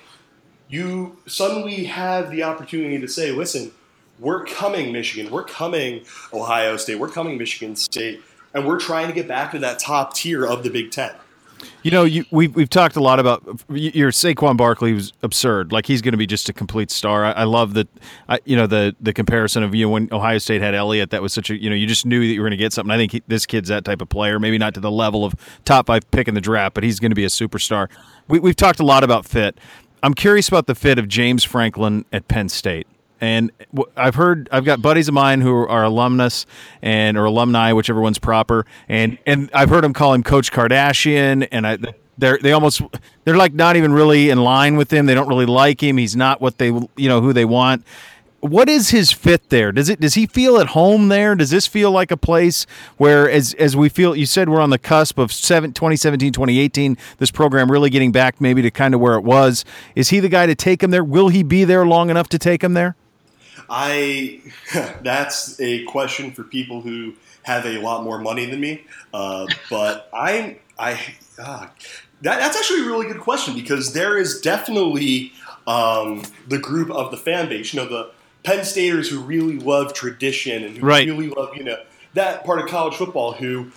you 0.68 1.18
suddenly 1.28 1.86
have 1.86 2.30
the 2.30 2.44
opportunity 2.44 3.00
to 3.00 3.08
say, 3.08 3.32
listen, 3.32 3.72
we're 4.20 4.46
coming, 4.46 4.92
Michigan, 4.92 5.32
we're 5.32 5.46
coming, 5.46 6.04
Ohio 6.34 6.76
State, 6.76 6.96
we're 6.96 7.10
coming, 7.10 7.38
Michigan 7.38 7.76
State, 7.76 8.22
and 8.54 8.68
we're 8.68 8.80
trying 8.80 9.08
to 9.08 9.14
get 9.14 9.28
back 9.30 9.52
to 9.52 9.60
that 9.60 9.80
top 9.80 10.14
tier 10.14 10.46
of 10.46 10.64
the 10.64 10.70
Big 10.70 10.92
Ten. 10.92 11.14
You 11.84 11.92
know, 11.92 12.04
you, 12.04 12.26
we've 12.32 12.56
we've 12.56 12.70
talked 12.70 12.96
a 12.96 13.00
lot 13.02 13.20
about 13.20 13.44
your 13.70 14.12
Saquon 14.12 14.58
Barkley 14.58 14.94
was 14.94 15.14
absurd. 15.24 15.72
Like 15.72 15.86
he's 15.86 16.02
going 16.02 16.14
to 16.14 16.18
be 16.18 16.28
just 16.28 16.50
a 16.50 16.54
complete 16.54 16.92
star. 16.92 17.26
I, 17.26 17.32
I 17.32 17.44
love 17.44 17.74
that. 17.74 17.88
I, 18.30 18.40
you 18.46 18.56
know 18.56 18.68
the 18.68 18.96
the 19.00 19.14
comparison 19.14 19.64
of 19.64 19.74
you 19.74 19.86
know 19.86 19.92
when 19.92 20.10
Ohio 20.12 20.38
State 20.38 20.62
had 20.62 20.76
Elliott, 20.76 21.10
that 21.12 21.22
was 21.22 21.34
such 21.34 21.50
a 21.50 21.62
you 21.62 21.70
know 21.70 21.76
you 21.76 21.88
just 21.88 22.06
knew 22.06 22.20
that 22.20 22.34
you 22.34 22.42
were 22.42 22.48
going 22.48 22.58
to 22.58 22.64
get 22.64 22.74
something. 22.74 22.92
I 22.92 22.98
think 22.98 23.12
he, 23.12 23.24
this 23.28 23.46
kid's 23.46 23.70
that 23.70 23.86
type 23.86 24.02
of 24.02 24.10
player. 24.10 24.40
Maybe 24.40 24.58
not 24.58 24.74
to 24.76 24.80
the 24.80 24.92
level 24.92 25.26
of 25.26 25.36
top 25.66 25.88
five 25.88 26.10
pick 26.12 26.28
in 26.28 26.34
the 26.34 26.42
draft, 26.42 26.74
but 26.74 26.84
he's 26.84 27.00
going 27.00 27.12
to 27.12 27.16
be 27.16 27.26
a 27.26 27.30
superstar. 27.30 27.90
We, 28.28 28.40
we've 28.40 28.56
talked 28.56 28.80
a 28.80 28.86
lot 28.86 29.04
about 29.04 29.26
fit. 29.26 29.58
I'm 30.04 30.14
curious 30.14 30.48
about 30.48 30.68
the 30.68 30.76
fit 30.76 30.98
of 30.98 31.08
James 31.08 31.44
Franklin 31.44 32.06
at 32.12 32.28
Penn 32.28 32.50
State. 32.50 32.88
And 33.22 33.52
I've 33.96 34.16
heard 34.16 34.50
I've 34.52 34.66
got 34.66 34.82
buddies 34.82 35.08
of 35.08 35.14
mine 35.14 35.42
who 35.42 35.68
are 35.68 35.84
alumnus 35.84 36.46
and 36.82 37.18
or 37.18 37.26
alumni, 37.26 37.72
whichever 37.72 38.02
one's 38.02 38.20
proper, 38.20 38.66
and 38.90 39.18
and 39.26 39.50
I've 39.54 39.70
heard 39.70 39.84
them 39.84 39.94
call 39.94 40.14
him 40.14 40.24
Coach 40.24 40.52
Kardashian, 40.52 41.48
and 41.52 41.68
I 41.68 41.78
they're 42.18 42.40
they 42.42 42.52
almost 42.52 42.82
they're 43.24 43.38
like 43.38 43.54
not 43.54 43.76
even 43.76 43.94
really 43.94 44.32
in 44.32 44.40
line 44.40 44.76
with 44.76 44.92
him. 44.92 45.06
They 45.06 45.14
don't 45.14 45.28
really 45.28 45.46
like 45.46 45.82
him. 45.82 45.98
He's 45.98 46.16
not 46.16 46.42
what 46.42 46.58
they 46.58 46.68
you 46.68 47.10
know 47.10 47.22
who 47.22 47.32
they 47.32 47.46
want 47.46 47.86
what 48.42 48.68
is 48.68 48.90
his 48.90 49.12
fit 49.12 49.50
there? 49.50 49.72
Does 49.72 49.88
it 49.88 50.00
does 50.00 50.16
he 50.16 50.26
feel 50.26 50.58
at 50.58 50.68
home 50.68 51.08
there? 51.08 51.36
Does 51.36 51.52
this 51.52 51.68
feel 51.68 51.92
like 51.92 52.12
a 52.12 52.18
place 52.18 52.66
where 52.98 53.30
as 53.30 53.54
as 53.56 53.78
we 53.78 53.88
feel 53.88 54.16
you 54.16 54.26
said 54.26 54.50
we're 54.50 54.62
on 54.62 54.72
the 54.72 54.80
cusp 54.80 55.18
of 55.18 55.32
7, 55.32 55.74
2017 55.74 56.34
2018 56.34 56.98
this 57.18 57.32
program 57.32 57.72
really 57.72 57.90
getting 57.90 58.12
back 58.12 58.42
maybe 58.42 58.62
to 58.62 58.72
kind 58.72 58.94
of 58.94 59.00
where 59.00 59.16
it 59.16 59.24
was. 59.24 59.64
Is 59.96 60.10
he 60.10 60.20
the 60.20 60.30
guy 60.30 60.48
to 60.48 60.56
take 60.56 60.82
him 60.84 60.92
there? 60.92 61.04
Will 61.04 61.30
he 61.30 61.44
be 61.44 61.64
there 61.64 61.86
long 61.86 62.10
enough 62.10 62.30
to 62.30 62.40
take 62.40 62.64
him 62.64 62.74
there? 62.74 62.96
I 63.72 64.42
that's 65.02 65.60
a 65.60 65.86
question 65.86 66.32
for 66.34 66.44
people 66.44 66.82
who 66.82 67.14
have 67.44 67.66
a 67.66 67.80
lot 67.80 68.04
more 68.04 68.20
money 68.20 68.46
than 68.46 68.60
me. 68.60 68.84
Uh, 69.14 69.48
but 69.70 70.10
I'm 70.14 70.58
I 70.78 71.00
uh, 71.40 71.68
that, 72.22 72.40
that's 72.40 72.58
actually 72.58 72.82
a 72.82 72.86
really 72.86 73.08
good 73.08 73.22
question 73.22 73.56
because 73.56 73.94
there 73.94 74.18
is 74.18 74.42
definitely 74.42 75.32
um, 75.66 76.24
the 76.48 76.60
group 76.60 76.92
of 76.92 77.12
the 77.12 77.18
fan 77.18 77.48
base. 77.48 77.74
You 77.74 77.80
know 77.80 77.88
the 77.88 78.12
Penn 78.44 78.66
Staters 78.66 79.10
who 79.10 79.20
really 79.20 79.58
love 79.58 79.94
tradition 79.94 80.64
and 80.64 80.78
who 80.78 80.86
right. 80.86 81.08
really 81.08 81.30
love, 81.30 81.56
you 81.56 81.64
know, 81.64 81.78
that 82.14 82.44
part 82.44 82.60
of 82.60 82.68
college 82.68 82.96
football 82.96 83.34
who 83.34 83.72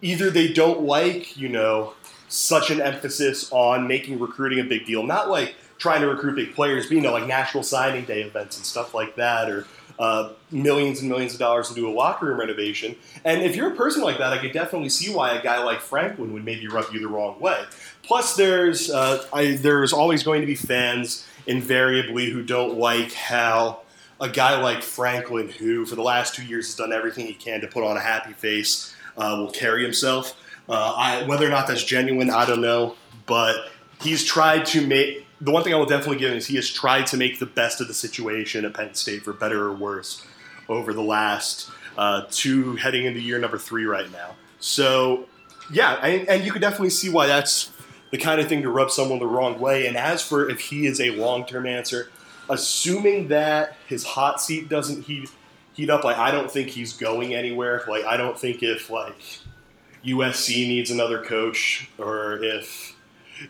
either 0.00 0.30
they 0.30 0.52
don't 0.52 0.82
like, 0.82 1.36
you 1.36 1.48
know, 1.48 1.94
such 2.28 2.70
an 2.70 2.80
emphasis 2.80 3.50
on 3.52 3.86
making 3.86 4.18
recruiting 4.18 4.60
a 4.60 4.64
big 4.64 4.86
deal. 4.86 5.02
Not 5.02 5.28
like 5.28 5.54
trying 5.78 6.00
to 6.00 6.08
recruit 6.08 6.34
big 6.34 6.54
players, 6.54 6.86
but 6.86 6.96
you 6.96 7.00
know, 7.00 7.12
like 7.12 7.26
national 7.26 7.62
signing 7.62 8.04
day 8.04 8.22
events 8.22 8.56
and 8.56 8.66
stuff 8.66 8.94
like 8.94 9.16
that, 9.16 9.48
or 9.50 9.66
uh, 9.98 10.32
millions 10.50 11.00
and 11.00 11.08
millions 11.08 11.32
of 11.32 11.38
dollars 11.38 11.68
to 11.68 11.74
do 11.74 11.88
a 11.88 11.90
locker 11.90 12.26
room 12.26 12.38
renovation. 12.38 12.94
And 13.24 13.42
if 13.42 13.56
you're 13.56 13.72
a 13.72 13.76
person 13.76 14.02
like 14.02 14.18
that, 14.18 14.32
I 14.32 14.38
could 14.38 14.52
definitely 14.52 14.90
see 14.90 15.12
why 15.12 15.32
a 15.32 15.42
guy 15.42 15.62
like 15.62 15.80
Franklin 15.80 16.32
would 16.32 16.44
maybe 16.44 16.68
rub 16.68 16.92
you 16.92 17.00
the 17.00 17.08
wrong 17.08 17.40
way. 17.40 17.64
Plus, 18.02 18.36
there's 18.36 18.90
uh, 18.90 19.24
I, 19.32 19.56
there's 19.56 19.92
always 19.92 20.22
going 20.22 20.40
to 20.40 20.46
be 20.46 20.54
fans 20.54 21.26
invariably 21.46 22.30
who 22.30 22.42
don't 22.42 22.78
like 22.78 23.12
how 23.12 23.80
a 24.20 24.28
guy 24.28 24.60
like 24.60 24.82
Franklin, 24.82 25.48
who 25.48 25.86
for 25.86 25.94
the 25.94 26.02
last 26.02 26.34
two 26.34 26.44
years 26.44 26.66
has 26.66 26.74
done 26.74 26.92
everything 26.92 27.26
he 27.26 27.34
can 27.34 27.60
to 27.60 27.66
put 27.66 27.84
on 27.84 27.96
a 27.96 28.00
happy 28.00 28.32
face, 28.32 28.94
uh, 29.16 29.36
will 29.38 29.50
carry 29.50 29.82
himself. 29.82 30.36
Uh, 30.68 30.94
I, 30.96 31.22
whether 31.26 31.46
or 31.46 31.50
not 31.50 31.66
that's 31.66 31.84
genuine, 31.84 32.30
I 32.30 32.44
don't 32.44 32.60
know, 32.60 32.96
but 33.26 33.70
he's 34.02 34.24
tried 34.24 34.66
to 34.66 34.86
make 34.86 35.26
the 35.40 35.50
one 35.50 35.62
thing 35.62 35.72
I 35.72 35.76
will 35.76 35.86
definitely 35.86 36.18
give 36.18 36.30
him 36.30 36.36
is 36.36 36.46
he 36.46 36.56
has 36.56 36.68
tried 36.68 37.06
to 37.08 37.16
make 37.16 37.38
the 37.38 37.46
best 37.46 37.80
of 37.80 37.88
the 37.88 37.94
situation 37.94 38.64
at 38.64 38.74
Penn 38.74 38.94
State, 38.94 39.22
for 39.22 39.32
better 39.32 39.66
or 39.66 39.72
worse, 39.72 40.24
over 40.68 40.92
the 40.92 41.02
last 41.02 41.70
uh, 41.96 42.22
two, 42.30 42.76
heading 42.76 43.04
into 43.04 43.20
year 43.20 43.38
number 43.38 43.58
three 43.58 43.84
right 43.84 44.10
now. 44.12 44.34
So, 44.60 45.26
yeah, 45.72 45.94
and, 46.04 46.28
and 46.28 46.44
you 46.44 46.52
can 46.52 46.60
definitely 46.60 46.90
see 46.90 47.08
why 47.08 47.26
that's 47.26 47.70
the 48.10 48.18
kind 48.18 48.40
of 48.40 48.48
thing 48.48 48.62
to 48.62 48.70
rub 48.70 48.90
someone 48.90 49.18
the 49.18 49.26
wrong 49.26 49.60
way. 49.60 49.86
And 49.86 49.96
as 49.96 50.22
for 50.22 50.48
if 50.48 50.60
he 50.60 50.86
is 50.86 51.00
a 51.00 51.10
long 51.10 51.46
term 51.46 51.66
answer, 51.66 52.10
assuming 52.48 53.28
that 53.28 53.76
his 53.86 54.04
hot 54.04 54.40
seat 54.40 54.68
doesn't 54.68 55.02
heat 55.02 55.30
heat 55.74 55.90
up, 55.90 56.02
like 56.02 56.16
I 56.16 56.30
don't 56.30 56.50
think 56.50 56.68
he's 56.68 56.94
going 56.94 57.34
anywhere. 57.34 57.84
Like 57.88 58.04
I 58.04 58.16
don't 58.16 58.38
think 58.38 58.62
if 58.62 58.90
like 58.90 59.20
USC 60.04 60.66
needs 60.66 60.90
another 60.90 61.22
coach 61.22 61.88
or 61.98 62.42
if 62.42 62.96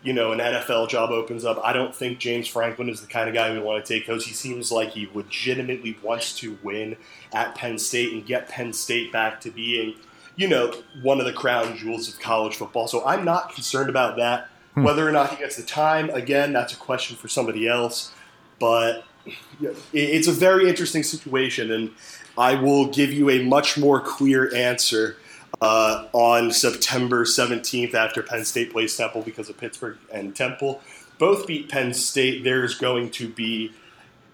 you 0.02 0.12
know, 0.12 0.32
an 0.32 0.38
NFL 0.38 0.88
job 0.88 1.10
opens 1.10 1.44
up, 1.44 1.60
I 1.62 1.72
don't 1.72 1.94
think 1.94 2.18
James 2.18 2.48
Franklin 2.48 2.88
is 2.88 3.00
the 3.00 3.06
kind 3.06 3.28
of 3.28 3.34
guy 3.34 3.52
we 3.52 3.58
want 3.58 3.84
to 3.84 3.94
take 3.94 4.06
because 4.06 4.24
he 4.24 4.32
seems 4.32 4.70
like 4.70 4.90
he 4.90 5.08
legitimately 5.12 5.98
wants 6.02 6.36
to 6.38 6.58
win 6.62 6.96
at 7.32 7.54
Penn 7.54 7.78
State 7.78 8.12
and 8.12 8.24
get 8.24 8.48
Penn 8.48 8.72
State 8.72 9.12
back 9.12 9.40
to 9.42 9.50
being, 9.50 9.94
you 10.36 10.48
know, 10.48 10.74
one 11.02 11.20
of 11.20 11.26
the 11.26 11.32
crown 11.32 11.76
jewels 11.76 12.08
of 12.08 12.18
college 12.20 12.56
football. 12.56 12.88
So 12.88 13.04
I'm 13.04 13.24
not 13.24 13.54
concerned 13.54 13.90
about 13.90 14.16
that. 14.16 14.48
Hmm. 14.74 14.84
Whether 14.84 15.08
or 15.08 15.12
not 15.12 15.30
he 15.30 15.36
gets 15.36 15.56
the 15.56 15.62
time, 15.62 16.10
again, 16.10 16.52
that's 16.52 16.72
a 16.72 16.76
question 16.76 17.16
for 17.16 17.28
somebody 17.28 17.66
else. 17.68 18.12
But 18.58 19.04
it's 19.92 20.26
a 20.26 20.32
very 20.32 20.68
interesting 20.68 21.02
situation, 21.02 21.70
and 21.70 21.90
I 22.36 22.54
will 22.54 22.86
give 22.86 23.12
you 23.12 23.30
a 23.30 23.42
much 23.44 23.78
more 23.78 24.00
clear 24.00 24.54
answer 24.54 25.16
uh, 25.60 26.06
on 26.12 26.50
September 26.52 27.24
17th 27.24 27.94
after 27.94 28.22
Penn 28.22 28.44
State 28.44 28.72
plays 28.72 28.96
Temple 28.96 29.22
because 29.22 29.48
of 29.48 29.56
Pittsburgh 29.56 29.98
and 30.12 30.34
Temple. 30.34 30.80
Both 31.18 31.46
beat 31.46 31.68
Penn 31.68 31.94
State. 31.94 32.44
There's 32.44 32.76
going 32.76 33.10
to 33.12 33.28
be 33.28 33.72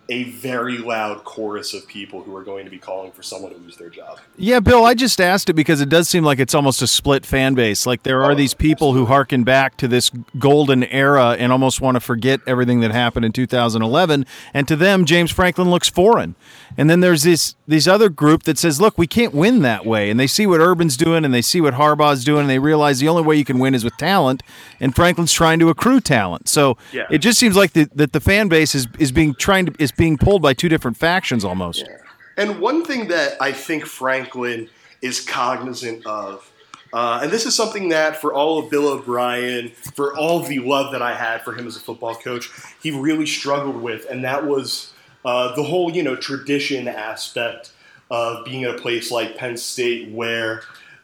a 0.08 0.24
very 0.24 0.76
loud 0.76 1.24
chorus 1.24 1.72
of 1.72 1.86
people 1.86 2.22
who 2.22 2.36
are 2.36 2.42
going 2.44 2.66
to 2.66 2.70
be 2.70 2.78
calling 2.78 3.10
for 3.10 3.22
someone 3.22 3.52
to 3.52 3.58
lose 3.58 3.76
their 3.78 3.88
job. 3.88 4.20
Yeah, 4.36 4.60
Bill, 4.60 4.84
I 4.84 4.92
just 4.92 5.20
asked 5.20 5.48
it 5.48 5.54
because 5.54 5.80
it 5.80 5.88
does 5.88 6.08
seem 6.08 6.24
like 6.24 6.38
it's 6.38 6.54
almost 6.54 6.82
a 6.82 6.86
split 6.86 7.24
fan 7.24 7.54
base. 7.54 7.86
Like 7.86 8.02
there 8.02 8.22
are 8.22 8.32
oh, 8.32 8.34
these 8.34 8.52
people 8.52 8.88
absolutely. 8.88 9.00
who 9.00 9.06
harken 9.06 9.44
back 9.44 9.76
to 9.78 9.88
this 9.88 10.10
golden 10.38 10.84
era 10.84 11.36
and 11.38 11.52
almost 11.52 11.80
want 11.80 11.94
to 11.94 12.00
forget 12.00 12.40
everything 12.46 12.80
that 12.80 12.92
happened 12.92 13.24
in 13.24 13.32
2011, 13.32 14.26
and 14.52 14.68
to 14.68 14.76
them 14.76 15.06
James 15.06 15.30
Franklin 15.30 15.70
looks 15.70 15.88
foreign. 15.88 16.34
And 16.76 16.90
then 16.90 17.00
there's 17.00 17.22
this 17.22 17.54
these 17.68 17.86
other 17.86 18.08
group 18.08 18.42
that 18.42 18.58
says, 18.58 18.80
"Look, 18.80 18.98
we 18.98 19.06
can't 19.06 19.32
win 19.32 19.62
that 19.62 19.86
way." 19.86 20.10
And 20.10 20.18
they 20.18 20.26
see 20.26 20.46
what 20.46 20.60
Urban's 20.60 20.96
doing 20.96 21.24
and 21.24 21.32
they 21.32 21.42
see 21.42 21.60
what 21.60 21.74
Harbaugh's 21.74 22.24
doing 22.24 22.42
and 22.42 22.50
they 22.50 22.58
realize 22.58 22.98
the 22.98 23.08
only 23.08 23.22
way 23.22 23.36
you 23.36 23.44
can 23.44 23.58
win 23.58 23.74
is 23.74 23.84
with 23.84 23.96
talent, 23.96 24.42
and 24.80 24.94
Franklin's 24.94 25.32
trying 25.32 25.60
to 25.60 25.68
accrue 25.68 26.00
talent. 26.00 26.48
So, 26.48 26.76
yeah. 26.92 27.06
it 27.10 27.18
just 27.18 27.38
seems 27.38 27.56
like 27.56 27.72
the, 27.72 27.88
that 27.94 28.12
the 28.12 28.20
fan 28.20 28.48
base 28.48 28.74
is 28.74 28.88
is 28.98 29.12
being 29.12 29.34
trying 29.34 29.66
to 29.66 29.74
is 29.78 29.92
being 29.96 30.18
pulled 30.18 30.42
by 30.42 30.54
two 30.54 30.68
different 30.68 30.96
factions 30.96 31.44
almost. 31.44 31.80
Yeah. 31.87 31.96
And 32.37 32.61
one 32.61 32.85
thing 32.85 33.09
that 33.09 33.40
I 33.40 33.52
think 33.52 33.87
Franklin 33.87 34.68
is 35.00 35.20
cognizant 35.20 36.04
of, 36.07 36.50
uh, 36.92 37.20
and 37.22 37.30
this 37.30 37.46
is 37.46 37.54
something 37.54 37.88
that 37.90 38.20
for 38.20 38.33
all 38.33 38.59
of 38.59 38.70
Bill 38.70 38.88
O'Brien, 38.88 39.70
for 39.94 40.16
all 40.16 40.40
the 40.40 40.61
love 40.61 40.92
that 40.92 41.02
I 41.02 41.14
had 41.14 41.42
for 41.42 41.52
him 41.54 41.66
as 41.66 41.76
a 41.76 41.80
football 41.80 42.14
coach, 42.14 42.50
he 42.83 42.90
really 42.90 43.26
struggled 43.26 43.76
with, 43.76 44.07
and 44.09 44.24
that 44.24 44.46
was 44.46 44.92
uh, 45.24 45.54
the 45.57 45.62
whole 45.62 45.90
you 45.90 46.02
know 46.02 46.16
tradition 46.16 46.87
aspect 46.88 47.72
of 48.11 48.44
being 48.44 48.64
at 48.64 48.74
a 48.74 48.78
place 48.78 49.11
like 49.11 49.37
Penn 49.37 49.57
State 49.57 50.11
where. 50.11 50.62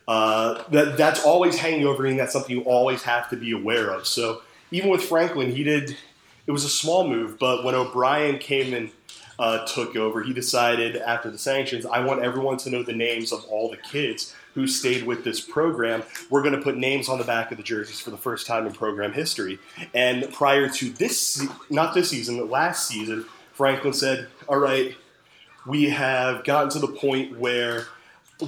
Uh, 0.09 0.65
that 0.73 0.97
that's 0.97 1.25
always 1.25 1.57
hanging 1.57 1.87
over 1.87 2.03
you. 2.03 2.11
And 2.11 2.19
that's 2.19 2.33
something 2.33 2.57
you 2.57 2.65
always 2.65 3.01
have 3.05 3.31
to 3.31 3.37
be 3.37 3.53
aware 3.53 3.91
of. 3.91 4.09
So 4.09 4.43
even 4.73 4.91
with 4.91 5.03
Franklin, 5.03 5.55
he 5.55 5.63
did. 5.63 5.97
It 6.51 6.53
was 6.53 6.65
a 6.65 6.69
small 6.69 7.07
move, 7.07 7.39
but 7.39 7.63
when 7.63 7.77
O'Brien 7.77 8.39
came 8.39 8.75
and 8.75 8.91
uh, 9.39 9.65
took 9.67 9.95
over, 9.95 10.21
he 10.21 10.33
decided 10.33 10.97
after 10.97 11.31
the 11.31 11.39
sanctions, 11.39 11.87
I 11.87 12.05
want 12.05 12.25
everyone 12.25 12.57
to 12.57 12.71
know 12.71 12.83
the 12.83 12.93
names 12.93 13.31
of 13.31 13.45
all 13.45 13.71
the 13.71 13.77
kids 13.77 14.35
who 14.55 14.67
stayed 14.67 15.05
with 15.05 15.23
this 15.23 15.41
program. 15.41 16.03
We're 16.29 16.43
going 16.43 16.57
to 16.57 16.61
put 16.61 16.77
names 16.77 17.09
on 17.09 17.19
the 17.19 17.25
back 17.25 17.53
of 17.53 17.57
the 17.57 17.63
jerseys 17.63 18.01
for 18.01 18.11
the 18.11 18.17
first 18.17 18.49
time 18.49 18.67
in 18.67 18.73
program 18.73 19.13
history. 19.13 19.61
And 19.95 20.29
prior 20.33 20.69
to 20.69 20.91
this, 20.91 21.47
not 21.71 21.95
this 21.95 22.11
season, 22.11 22.37
but 22.37 22.51
last 22.51 22.89
season, 22.89 23.27
Franklin 23.53 23.93
said, 23.93 24.27
All 24.49 24.59
right, 24.59 24.97
we 25.69 25.91
have 25.91 26.43
gotten 26.43 26.69
to 26.71 26.81
the 26.81 26.89
point 26.89 27.39
where 27.39 27.87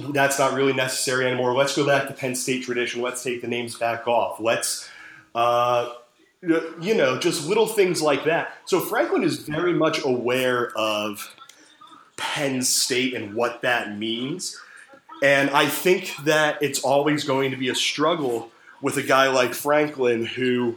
that's 0.09 0.37
not 0.39 0.55
really 0.55 0.73
necessary 0.73 1.25
anymore. 1.25 1.53
Let's 1.53 1.73
go 1.73 1.85
back 1.85 2.09
to 2.09 2.13
Penn 2.13 2.35
State 2.35 2.65
tradition. 2.65 3.01
Let's 3.01 3.23
take 3.23 3.41
the 3.41 3.47
names 3.47 3.77
back 3.77 4.09
off. 4.09 4.41
Let's 4.41 4.89
uh, 5.33 5.93
you 6.81 6.93
know, 6.93 7.17
just 7.17 7.47
little 7.47 7.67
things 7.67 8.01
like 8.01 8.25
that. 8.25 8.53
So 8.65 8.79
Franklin 8.79 9.23
is 9.23 9.37
very 9.37 9.73
much 9.73 10.03
aware 10.03 10.71
of 10.77 11.33
Penn 12.17 12.61
State 12.61 13.13
and 13.13 13.33
what 13.33 13.61
that 13.61 13.97
means. 13.97 14.59
And 15.21 15.49
I 15.51 15.67
think 15.67 16.13
that 16.25 16.61
it's 16.61 16.83
always 16.83 17.23
going 17.23 17.51
to 17.51 17.57
be 17.57 17.69
a 17.69 17.75
struggle 17.75 18.51
with 18.81 18.97
a 18.97 19.03
guy 19.03 19.29
like 19.29 19.53
Franklin 19.53 20.25
who 20.25 20.75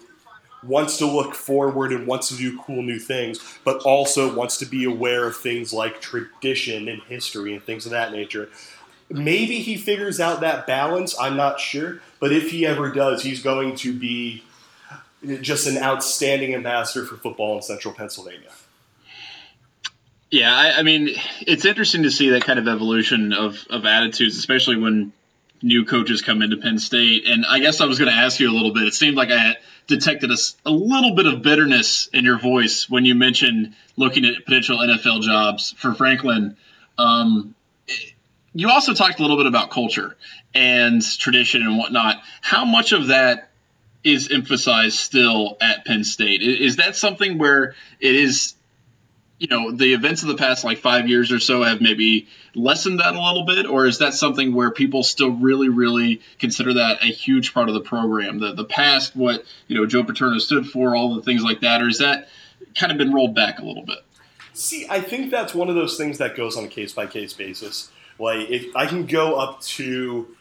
wants 0.62 0.98
to 0.98 1.07
look 1.07 1.35
forward 1.35 1.92
and 1.92 2.07
wants 2.07 2.29
to 2.29 2.37
do 2.37 2.59
cool 2.61 2.83
new 2.83 2.98
things, 3.00 3.40
but 3.64 3.83
also 3.83 4.33
wants 4.35 4.59
to 4.59 4.66
be 4.66 4.85
aware 4.85 5.26
of 5.26 5.37
things 5.37 5.72
like 5.72 6.00
tradition 6.00 6.88
and 6.88 7.02
history 7.02 7.55
and 7.55 7.62
things 7.62 7.87
of 7.87 7.92
that 7.92 8.12
nature. 8.12 8.48
Maybe 9.11 9.61
he 9.61 9.76
figures 9.76 10.20
out 10.20 10.40
that 10.40 10.66
balance, 10.66 11.14
I'm 11.20 11.37
not 11.37 11.61
sure, 11.61 12.00
but 12.20 12.33
if 12.33 12.50
he 12.50 12.66
ever 12.66 12.90
does, 12.90 13.22
he's 13.22 13.42
going 13.42 13.76
to 13.76 13.92
be 13.92 14.42
just 15.40 15.66
an 15.66 15.79
outstanding 15.79 16.55
ambassador 16.55 17.05
for 17.05 17.16
football 17.16 17.57
in 17.57 17.62
central 17.62 17.94
Pennsylvania. 17.94 18.50
Yeah, 20.31 20.55
I, 20.55 20.81
I, 20.81 20.83
mean, 20.83 21.11
it's 21.40 21.64
interesting 21.64 22.02
to 22.02 22.11
see 22.11 22.31
that 22.31 22.44
kind 22.44 22.59
of 22.59 22.66
evolution 22.66 23.33
of, 23.33 23.64
of 23.70 23.87
attitudes, 23.87 24.37
especially 24.37 24.76
when 24.76 25.12
new 25.62 25.85
coaches 25.85 26.20
come 26.20 26.42
into 26.42 26.57
Penn 26.57 26.79
State. 26.79 27.26
And 27.26 27.46
I 27.46 27.61
guess 27.61 27.81
I 27.81 27.87
was 27.87 27.98
going 27.98 28.11
to 28.11 28.16
ask 28.16 28.40
you 28.40 28.50
a 28.50 28.52
little 28.52 28.72
bit. 28.72 28.85
It 28.85 28.94
seemed 28.94 29.16
like 29.16 29.31
I 29.31 29.57
detected 29.87 30.31
a, 30.31 30.37
a 30.64 30.70
little 30.70 31.14
bit 31.14 31.26
of 31.26 31.42
bitterness 31.42 32.09
in 32.12 32.24
your 32.24 32.38
voice 32.38 32.90
when 32.90 33.05
you 33.05 33.14
mentioned 33.14 33.74
looking 33.96 34.24
at 34.24 34.44
potential 34.44 34.79
NFL 34.79 35.22
jobs 35.22 35.72
for 35.79 35.94
Franklin. 35.94 36.57
Um, 36.98 37.55
you 38.52 38.70
also 38.70 38.94
talked 38.94 39.18
a 39.20 39.22
little 39.22 39.37
bit 39.37 39.46
about 39.46 39.70
culture 39.70 40.16
and 40.55 41.02
tradition 41.02 41.62
and 41.62 41.79
whatnot. 41.79 42.20
How 42.40 42.64
much 42.64 42.92
of 42.92 43.09
that 43.09 43.50
is 44.04 44.30
emphasized 44.30 44.98
still 44.98 45.56
at 45.61 45.85
Penn 45.85 46.04
State. 46.04 46.42
Is 46.42 46.76
that 46.76 46.96
something 46.96 47.38
where 47.38 47.74
it 48.00 48.14
is, 48.14 48.54
you 49.38 49.48
know, 49.48 49.72
the 49.72 49.92
events 49.94 50.22
of 50.22 50.28
the 50.28 50.37
past 50.37 50.64
like 50.64 50.78
five 50.78 51.09
years 51.09 51.32
or 51.32 51.40
so 51.40 51.62
have 51.62 51.80
maybe 51.80 52.28
lessened 52.54 53.00
that 53.00 53.14
a 53.14 53.20
little 53.20 53.44
bit, 53.44 53.66
or 53.66 53.87
is 53.87 53.98
that 53.98 54.14
something 54.14 54.54
where 54.54 54.70
people 54.70 55.02
still 55.02 55.30
really, 55.30 55.68
really 55.68 56.22
consider 56.38 56.74
that 56.74 57.02
a 57.02 57.06
huge 57.06 57.52
part 57.52 57.68
of 57.68 57.74
the 57.74 57.80
program? 57.80 58.38
The 58.38 58.52
the 58.52 58.64
past, 58.64 59.14
what 59.16 59.44
you 59.66 59.76
know, 59.76 59.87
Joe 59.87 60.04
Paterno 60.04 60.38
stood 60.38 60.66
for, 60.66 60.96
all 60.96 61.14
the 61.14 61.22
things 61.22 61.42
like 61.42 61.61
that, 61.61 61.82
or 61.82 61.88
is 61.88 61.98
that 61.98 62.28
kind 62.74 62.92
of 62.92 62.98
been 62.98 63.12
rolled 63.12 63.35
back 63.35 63.59
a 63.59 63.64
little 63.64 63.85
bit? 63.85 63.98
See, 64.52 64.87
I 64.88 65.00
think 65.00 65.30
that's 65.30 65.54
one 65.54 65.68
of 65.68 65.74
those 65.74 65.98
things 65.98 66.18
that 66.18 66.35
goes 66.35 66.56
on 66.56 66.64
a 66.64 66.68
case 66.68 66.92
by 66.92 67.06
case 67.06 67.35
basis. 67.35 67.90
Like, 68.18 68.48
if 68.48 68.74
I 68.74 68.87
can 68.87 69.04
go 69.04 69.35
up 69.37 69.61
to 69.62 70.36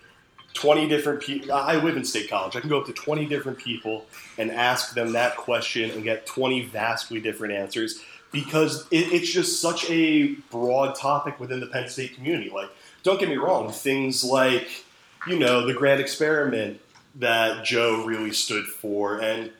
20 0.55 0.87
different 0.87 1.21
people. 1.21 1.53
I 1.53 1.75
live 1.75 1.97
in 1.97 2.03
state 2.03 2.29
college. 2.29 2.55
I 2.55 2.61
can 2.61 2.69
go 2.69 2.79
up 2.79 2.87
to 2.87 2.93
20 2.93 3.25
different 3.27 3.57
people 3.57 4.05
and 4.37 4.49
ask 4.49 4.95
them 4.95 5.11
that 5.11 5.37
question 5.37 5.91
and 5.91 6.03
get 6.03 6.25
20 6.25 6.65
vastly 6.65 7.19
different 7.19 7.53
answers 7.53 8.01
because 8.31 8.87
it, 8.89 9.13
it's 9.13 9.31
just 9.31 9.61
such 9.61 9.89
a 9.89 10.33
broad 10.49 10.95
topic 10.95 11.39
within 11.39 11.59
the 11.59 11.67
Penn 11.67 11.87
State 11.89 12.15
community. 12.15 12.49
Like, 12.49 12.69
don't 13.03 13.19
get 13.19 13.29
me 13.29 13.35
wrong, 13.35 13.71
things 13.71 14.23
like, 14.23 14.85
you 15.27 15.37
know, 15.37 15.67
the 15.67 15.73
grand 15.73 15.99
experiment 15.99 16.79
that 17.15 17.63
Joe 17.63 18.05
really 18.05 18.31
stood 18.31 18.65
for 18.65 19.21
and 19.21 19.51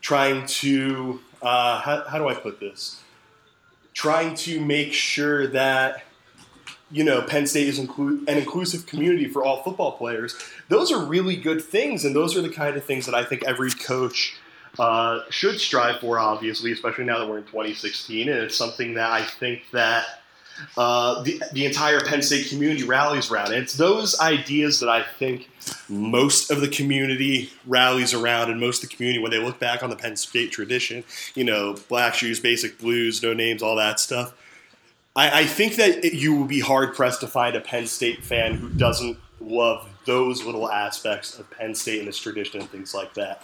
trying 0.00 0.46
to, 0.46 1.20
uh, 1.42 1.80
how, 1.80 2.04
how 2.08 2.18
do 2.18 2.28
I 2.28 2.34
put 2.34 2.58
this? 2.58 3.02
Trying 3.92 4.34
to 4.36 4.60
make 4.60 4.92
sure 4.92 5.46
that 5.48 6.04
you 6.90 7.04
know, 7.04 7.22
Penn 7.22 7.46
State 7.46 7.68
is 7.68 7.78
inclu- 7.78 8.26
an 8.28 8.38
inclusive 8.38 8.86
community 8.86 9.28
for 9.28 9.44
all 9.44 9.62
football 9.62 9.92
players. 9.92 10.36
Those 10.68 10.90
are 10.90 11.04
really 11.04 11.36
good 11.36 11.62
things, 11.62 12.04
and 12.04 12.14
those 12.14 12.36
are 12.36 12.42
the 12.42 12.48
kind 12.48 12.76
of 12.76 12.84
things 12.84 13.06
that 13.06 13.14
I 13.14 13.24
think 13.24 13.44
every 13.44 13.70
coach 13.70 14.36
uh, 14.78 15.20
should 15.30 15.60
strive 15.60 16.00
for. 16.00 16.18
Obviously, 16.18 16.72
especially 16.72 17.04
now 17.04 17.18
that 17.18 17.28
we're 17.28 17.38
in 17.38 17.44
2016, 17.44 18.28
and 18.28 18.38
it's 18.38 18.56
something 18.56 18.94
that 18.94 19.10
I 19.10 19.22
think 19.22 19.62
that 19.72 20.06
uh, 20.76 21.22
the, 21.22 21.42
the 21.52 21.66
entire 21.66 22.00
Penn 22.00 22.22
State 22.22 22.48
community 22.48 22.84
rallies 22.84 23.30
around. 23.30 23.52
And 23.52 23.62
it's 23.62 23.74
those 23.74 24.18
ideas 24.20 24.80
that 24.80 24.88
I 24.88 25.02
think 25.02 25.48
most 25.88 26.50
of 26.50 26.60
the 26.60 26.68
community 26.68 27.50
rallies 27.66 28.14
around, 28.14 28.50
and 28.50 28.60
most 28.60 28.82
of 28.82 28.90
the 28.90 28.96
community, 28.96 29.20
when 29.20 29.30
they 29.30 29.38
look 29.38 29.58
back 29.58 29.82
on 29.82 29.90
the 29.90 29.96
Penn 29.96 30.16
State 30.16 30.52
tradition, 30.52 31.04
you 31.34 31.44
know, 31.44 31.76
black 31.88 32.14
shoes, 32.14 32.40
basic 32.40 32.78
blues, 32.78 33.22
no 33.22 33.34
names, 33.34 33.62
all 33.62 33.76
that 33.76 34.00
stuff. 34.00 34.34
I, 35.18 35.40
I 35.40 35.44
think 35.46 35.74
that 35.76 36.04
it, 36.04 36.14
you 36.14 36.32
will 36.32 36.44
be 36.44 36.60
hard 36.60 36.94
pressed 36.94 37.20
to 37.22 37.26
find 37.26 37.56
a 37.56 37.60
Penn 37.60 37.88
State 37.88 38.24
fan 38.24 38.54
who 38.54 38.68
doesn't 38.68 39.18
love 39.40 39.88
those 40.04 40.44
little 40.44 40.70
aspects 40.70 41.36
of 41.36 41.50
Penn 41.50 41.74
State 41.74 41.98
and 41.98 42.08
its 42.08 42.18
tradition 42.18 42.60
and 42.60 42.70
things 42.70 42.94
like 42.94 43.14
that. 43.14 43.42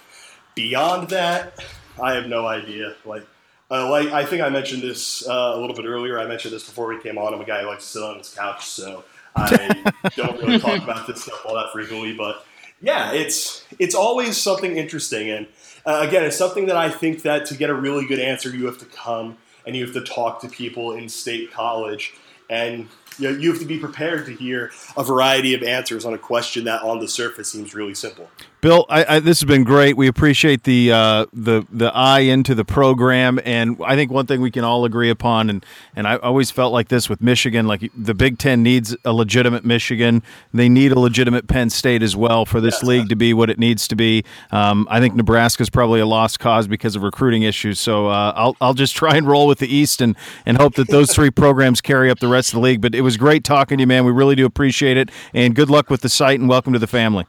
Beyond 0.54 1.08
that, 1.08 1.64
I 2.00 2.14
have 2.14 2.28
no 2.28 2.46
idea. 2.46 2.94
Like 3.04 3.26
uh, 3.72 3.90
like 3.90 4.08
I 4.08 4.24
think 4.24 4.40
I 4.40 4.50
mentioned 4.50 4.82
this 4.82 5.28
uh, 5.28 5.52
a 5.56 5.58
little 5.58 5.74
bit 5.74 5.84
earlier. 5.84 6.20
I 6.20 6.26
mentioned 6.26 6.54
this 6.54 6.64
before 6.64 6.86
we 6.86 7.00
came 7.02 7.18
on. 7.18 7.34
I'm 7.34 7.40
a 7.40 7.44
guy 7.44 7.62
who 7.62 7.66
likes 7.66 7.84
to 7.86 7.90
sit 7.90 8.02
on 8.04 8.18
his 8.18 8.32
couch, 8.32 8.66
so 8.66 9.02
I 9.34 9.92
don't 10.16 10.40
really 10.40 10.60
talk 10.60 10.80
about 10.80 11.08
this 11.08 11.22
stuff 11.22 11.44
all 11.44 11.56
that 11.56 11.72
frequently. 11.72 12.14
But 12.14 12.46
yeah, 12.80 13.10
it's 13.10 13.64
it's 13.80 13.96
always 13.96 14.36
something 14.36 14.76
interesting, 14.76 15.28
and 15.28 15.48
uh, 15.84 16.04
again, 16.06 16.22
it's 16.24 16.36
something 16.36 16.66
that 16.66 16.76
I 16.76 16.88
think 16.88 17.22
that 17.22 17.46
to 17.46 17.56
get 17.56 17.68
a 17.68 17.74
really 17.74 18.06
good 18.06 18.20
answer, 18.20 18.50
you 18.50 18.66
have 18.66 18.78
to 18.78 18.86
come 18.86 19.38
and 19.66 19.76
you 19.76 19.84
have 19.84 19.94
to 19.94 20.02
talk 20.02 20.40
to 20.40 20.48
people 20.48 20.92
in 20.94 21.08
state 21.08 21.52
college, 21.52 22.14
and 22.50 22.88
you, 23.18 23.30
know, 23.30 23.38
you 23.38 23.50
have 23.50 23.60
to 23.60 23.66
be 23.66 23.78
prepared 23.78 24.26
to 24.26 24.32
hear 24.32 24.70
a 24.96 25.04
variety 25.04 25.54
of 25.54 25.62
answers 25.62 26.04
on 26.04 26.14
a 26.14 26.18
question 26.18 26.64
that 26.64 26.82
on 26.82 26.98
the 26.98 27.08
surface 27.08 27.50
seems 27.50 27.74
really 27.74 27.94
simple. 27.94 28.28
Bill, 28.64 28.86
I, 28.88 29.16
I, 29.16 29.20
this 29.20 29.40
has 29.40 29.46
been 29.46 29.62
great. 29.62 29.94
We 29.94 30.06
appreciate 30.06 30.62
the 30.62 30.90
uh, 30.90 31.26
the 31.34 31.66
the 31.70 31.94
eye 31.94 32.20
into 32.20 32.54
the 32.54 32.64
program, 32.64 33.38
and 33.44 33.76
I 33.84 33.94
think 33.94 34.10
one 34.10 34.24
thing 34.24 34.40
we 34.40 34.50
can 34.50 34.64
all 34.64 34.86
agree 34.86 35.10
upon, 35.10 35.50
and 35.50 35.66
and 35.94 36.08
I 36.08 36.16
always 36.16 36.50
felt 36.50 36.72
like 36.72 36.88
this 36.88 37.10
with 37.10 37.20
Michigan, 37.20 37.66
like 37.66 37.92
the 37.94 38.14
Big 38.14 38.38
Ten 38.38 38.62
needs 38.62 38.96
a 39.04 39.12
legitimate 39.12 39.66
Michigan. 39.66 40.22
They 40.54 40.70
need 40.70 40.92
a 40.92 40.98
legitimate 40.98 41.46
Penn 41.46 41.68
State 41.68 42.02
as 42.02 42.16
well 42.16 42.46
for 42.46 42.58
this 42.58 42.76
yes. 42.76 42.84
league 42.84 43.10
to 43.10 43.16
be 43.16 43.34
what 43.34 43.50
it 43.50 43.58
needs 43.58 43.86
to 43.88 43.96
be. 43.96 44.24
Um, 44.50 44.88
I 44.90 44.98
think 44.98 45.14
Nebraska 45.14 45.62
is 45.62 45.68
probably 45.68 46.00
a 46.00 46.06
lost 46.06 46.40
cause 46.40 46.66
because 46.66 46.96
of 46.96 47.02
recruiting 47.02 47.42
issues. 47.42 47.78
So 47.78 48.06
uh, 48.06 48.32
I'll 48.34 48.56
I'll 48.62 48.72
just 48.72 48.96
try 48.96 49.14
and 49.14 49.28
roll 49.28 49.46
with 49.46 49.58
the 49.58 49.68
East 49.68 50.00
and 50.00 50.16
and 50.46 50.56
hope 50.56 50.76
that 50.76 50.88
those 50.88 51.12
three 51.12 51.30
programs 51.42 51.82
carry 51.82 52.08
up 52.08 52.18
the 52.18 52.28
rest 52.28 52.54
of 52.54 52.60
the 52.60 52.64
league. 52.64 52.80
But 52.80 52.94
it 52.94 53.02
was 53.04 53.16
great 53.16 53.44
talking 53.44 53.78
to 53.78 53.82
you, 53.82 53.86
man. 53.86 54.04
We 54.04 54.12
really 54.12 54.34
do 54.34 54.46
appreciate 54.46 54.96
it, 54.96 55.10
and 55.32 55.54
good 55.54 55.70
luck 55.70 55.90
with 55.90 56.00
the 56.00 56.08
site, 56.08 56.40
and 56.40 56.48
welcome 56.48 56.72
to 56.72 56.78
the 56.78 56.86
family. 56.86 57.26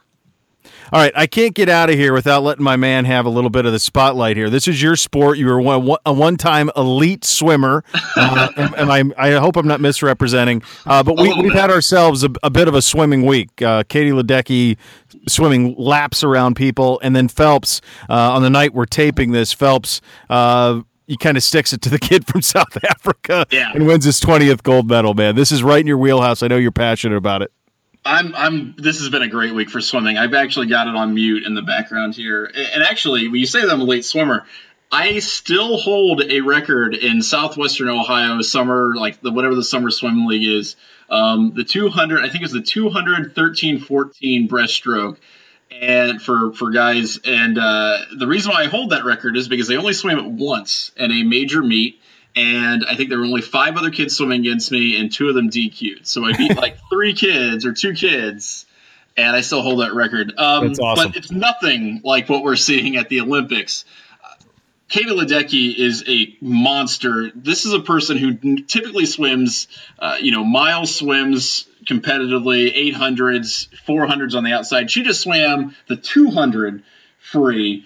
All 0.94 1.02
right, 1.02 1.12
I 1.16 1.26
can't 1.26 1.56
get 1.56 1.68
out 1.68 1.90
of 1.90 1.96
here 1.96 2.14
without 2.14 2.44
letting 2.44 2.64
my 2.64 2.76
man 2.76 3.06
have 3.06 3.26
a 3.26 3.30
little 3.30 3.50
bit 3.50 3.66
of 3.66 3.72
the 3.72 3.80
spotlight 3.80 4.38
here. 4.38 4.52
This 4.52 4.68
is 4.68 4.82
your 4.82 4.96
sport. 4.96 5.38
You 5.38 5.48
were 5.48 5.60
one, 5.60 5.98
a 6.06 6.14
one-time 6.14 6.70
elite 6.78 7.26
swimmer, 7.26 7.84
uh, 8.16 8.50
and, 8.58 8.76
and 8.76 8.92
I, 9.18 9.30
I, 9.30 9.32
hope 9.40 9.58
I'm 9.58 9.68
not 9.68 9.82
misrepresenting. 9.82 10.62
Uh, 10.86 11.02
but 11.02 11.20
we, 11.20 11.30
have 11.30 11.54
had 11.54 11.72
ourselves 11.72 12.24
a, 12.24 12.30
a, 12.44 12.52
bit 12.52 12.68
of 12.68 12.76
a 12.76 12.84
swimming 12.84 13.26
week. 13.26 13.62
Uh, 13.64 13.84
Katie 13.90 14.12
Ledecky 14.12 14.78
swimming 15.28 15.76
laps 15.76 16.24
around 16.24 16.56
people, 16.56 17.00
and 17.02 17.16
then 17.16 17.30
Phelps 17.30 17.82
uh, 18.08 18.34
on 18.34 18.44
the 18.44 18.50
night 18.52 18.74
we're 18.74 18.86
taping 18.86 19.32
this. 19.32 19.54
Phelps 19.54 20.02
uh, 20.30 20.82
he 21.08 21.18
kind 21.18 21.38
of 21.38 21.44
sticks 21.44 21.74
it 21.74 21.82
to 21.84 21.90
the 21.90 22.00
kid 22.00 22.26
from 22.28 22.42
South 22.42 22.84
Africa 22.84 23.46
yeah. 23.52 23.72
and 23.74 23.86
wins 23.88 24.06
his 24.06 24.20
20th 24.22 24.64
gold 24.64 24.90
medal, 24.90 25.14
man. 25.14 25.36
This 25.36 25.52
is 25.52 25.64
right 25.64 25.80
in 25.80 25.88
your 25.88 25.98
wheelhouse. 25.98 26.44
I 26.44 26.48
know 26.48 26.58
you're 26.58 26.72
passionate 26.72 27.18
about 27.18 27.42
it. 27.42 27.52
I'm 28.08 28.36
I'm 28.36 28.76
this 28.78 29.00
has 29.00 29.10
been 29.10 29.24
a 29.24 29.28
great 29.28 29.56
week 29.56 29.72
for 29.72 29.82
swimming. 29.82 30.16
I've 30.16 30.36
actually 30.36 30.68
got 30.68 30.88
it 30.88 30.96
on 30.96 31.16
mute 31.16 31.44
in 31.44 31.56
the 31.56 31.64
background 31.64 32.14
here. 32.14 32.46
And 32.46 32.84
actually, 32.84 33.28
when 33.28 33.40
you 33.40 33.48
say 33.48 33.62
that 33.62 33.72
I'm 33.72 33.82
a 33.82 33.86
late 33.86 34.06
swimmer, 34.06 34.46
I 34.92 35.20
still 35.20 35.78
hold 35.78 36.22
a 36.22 36.42
record 36.42 36.94
in 36.94 37.24
southwestern 37.24 37.90
Ohio 37.90 38.42
summer, 38.42 38.96
like 38.96 39.22
the 39.22 39.32
whatever 39.32 39.56
the 39.56 39.64
summer 39.64 39.90
swim 39.90 40.28
league 40.28 40.48
is. 40.48 40.76
Um, 41.10 41.54
the 41.56 41.64
200, 41.64 42.24
I 42.24 42.30
think 42.30 42.44
it's 42.44 42.54
the 42.54 42.62
213 42.62 43.80
14 43.80 44.48
breaststroke, 44.48 45.18
and 45.82 46.22
for 46.22 46.54
for 46.54 46.72
guys. 46.72 47.20
And 47.24 47.58
uh, 47.58 47.98
the 48.18 48.28
reason 48.28 48.52
why 48.52 48.64
I 48.64 48.68
hold 48.68 48.92
that 48.92 49.06
record 49.06 49.38
is 49.38 49.48
because 49.48 49.68
they 49.68 49.78
only 49.78 49.94
swam 49.94 50.20
it 50.20 50.26
once 50.26 50.92
in 50.98 51.12
a 51.12 51.24
major 51.24 51.62
meet 51.62 52.00
and 52.36 52.86
I 52.86 52.96
think 52.96 53.10
there 53.10 53.20
were 53.20 53.26
only 53.26 53.42
five 53.42 53.78
other 53.78 53.92
kids 53.92 54.16
swimming 54.16 54.42
against 54.42 54.72
me, 54.72 55.00
and 55.00 55.12
two 55.12 55.30
of 55.30 55.36
them 55.36 55.50
DQ'd. 55.50 56.06
So 56.06 56.26
I 56.26 56.34
beat 56.34 56.56
like 56.58 56.78
three 56.90 57.14
kids 57.14 57.66
or 57.66 57.74
two 57.74 57.94
kids, 57.94 58.66
and 59.16 59.36
I 59.36 59.42
still 59.42 59.62
hold 59.62 59.80
that 59.80 59.94
record. 59.94 60.34
Um, 60.38 60.68
That's 60.68 60.80
awesome. 60.80 61.12
But 61.12 61.18
it's 61.18 61.32
nothing 61.32 62.02
like 62.04 62.28
what 62.28 62.44
we're 62.44 62.58
seeing 62.58 62.98
at 62.98 63.08
the 63.08 63.22
Olympics. 63.22 63.86
Katie 64.88 65.10
Ledecky 65.10 65.76
is 65.76 66.04
a 66.08 66.36
monster. 66.42 67.32
This 67.34 67.66
is 67.66 67.74
a 67.74 67.80
person 67.80 68.18
who 68.18 68.62
typically 68.64 69.06
swims, 69.06 69.68
uh, 69.98 70.18
you 70.22 70.32
know, 70.32 70.44
mile 70.44 70.86
swims 70.86 71.68
competitively, 71.86 72.94
800s, 72.94 73.68
400s 73.88 74.36
on 74.36 74.44
the 74.44 74.54
outside. 74.54 74.92
She 74.92 75.04
just 75.04 75.22
swam 75.22 75.76
the 75.88 75.96
200 75.96 76.84
free 77.20 77.86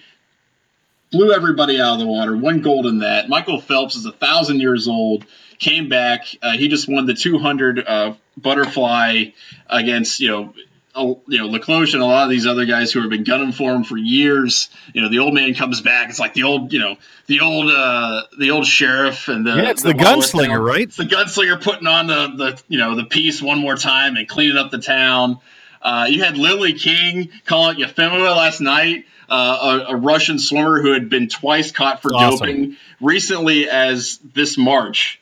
blew 1.10 1.32
everybody 1.32 1.80
out 1.80 1.94
of 1.94 1.98
the 2.00 2.06
water, 2.06 2.36
won 2.36 2.60
gold 2.60 2.86
in 2.86 3.00
that. 3.00 3.28
Michael 3.28 3.60
Phelps 3.60 3.96
is 3.96 4.06
a 4.06 4.12
thousand 4.12 4.60
years 4.60 4.88
old, 4.88 5.24
came 5.58 5.88
back. 5.88 6.26
Uh, 6.42 6.52
he 6.52 6.68
just 6.68 6.88
won 6.88 7.06
the 7.06 7.14
200 7.14 7.84
uh, 7.86 8.14
butterfly 8.36 9.26
against 9.68 10.20
you 10.20 10.28
know. 10.28 10.54
You 11.00 11.38
know, 11.38 11.46
le 11.46 11.60
Clos 11.60 11.94
and 11.94 12.02
a 12.02 12.06
lot 12.06 12.24
of 12.24 12.30
these 12.30 12.46
other 12.46 12.64
guys 12.64 12.92
who 12.92 13.00
have 13.00 13.10
been 13.10 13.24
gunning 13.24 13.52
for 13.52 13.72
him 13.72 13.84
for 13.84 13.96
years. 13.96 14.68
You 14.92 15.02
know, 15.02 15.08
the 15.08 15.18
old 15.18 15.34
man 15.34 15.54
comes 15.54 15.80
back. 15.80 16.10
It's 16.10 16.18
like 16.18 16.34
the 16.34 16.44
old, 16.44 16.72
you 16.72 16.78
know, 16.78 16.96
the 17.26 17.40
old, 17.40 17.70
uh, 17.70 18.22
the 18.38 18.50
old 18.50 18.66
sheriff 18.66 19.28
and 19.28 19.46
the 19.46 19.56
yeah, 19.56 19.70
it's 19.70 19.82
the, 19.82 19.92
the 19.92 19.98
gunslinger, 19.98 20.64
right? 20.64 20.82
It's 20.82 20.96
the 20.96 21.04
gunslinger 21.04 21.62
putting 21.62 21.86
on 21.86 22.06
the 22.06 22.28
the 22.36 22.62
you 22.68 22.78
know 22.78 22.94
the 22.96 23.04
piece 23.04 23.42
one 23.42 23.58
more 23.58 23.76
time 23.76 24.16
and 24.16 24.28
cleaning 24.28 24.56
up 24.56 24.70
the 24.70 24.78
town. 24.78 25.38
Uh, 25.82 26.06
you 26.10 26.22
had 26.22 26.36
Lily 26.36 26.74
King 26.74 27.30
calling 27.46 27.80
it 27.80 27.88
Yefimova 27.88 28.36
last 28.36 28.60
night 28.60 29.06
uh, 29.30 29.84
a, 29.88 29.92
a, 29.92 29.96
Russian 29.96 30.38
swimmer 30.38 30.82
who 30.82 30.92
had 30.92 31.08
been 31.08 31.28
twice 31.28 31.70
caught 31.70 32.02
for 32.02 32.12
awesome. 32.12 32.38
doping 32.38 32.76
recently 33.00 33.68
as 33.68 34.18
this 34.34 34.58
March. 34.58 35.19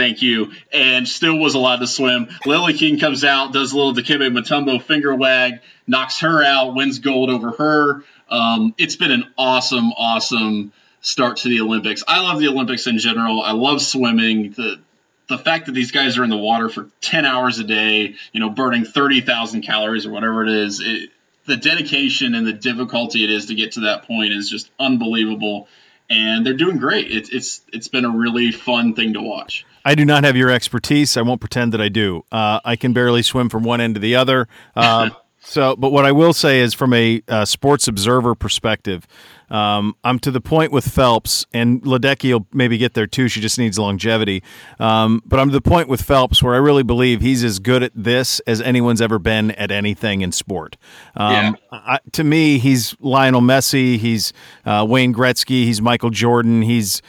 Thank 0.00 0.22
you. 0.22 0.52
And 0.72 1.06
still 1.06 1.36
was 1.36 1.54
allowed 1.54 1.80
to 1.80 1.86
swim. 1.86 2.28
Lily 2.46 2.72
King 2.72 2.98
comes 2.98 3.22
out, 3.22 3.52
does 3.52 3.72
a 3.72 3.76
little 3.76 3.92
Dikembe 3.92 4.32
Mutombo 4.32 4.80
finger 4.80 5.14
wag, 5.14 5.60
knocks 5.86 6.20
her 6.20 6.42
out, 6.42 6.74
wins 6.74 7.00
gold 7.00 7.28
over 7.28 7.50
her. 7.50 8.02
Um, 8.30 8.74
it's 8.78 8.96
been 8.96 9.10
an 9.10 9.26
awesome, 9.36 9.92
awesome 9.92 10.72
start 11.02 11.36
to 11.38 11.50
the 11.50 11.60
Olympics. 11.60 12.02
I 12.08 12.20
love 12.22 12.40
the 12.40 12.48
Olympics 12.48 12.86
in 12.86 12.96
general. 12.96 13.42
I 13.42 13.52
love 13.52 13.82
swimming. 13.82 14.52
The 14.52 14.80
the 15.28 15.36
fact 15.36 15.66
that 15.66 15.72
these 15.72 15.90
guys 15.90 16.16
are 16.16 16.24
in 16.24 16.30
the 16.30 16.36
water 16.38 16.70
for 16.70 16.88
10 17.02 17.26
hours 17.26 17.58
a 17.58 17.64
day, 17.64 18.14
you 18.32 18.40
know, 18.40 18.48
burning 18.48 18.86
30,000 18.86 19.60
calories 19.60 20.06
or 20.06 20.12
whatever 20.12 20.42
it 20.44 20.48
is, 20.48 20.80
it, 20.80 21.10
the 21.44 21.58
dedication 21.58 22.34
and 22.34 22.46
the 22.46 22.54
difficulty 22.54 23.22
it 23.22 23.30
is 23.30 23.46
to 23.46 23.54
get 23.54 23.72
to 23.72 23.80
that 23.80 24.04
point 24.04 24.32
is 24.32 24.48
just 24.48 24.70
unbelievable. 24.80 25.68
And 26.08 26.44
they're 26.44 26.54
doing 26.54 26.78
great. 26.78 27.10
It's 27.10 27.28
it's 27.28 27.60
it's 27.70 27.88
been 27.88 28.06
a 28.06 28.10
really 28.10 28.50
fun 28.50 28.94
thing 28.94 29.12
to 29.12 29.20
watch. 29.20 29.66
I 29.84 29.94
do 29.94 30.04
not 30.04 30.24
have 30.24 30.36
your 30.36 30.50
expertise. 30.50 31.16
I 31.16 31.22
won't 31.22 31.40
pretend 31.40 31.72
that 31.72 31.80
I 31.80 31.88
do. 31.88 32.24
Uh, 32.30 32.60
I 32.64 32.76
can 32.76 32.92
barely 32.92 33.22
swim 33.22 33.48
from 33.48 33.62
one 33.62 33.80
end 33.80 33.94
to 33.94 34.00
the 34.00 34.16
other. 34.16 34.48
Uh, 34.76 35.10
so, 35.40 35.76
but 35.76 35.90
what 35.90 36.04
I 36.04 36.12
will 36.12 36.32
say 36.32 36.60
is, 36.60 36.74
from 36.74 36.92
a 36.92 37.22
uh, 37.28 37.44
sports 37.44 37.88
observer 37.88 38.34
perspective, 38.34 39.06
um, 39.50 39.96
I'm 40.04 40.18
to 40.20 40.30
the 40.30 40.40
point 40.40 40.70
with 40.70 40.86
Phelps, 40.86 41.44
and 41.52 41.82
Ledecky 41.82 42.32
will 42.32 42.46
maybe 42.52 42.78
get 42.78 42.94
there 42.94 43.06
too. 43.06 43.28
She 43.28 43.40
just 43.40 43.58
needs 43.58 43.78
longevity. 43.78 44.42
Um, 44.78 45.22
but 45.26 45.40
I'm 45.40 45.48
to 45.48 45.52
the 45.52 45.60
point 45.60 45.88
with 45.88 46.02
Phelps 46.02 46.42
where 46.42 46.54
I 46.54 46.58
really 46.58 46.84
believe 46.84 47.20
he's 47.20 47.42
as 47.42 47.58
good 47.58 47.82
at 47.82 47.92
this 47.94 48.40
as 48.40 48.60
anyone's 48.60 49.00
ever 49.00 49.18
been 49.18 49.50
at 49.52 49.70
anything 49.72 50.20
in 50.20 50.30
sport. 50.30 50.76
Um, 51.16 51.32
yeah. 51.32 51.52
I, 51.72 51.98
to 52.12 52.22
me, 52.22 52.58
he's 52.58 52.94
Lionel 53.00 53.40
Messi, 53.40 53.98
he's 53.98 54.32
uh, 54.64 54.86
Wayne 54.88 55.12
Gretzky, 55.12 55.64
he's 55.64 55.82
Michael 55.82 56.10
Jordan, 56.10 56.62
he's 56.62 57.02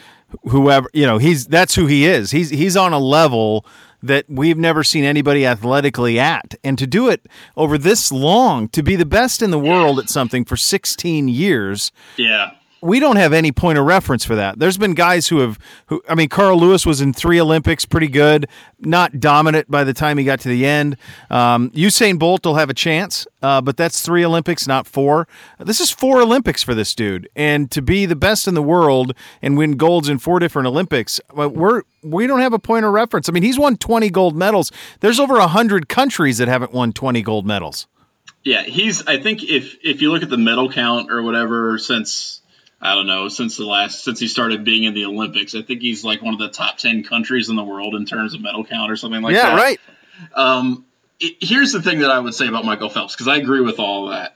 whoever 0.44 0.90
you 0.94 1.06
know. 1.06 1.18
He's 1.18 1.46
that's 1.48 1.76
who 1.76 1.88
he 1.88 2.06
is. 2.06 2.32
He's 2.32 2.50
he's 2.50 2.78
on 2.78 2.94
a 2.94 3.00
level 3.00 3.66
that 4.04 4.26
we've 4.28 4.58
never 4.58 4.84
seen 4.84 5.04
anybody 5.04 5.46
athletically 5.46 6.20
at. 6.20 6.56
And 6.64 6.78
to 6.80 6.88
do 6.88 7.10
it 7.10 7.28
over 7.56 7.78
this 7.78 8.12
long, 8.12 8.68
to 8.70 8.82
be 8.82 8.96
the 8.96 9.06
best 9.06 9.42
in 9.42 9.52
the 9.52 9.60
world 9.60 10.00
at 10.00 10.10
something 10.10 10.44
for 10.44 10.58
16 10.58 11.28
years. 11.28 11.92
Yeah. 12.18 12.52
We 12.82 13.00
don't 13.00 13.18
have 13.18 13.34
any 13.34 13.52
point 13.52 13.78
of 13.78 13.86
reference 13.86 14.26
for 14.26 14.36
that. 14.36 14.58
There's 14.58 14.78
been 14.78 14.94
guys 14.94 15.28
who 15.28 15.40
have, 15.40 15.60
who 15.88 16.02
I 16.10 16.16
mean, 16.16 16.30
Carl 16.30 16.60
Lewis 16.60 16.86
was 16.86 17.00
in 17.02 17.14
three 17.14 17.40
Olympics, 17.40 17.86
pretty 17.86 18.08
good, 18.08 18.48
not 18.80 19.20
dominant 19.20 19.70
by 19.70 19.84
the 19.84 19.94
time 19.94 20.18
he 20.18 20.24
got 20.24 20.40
to 20.42 20.50
the 20.50 20.66
end. 20.66 20.98
Um, 21.30 21.70
Usain 21.72 22.18
Bolt 22.18 22.46
will 22.46 22.56
have 22.56 22.70
a 22.70 22.74
chance, 22.74 23.28
uh, 23.42 23.62
but 23.62 23.78
that's 23.78 24.02
three 24.02 24.26
Olympics, 24.26 24.68
not 24.68 24.88
four. 24.88 25.28
This 25.60 25.80
is 25.80 25.92
four 25.92 26.22
Olympics 26.22 26.64
for 26.64 26.74
this 26.74 26.96
dude, 26.96 27.30
and 27.36 27.70
to 27.72 27.82
be 27.82 28.06
the 28.06 28.16
best 28.16 28.48
in 28.48 28.56
the 28.56 28.64
world 28.64 29.14
and 29.42 29.58
win 29.58 29.78
golds 29.78 30.10
in 30.10 30.18
four 30.18 30.40
different 30.40 30.68
Olympics, 30.68 31.20
we're 31.34 31.84
we 32.04 32.26
don't 32.26 32.42
have 32.42 32.54
a 32.54 32.60
point 32.60 32.86
of 32.86 32.94
reference. 32.94 33.30
I 33.30 33.32
mean, 33.32 33.44
he's 33.44 33.60
won 33.60 33.78
20 33.78 34.10
gold 34.10 34.36
medals. 34.36 34.72
There's 35.02 35.20
over 35.20 35.36
100 35.36 35.88
countries 35.88 36.40
that 36.40 36.48
haven't 36.48 36.74
won 36.74 36.94
20 36.94 37.22
gold 37.22 37.46
medals. 37.46 37.88
Yeah, 38.44 38.64
he's 38.64 39.06
I 39.06 39.20
think 39.20 39.44
if 39.44 39.78
if 39.84 40.02
you 40.02 40.12
look 40.12 40.24
at 40.24 40.30
the 40.30 40.38
medal 40.38 40.72
count 40.72 41.12
or 41.12 41.22
whatever 41.22 41.78
since 41.78 42.41
I 42.82 42.96
don't 42.96 43.08
know, 43.08 43.28
since 43.28 43.58
the 43.58 43.66
last 43.66 44.04
since 44.04 44.20
he 44.20 44.28
started 44.28 44.64
being 44.64 44.86
in 44.86 44.94
the 44.94 45.06
Olympics, 45.06 45.54
I 45.54 45.62
think 45.62 45.82
he's 45.82 46.04
like 46.04 46.22
one 46.22 46.34
of 46.34 46.40
the 46.40 46.50
top 46.50 46.78
10 46.78 47.04
countries 47.04 47.50
in 47.50 47.56
the 47.56 47.64
world 47.64 47.96
in 47.96 48.06
terms 48.06 48.34
of 48.34 48.42
medal 48.42 48.66
count 48.66 48.92
or 48.92 48.96
something 48.96 49.22
like 49.22 49.36
yeah, 49.36 49.50
that. 49.50 49.58
Yeah, 49.58 49.64
right. 49.64 49.80
Um 50.36 50.86
it, 51.20 51.36
here's 51.40 51.72
the 51.72 51.82
thing 51.82 52.00
that 52.00 52.10
I 52.10 52.20
would 52.20 52.34
say 52.34 52.48
about 52.48 52.66
Michael 52.66 52.90
Phelps 52.90 53.14
because 53.14 53.28
I 53.28 53.38
agree 53.38 53.62
with 53.62 53.80
all 53.80 54.08
that. 54.08 54.36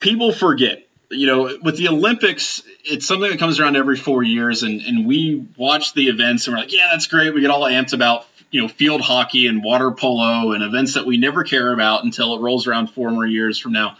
People 0.00 0.32
forget 0.32 0.86
you 1.12 1.26
know, 1.26 1.58
with 1.62 1.76
the 1.76 1.88
Olympics, 1.88 2.62
it's 2.84 3.06
something 3.06 3.30
that 3.30 3.38
comes 3.38 3.60
around 3.60 3.76
every 3.76 3.96
four 3.96 4.22
years, 4.22 4.62
and, 4.62 4.80
and 4.80 5.06
we 5.06 5.46
watch 5.56 5.92
the 5.92 6.08
events 6.08 6.46
and 6.46 6.56
we're 6.56 6.62
like, 6.62 6.72
yeah, 6.72 6.88
that's 6.92 7.06
great. 7.06 7.34
We 7.34 7.42
get 7.42 7.50
all 7.50 7.62
amped 7.62 7.92
about, 7.92 8.26
you 8.50 8.62
know, 8.62 8.68
field 8.68 9.02
hockey 9.02 9.46
and 9.46 9.62
water 9.62 9.90
polo 9.90 10.52
and 10.52 10.62
events 10.62 10.94
that 10.94 11.06
we 11.06 11.18
never 11.18 11.44
care 11.44 11.72
about 11.72 12.04
until 12.04 12.34
it 12.34 12.40
rolls 12.40 12.66
around 12.66 12.88
four 12.88 13.10
more 13.10 13.26
years 13.26 13.58
from 13.58 13.72
now. 13.72 13.98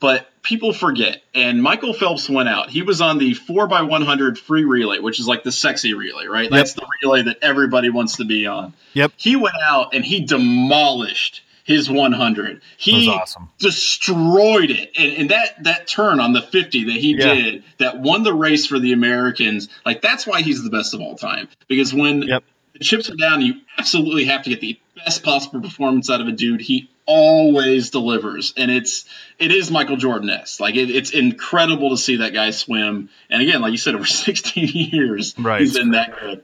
But 0.00 0.28
people 0.46 0.72
forget. 0.72 1.22
And 1.34 1.60
Michael 1.60 1.92
Phelps 1.92 2.30
went 2.30 2.48
out. 2.48 2.70
He 2.70 2.82
was 2.82 3.00
on 3.00 3.18
the 3.18 3.32
4x100 3.34 4.38
free 4.38 4.64
relay, 4.64 5.00
which 5.00 5.18
is 5.18 5.26
like 5.26 5.42
the 5.42 5.50
sexy 5.50 5.92
relay, 5.92 6.26
right? 6.26 6.44
Yep. 6.44 6.52
That's 6.52 6.74
the 6.74 6.86
relay 7.02 7.22
that 7.22 7.38
everybody 7.42 7.90
wants 7.90 8.16
to 8.18 8.24
be 8.24 8.46
on. 8.46 8.72
Yep. 8.94 9.12
He 9.16 9.34
went 9.34 9.56
out 9.60 9.92
and 9.92 10.04
he 10.04 10.24
demolished 10.24 11.42
his 11.64 11.90
100. 11.90 12.62
He 12.76 13.10
awesome. 13.10 13.48
destroyed 13.58 14.70
it, 14.70 14.92
and, 14.96 15.12
and 15.14 15.30
that 15.30 15.64
that 15.64 15.88
turn 15.88 16.20
on 16.20 16.32
the 16.32 16.42
50 16.42 16.84
that 16.84 16.92
he 16.92 17.16
yeah. 17.16 17.34
did 17.34 17.64
that 17.78 17.98
won 17.98 18.22
the 18.22 18.32
race 18.32 18.66
for 18.66 18.78
the 18.78 18.92
Americans. 18.92 19.68
Like 19.84 20.00
that's 20.00 20.28
why 20.28 20.42
he's 20.42 20.62
the 20.62 20.70
best 20.70 20.94
of 20.94 21.00
all 21.00 21.16
time. 21.16 21.48
Because 21.66 21.92
when 21.92 22.22
yep. 22.22 22.44
the 22.72 22.78
chips 22.84 23.10
are 23.10 23.16
down, 23.16 23.42
you 23.42 23.54
absolutely 23.78 24.26
have 24.26 24.44
to 24.44 24.50
get 24.50 24.60
the 24.60 24.78
best 24.94 25.24
possible 25.24 25.60
performance 25.60 26.08
out 26.08 26.20
of 26.20 26.28
a 26.28 26.32
dude. 26.32 26.60
He 26.60 26.88
always 27.06 27.90
delivers, 27.90 28.52
and 28.56 28.70
it's 28.70 29.04
it 29.38 29.52
is 29.52 29.70
Michael 29.70 29.96
Jordan 29.96 30.30
esque. 30.30 30.60
Like 30.60 30.74
it, 30.74 30.90
it's 30.90 31.10
incredible 31.10 31.90
to 31.90 31.96
see 31.96 32.16
that 32.16 32.32
guy 32.32 32.50
swim. 32.50 33.08
And 33.30 33.42
again, 33.42 33.60
like 33.60 33.72
you 33.72 33.78
said, 33.78 33.94
over 33.96 34.04
16 34.04 34.68
years, 34.68 35.34
right. 35.38 35.60
he's 35.60 35.74
been 35.74 35.92
that 35.92 36.18
good. 36.20 36.42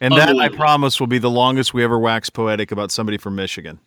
And 0.00 0.14
that 0.14 0.36
I 0.36 0.48
promise 0.48 1.00
will 1.00 1.06
be 1.06 1.18
the 1.18 1.30
longest 1.30 1.72
we 1.72 1.84
ever 1.84 1.98
wax 1.98 2.28
poetic 2.28 2.72
about 2.72 2.90
somebody 2.90 3.16
from 3.16 3.36
Michigan. 3.36 3.78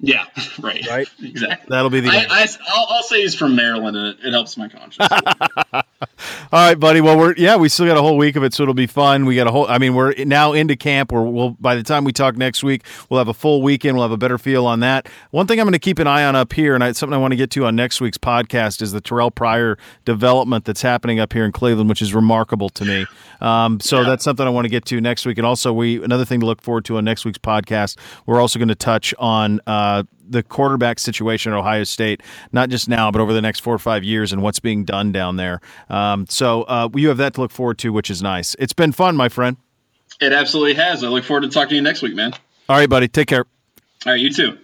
Yeah, 0.00 0.26
right. 0.60 0.86
Right? 0.88 1.08
Exactly. 1.24 1.66
That'll 1.68 1.90
be 1.90 2.00
the. 2.00 2.10
I, 2.10 2.26
I, 2.28 2.94
will 2.94 3.02
say 3.02 3.22
he's 3.22 3.34
from 3.34 3.56
Maryland, 3.56 3.96
and 3.96 4.06
it, 4.08 4.26
it 4.26 4.32
helps 4.32 4.56
my 4.56 4.68
conscience. 4.68 5.08
All 5.10 5.82
right, 6.52 6.78
buddy. 6.78 7.00
Well, 7.00 7.18
we're 7.18 7.34
yeah, 7.36 7.56
we 7.56 7.68
still 7.68 7.86
got 7.86 7.96
a 7.96 8.02
whole 8.02 8.16
week 8.16 8.36
of 8.36 8.44
it, 8.44 8.52
so 8.52 8.62
it'll 8.62 8.74
be 8.74 8.86
fun. 8.86 9.24
We 9.24 9.34
got 9.34 9.46
a 9.46 9.50
whole. 9.50 9.66
I 9.66 9.78
mean, 9.78 9.94
we're 9.94 10.12
now 10.24 10.52
into 10.52 10.76
camp. 10.76 11.10
Where 11.10 11.22
we'll 11.22 11.50
by 11.50 11.74
the 11.74 11.82
time 11.82 12.04
we 12.04 12.12
talk 12.12 12.36
next 12.36 12.62
week, 12.62 12.84
we'll 13.08 13.18
have 13.18 13.28
a 13.28 13.34
full 13.34 13.62
weekend. 13.62 13.96
We'll 13.96 14.04
have 14.04 14.12
a 14.12 14.16
better 14.16 14.38
feel 14.38 14.66
on 14.66 14.80
that. 14.80 15.08
One 15.30 15.46
thing 15.46 15.58
I'm 15.58 15.64
going 15.64 15.72
to 15.72 15.78
keep 15.78 15.98
an 15.98 16.06
eye 16.06 16.24
on 16.24 16.36
up 16.36 16.52
here, 16.52 16.74
and 16.74 16.84
I, 16.84 16.92
something 16.92 17.14
I 17.14 17.18
want 17.18 17.32
to 17.32 17.36
get 17.36 17.50
to 17.52 17.64
on 17.64 17.74
next 17.74 18.00
week's 18.00 18.18
podcast 18.18 18.82
is 18.82 18.92
the 18.92 19.00
Terrelle 19.00 19.34
Pryor 19.34 19.78
development 20.04 20.66
that's 20.66 20.82
happening 20.82 21.18
up 21.18 21.32
here 21.32 21.44
in 21.44 21.52
Cleveland, 21.52 21.88
which 21.88 22.02
is 22.02 22.14
remarkable 22.14 22.68
to 22.70 22.84
me. 22.84 23.06
Um, 23.40 23.80
so 23.80 24.00
yeah. 24.00 24.10
that's 24.10 24.24
something 24.24 24.46
I 24.46 24.50
want 24.50 24.66
to 24.66 24.70
get 24.70 24.84
to 24.86 25.00
next 25.00 25.26
week, 25.26 25.38
and 25.38 25.46
also 25.46 25.72
we 25.72 26.02
another 26.04 26.24
thing 26.24 26.40
to 26.40 26.46
look 26.46 26.60
forward 26.60 26.84
to 26.86 26.98
on 26.98 27.04
next 27.04 27.24
week's 27.24 27.38
podcast. 27.38 27.96
We're 28.26 28.40
also 28.40 28.58
going 28.58 28.68
to 28.68 28.74
touch 28.74 29.14
on. 29.18 29.60
Uh, 29.84 30.02
the 30.26 30.42
quarterback 30.42 30.98
situation 30.98 31.52
at 31.52 31.58
Ohio 31.58 31.84
State, 31.84 32.22
not 32.50 32.70
just 32.70 32.88
now, 32.88 33.10
but 33.10 33.20
over 33.20 33.34
the 33.34 33.42
next 33.42 33.60
four 33.60 33.74
or 33.74 33.78
five 33.78 34.02
years 34.02 34.32
and 34.32 34.42
what's 34.42 34.58
being 34.58 34.82
done 34.84 35.12
down 35.12 35.36
there. 35.36 35.60
Um, 35.90 36.24
so 36.30 36.62
uh, 36.62 36.88
you 36.94 37.08
have 37.08 37.18
that 37.18 37.34
to 37.34 37.42
look 37.42 37.50
forward 37.50 37.76
to, 37.78 37.92
which 37.92 38.10
is 38.10 38.22
nice. 38.22 38.56
It's 38.58 38.72
been 38.72 38.92
fun, 38.92 39.16
my 39.16 39.28
friend. 39.28 39.58
It 40.20 40.32
absolutely 40.32 40.74
has. 40.74 41.04
I 41.04 41.08
look 41.08 41.24
forward 41.24 41.42
to 41.42 41.48
talking 41.48 41.70
to 41.70 41.74
you 41.74 41.82
next 41.82 42.00
week, 42.00 42.14
man. 42.14 42.32
All 42.68 42.78
right, 42.78 42.88
buddy. 42.88 43.08
Take 43.08 43.28
care. 43.28 43.44
All 44.06 44.12
right, 44.12 44.20
you 44.20 44.32
too. 44.32 44.56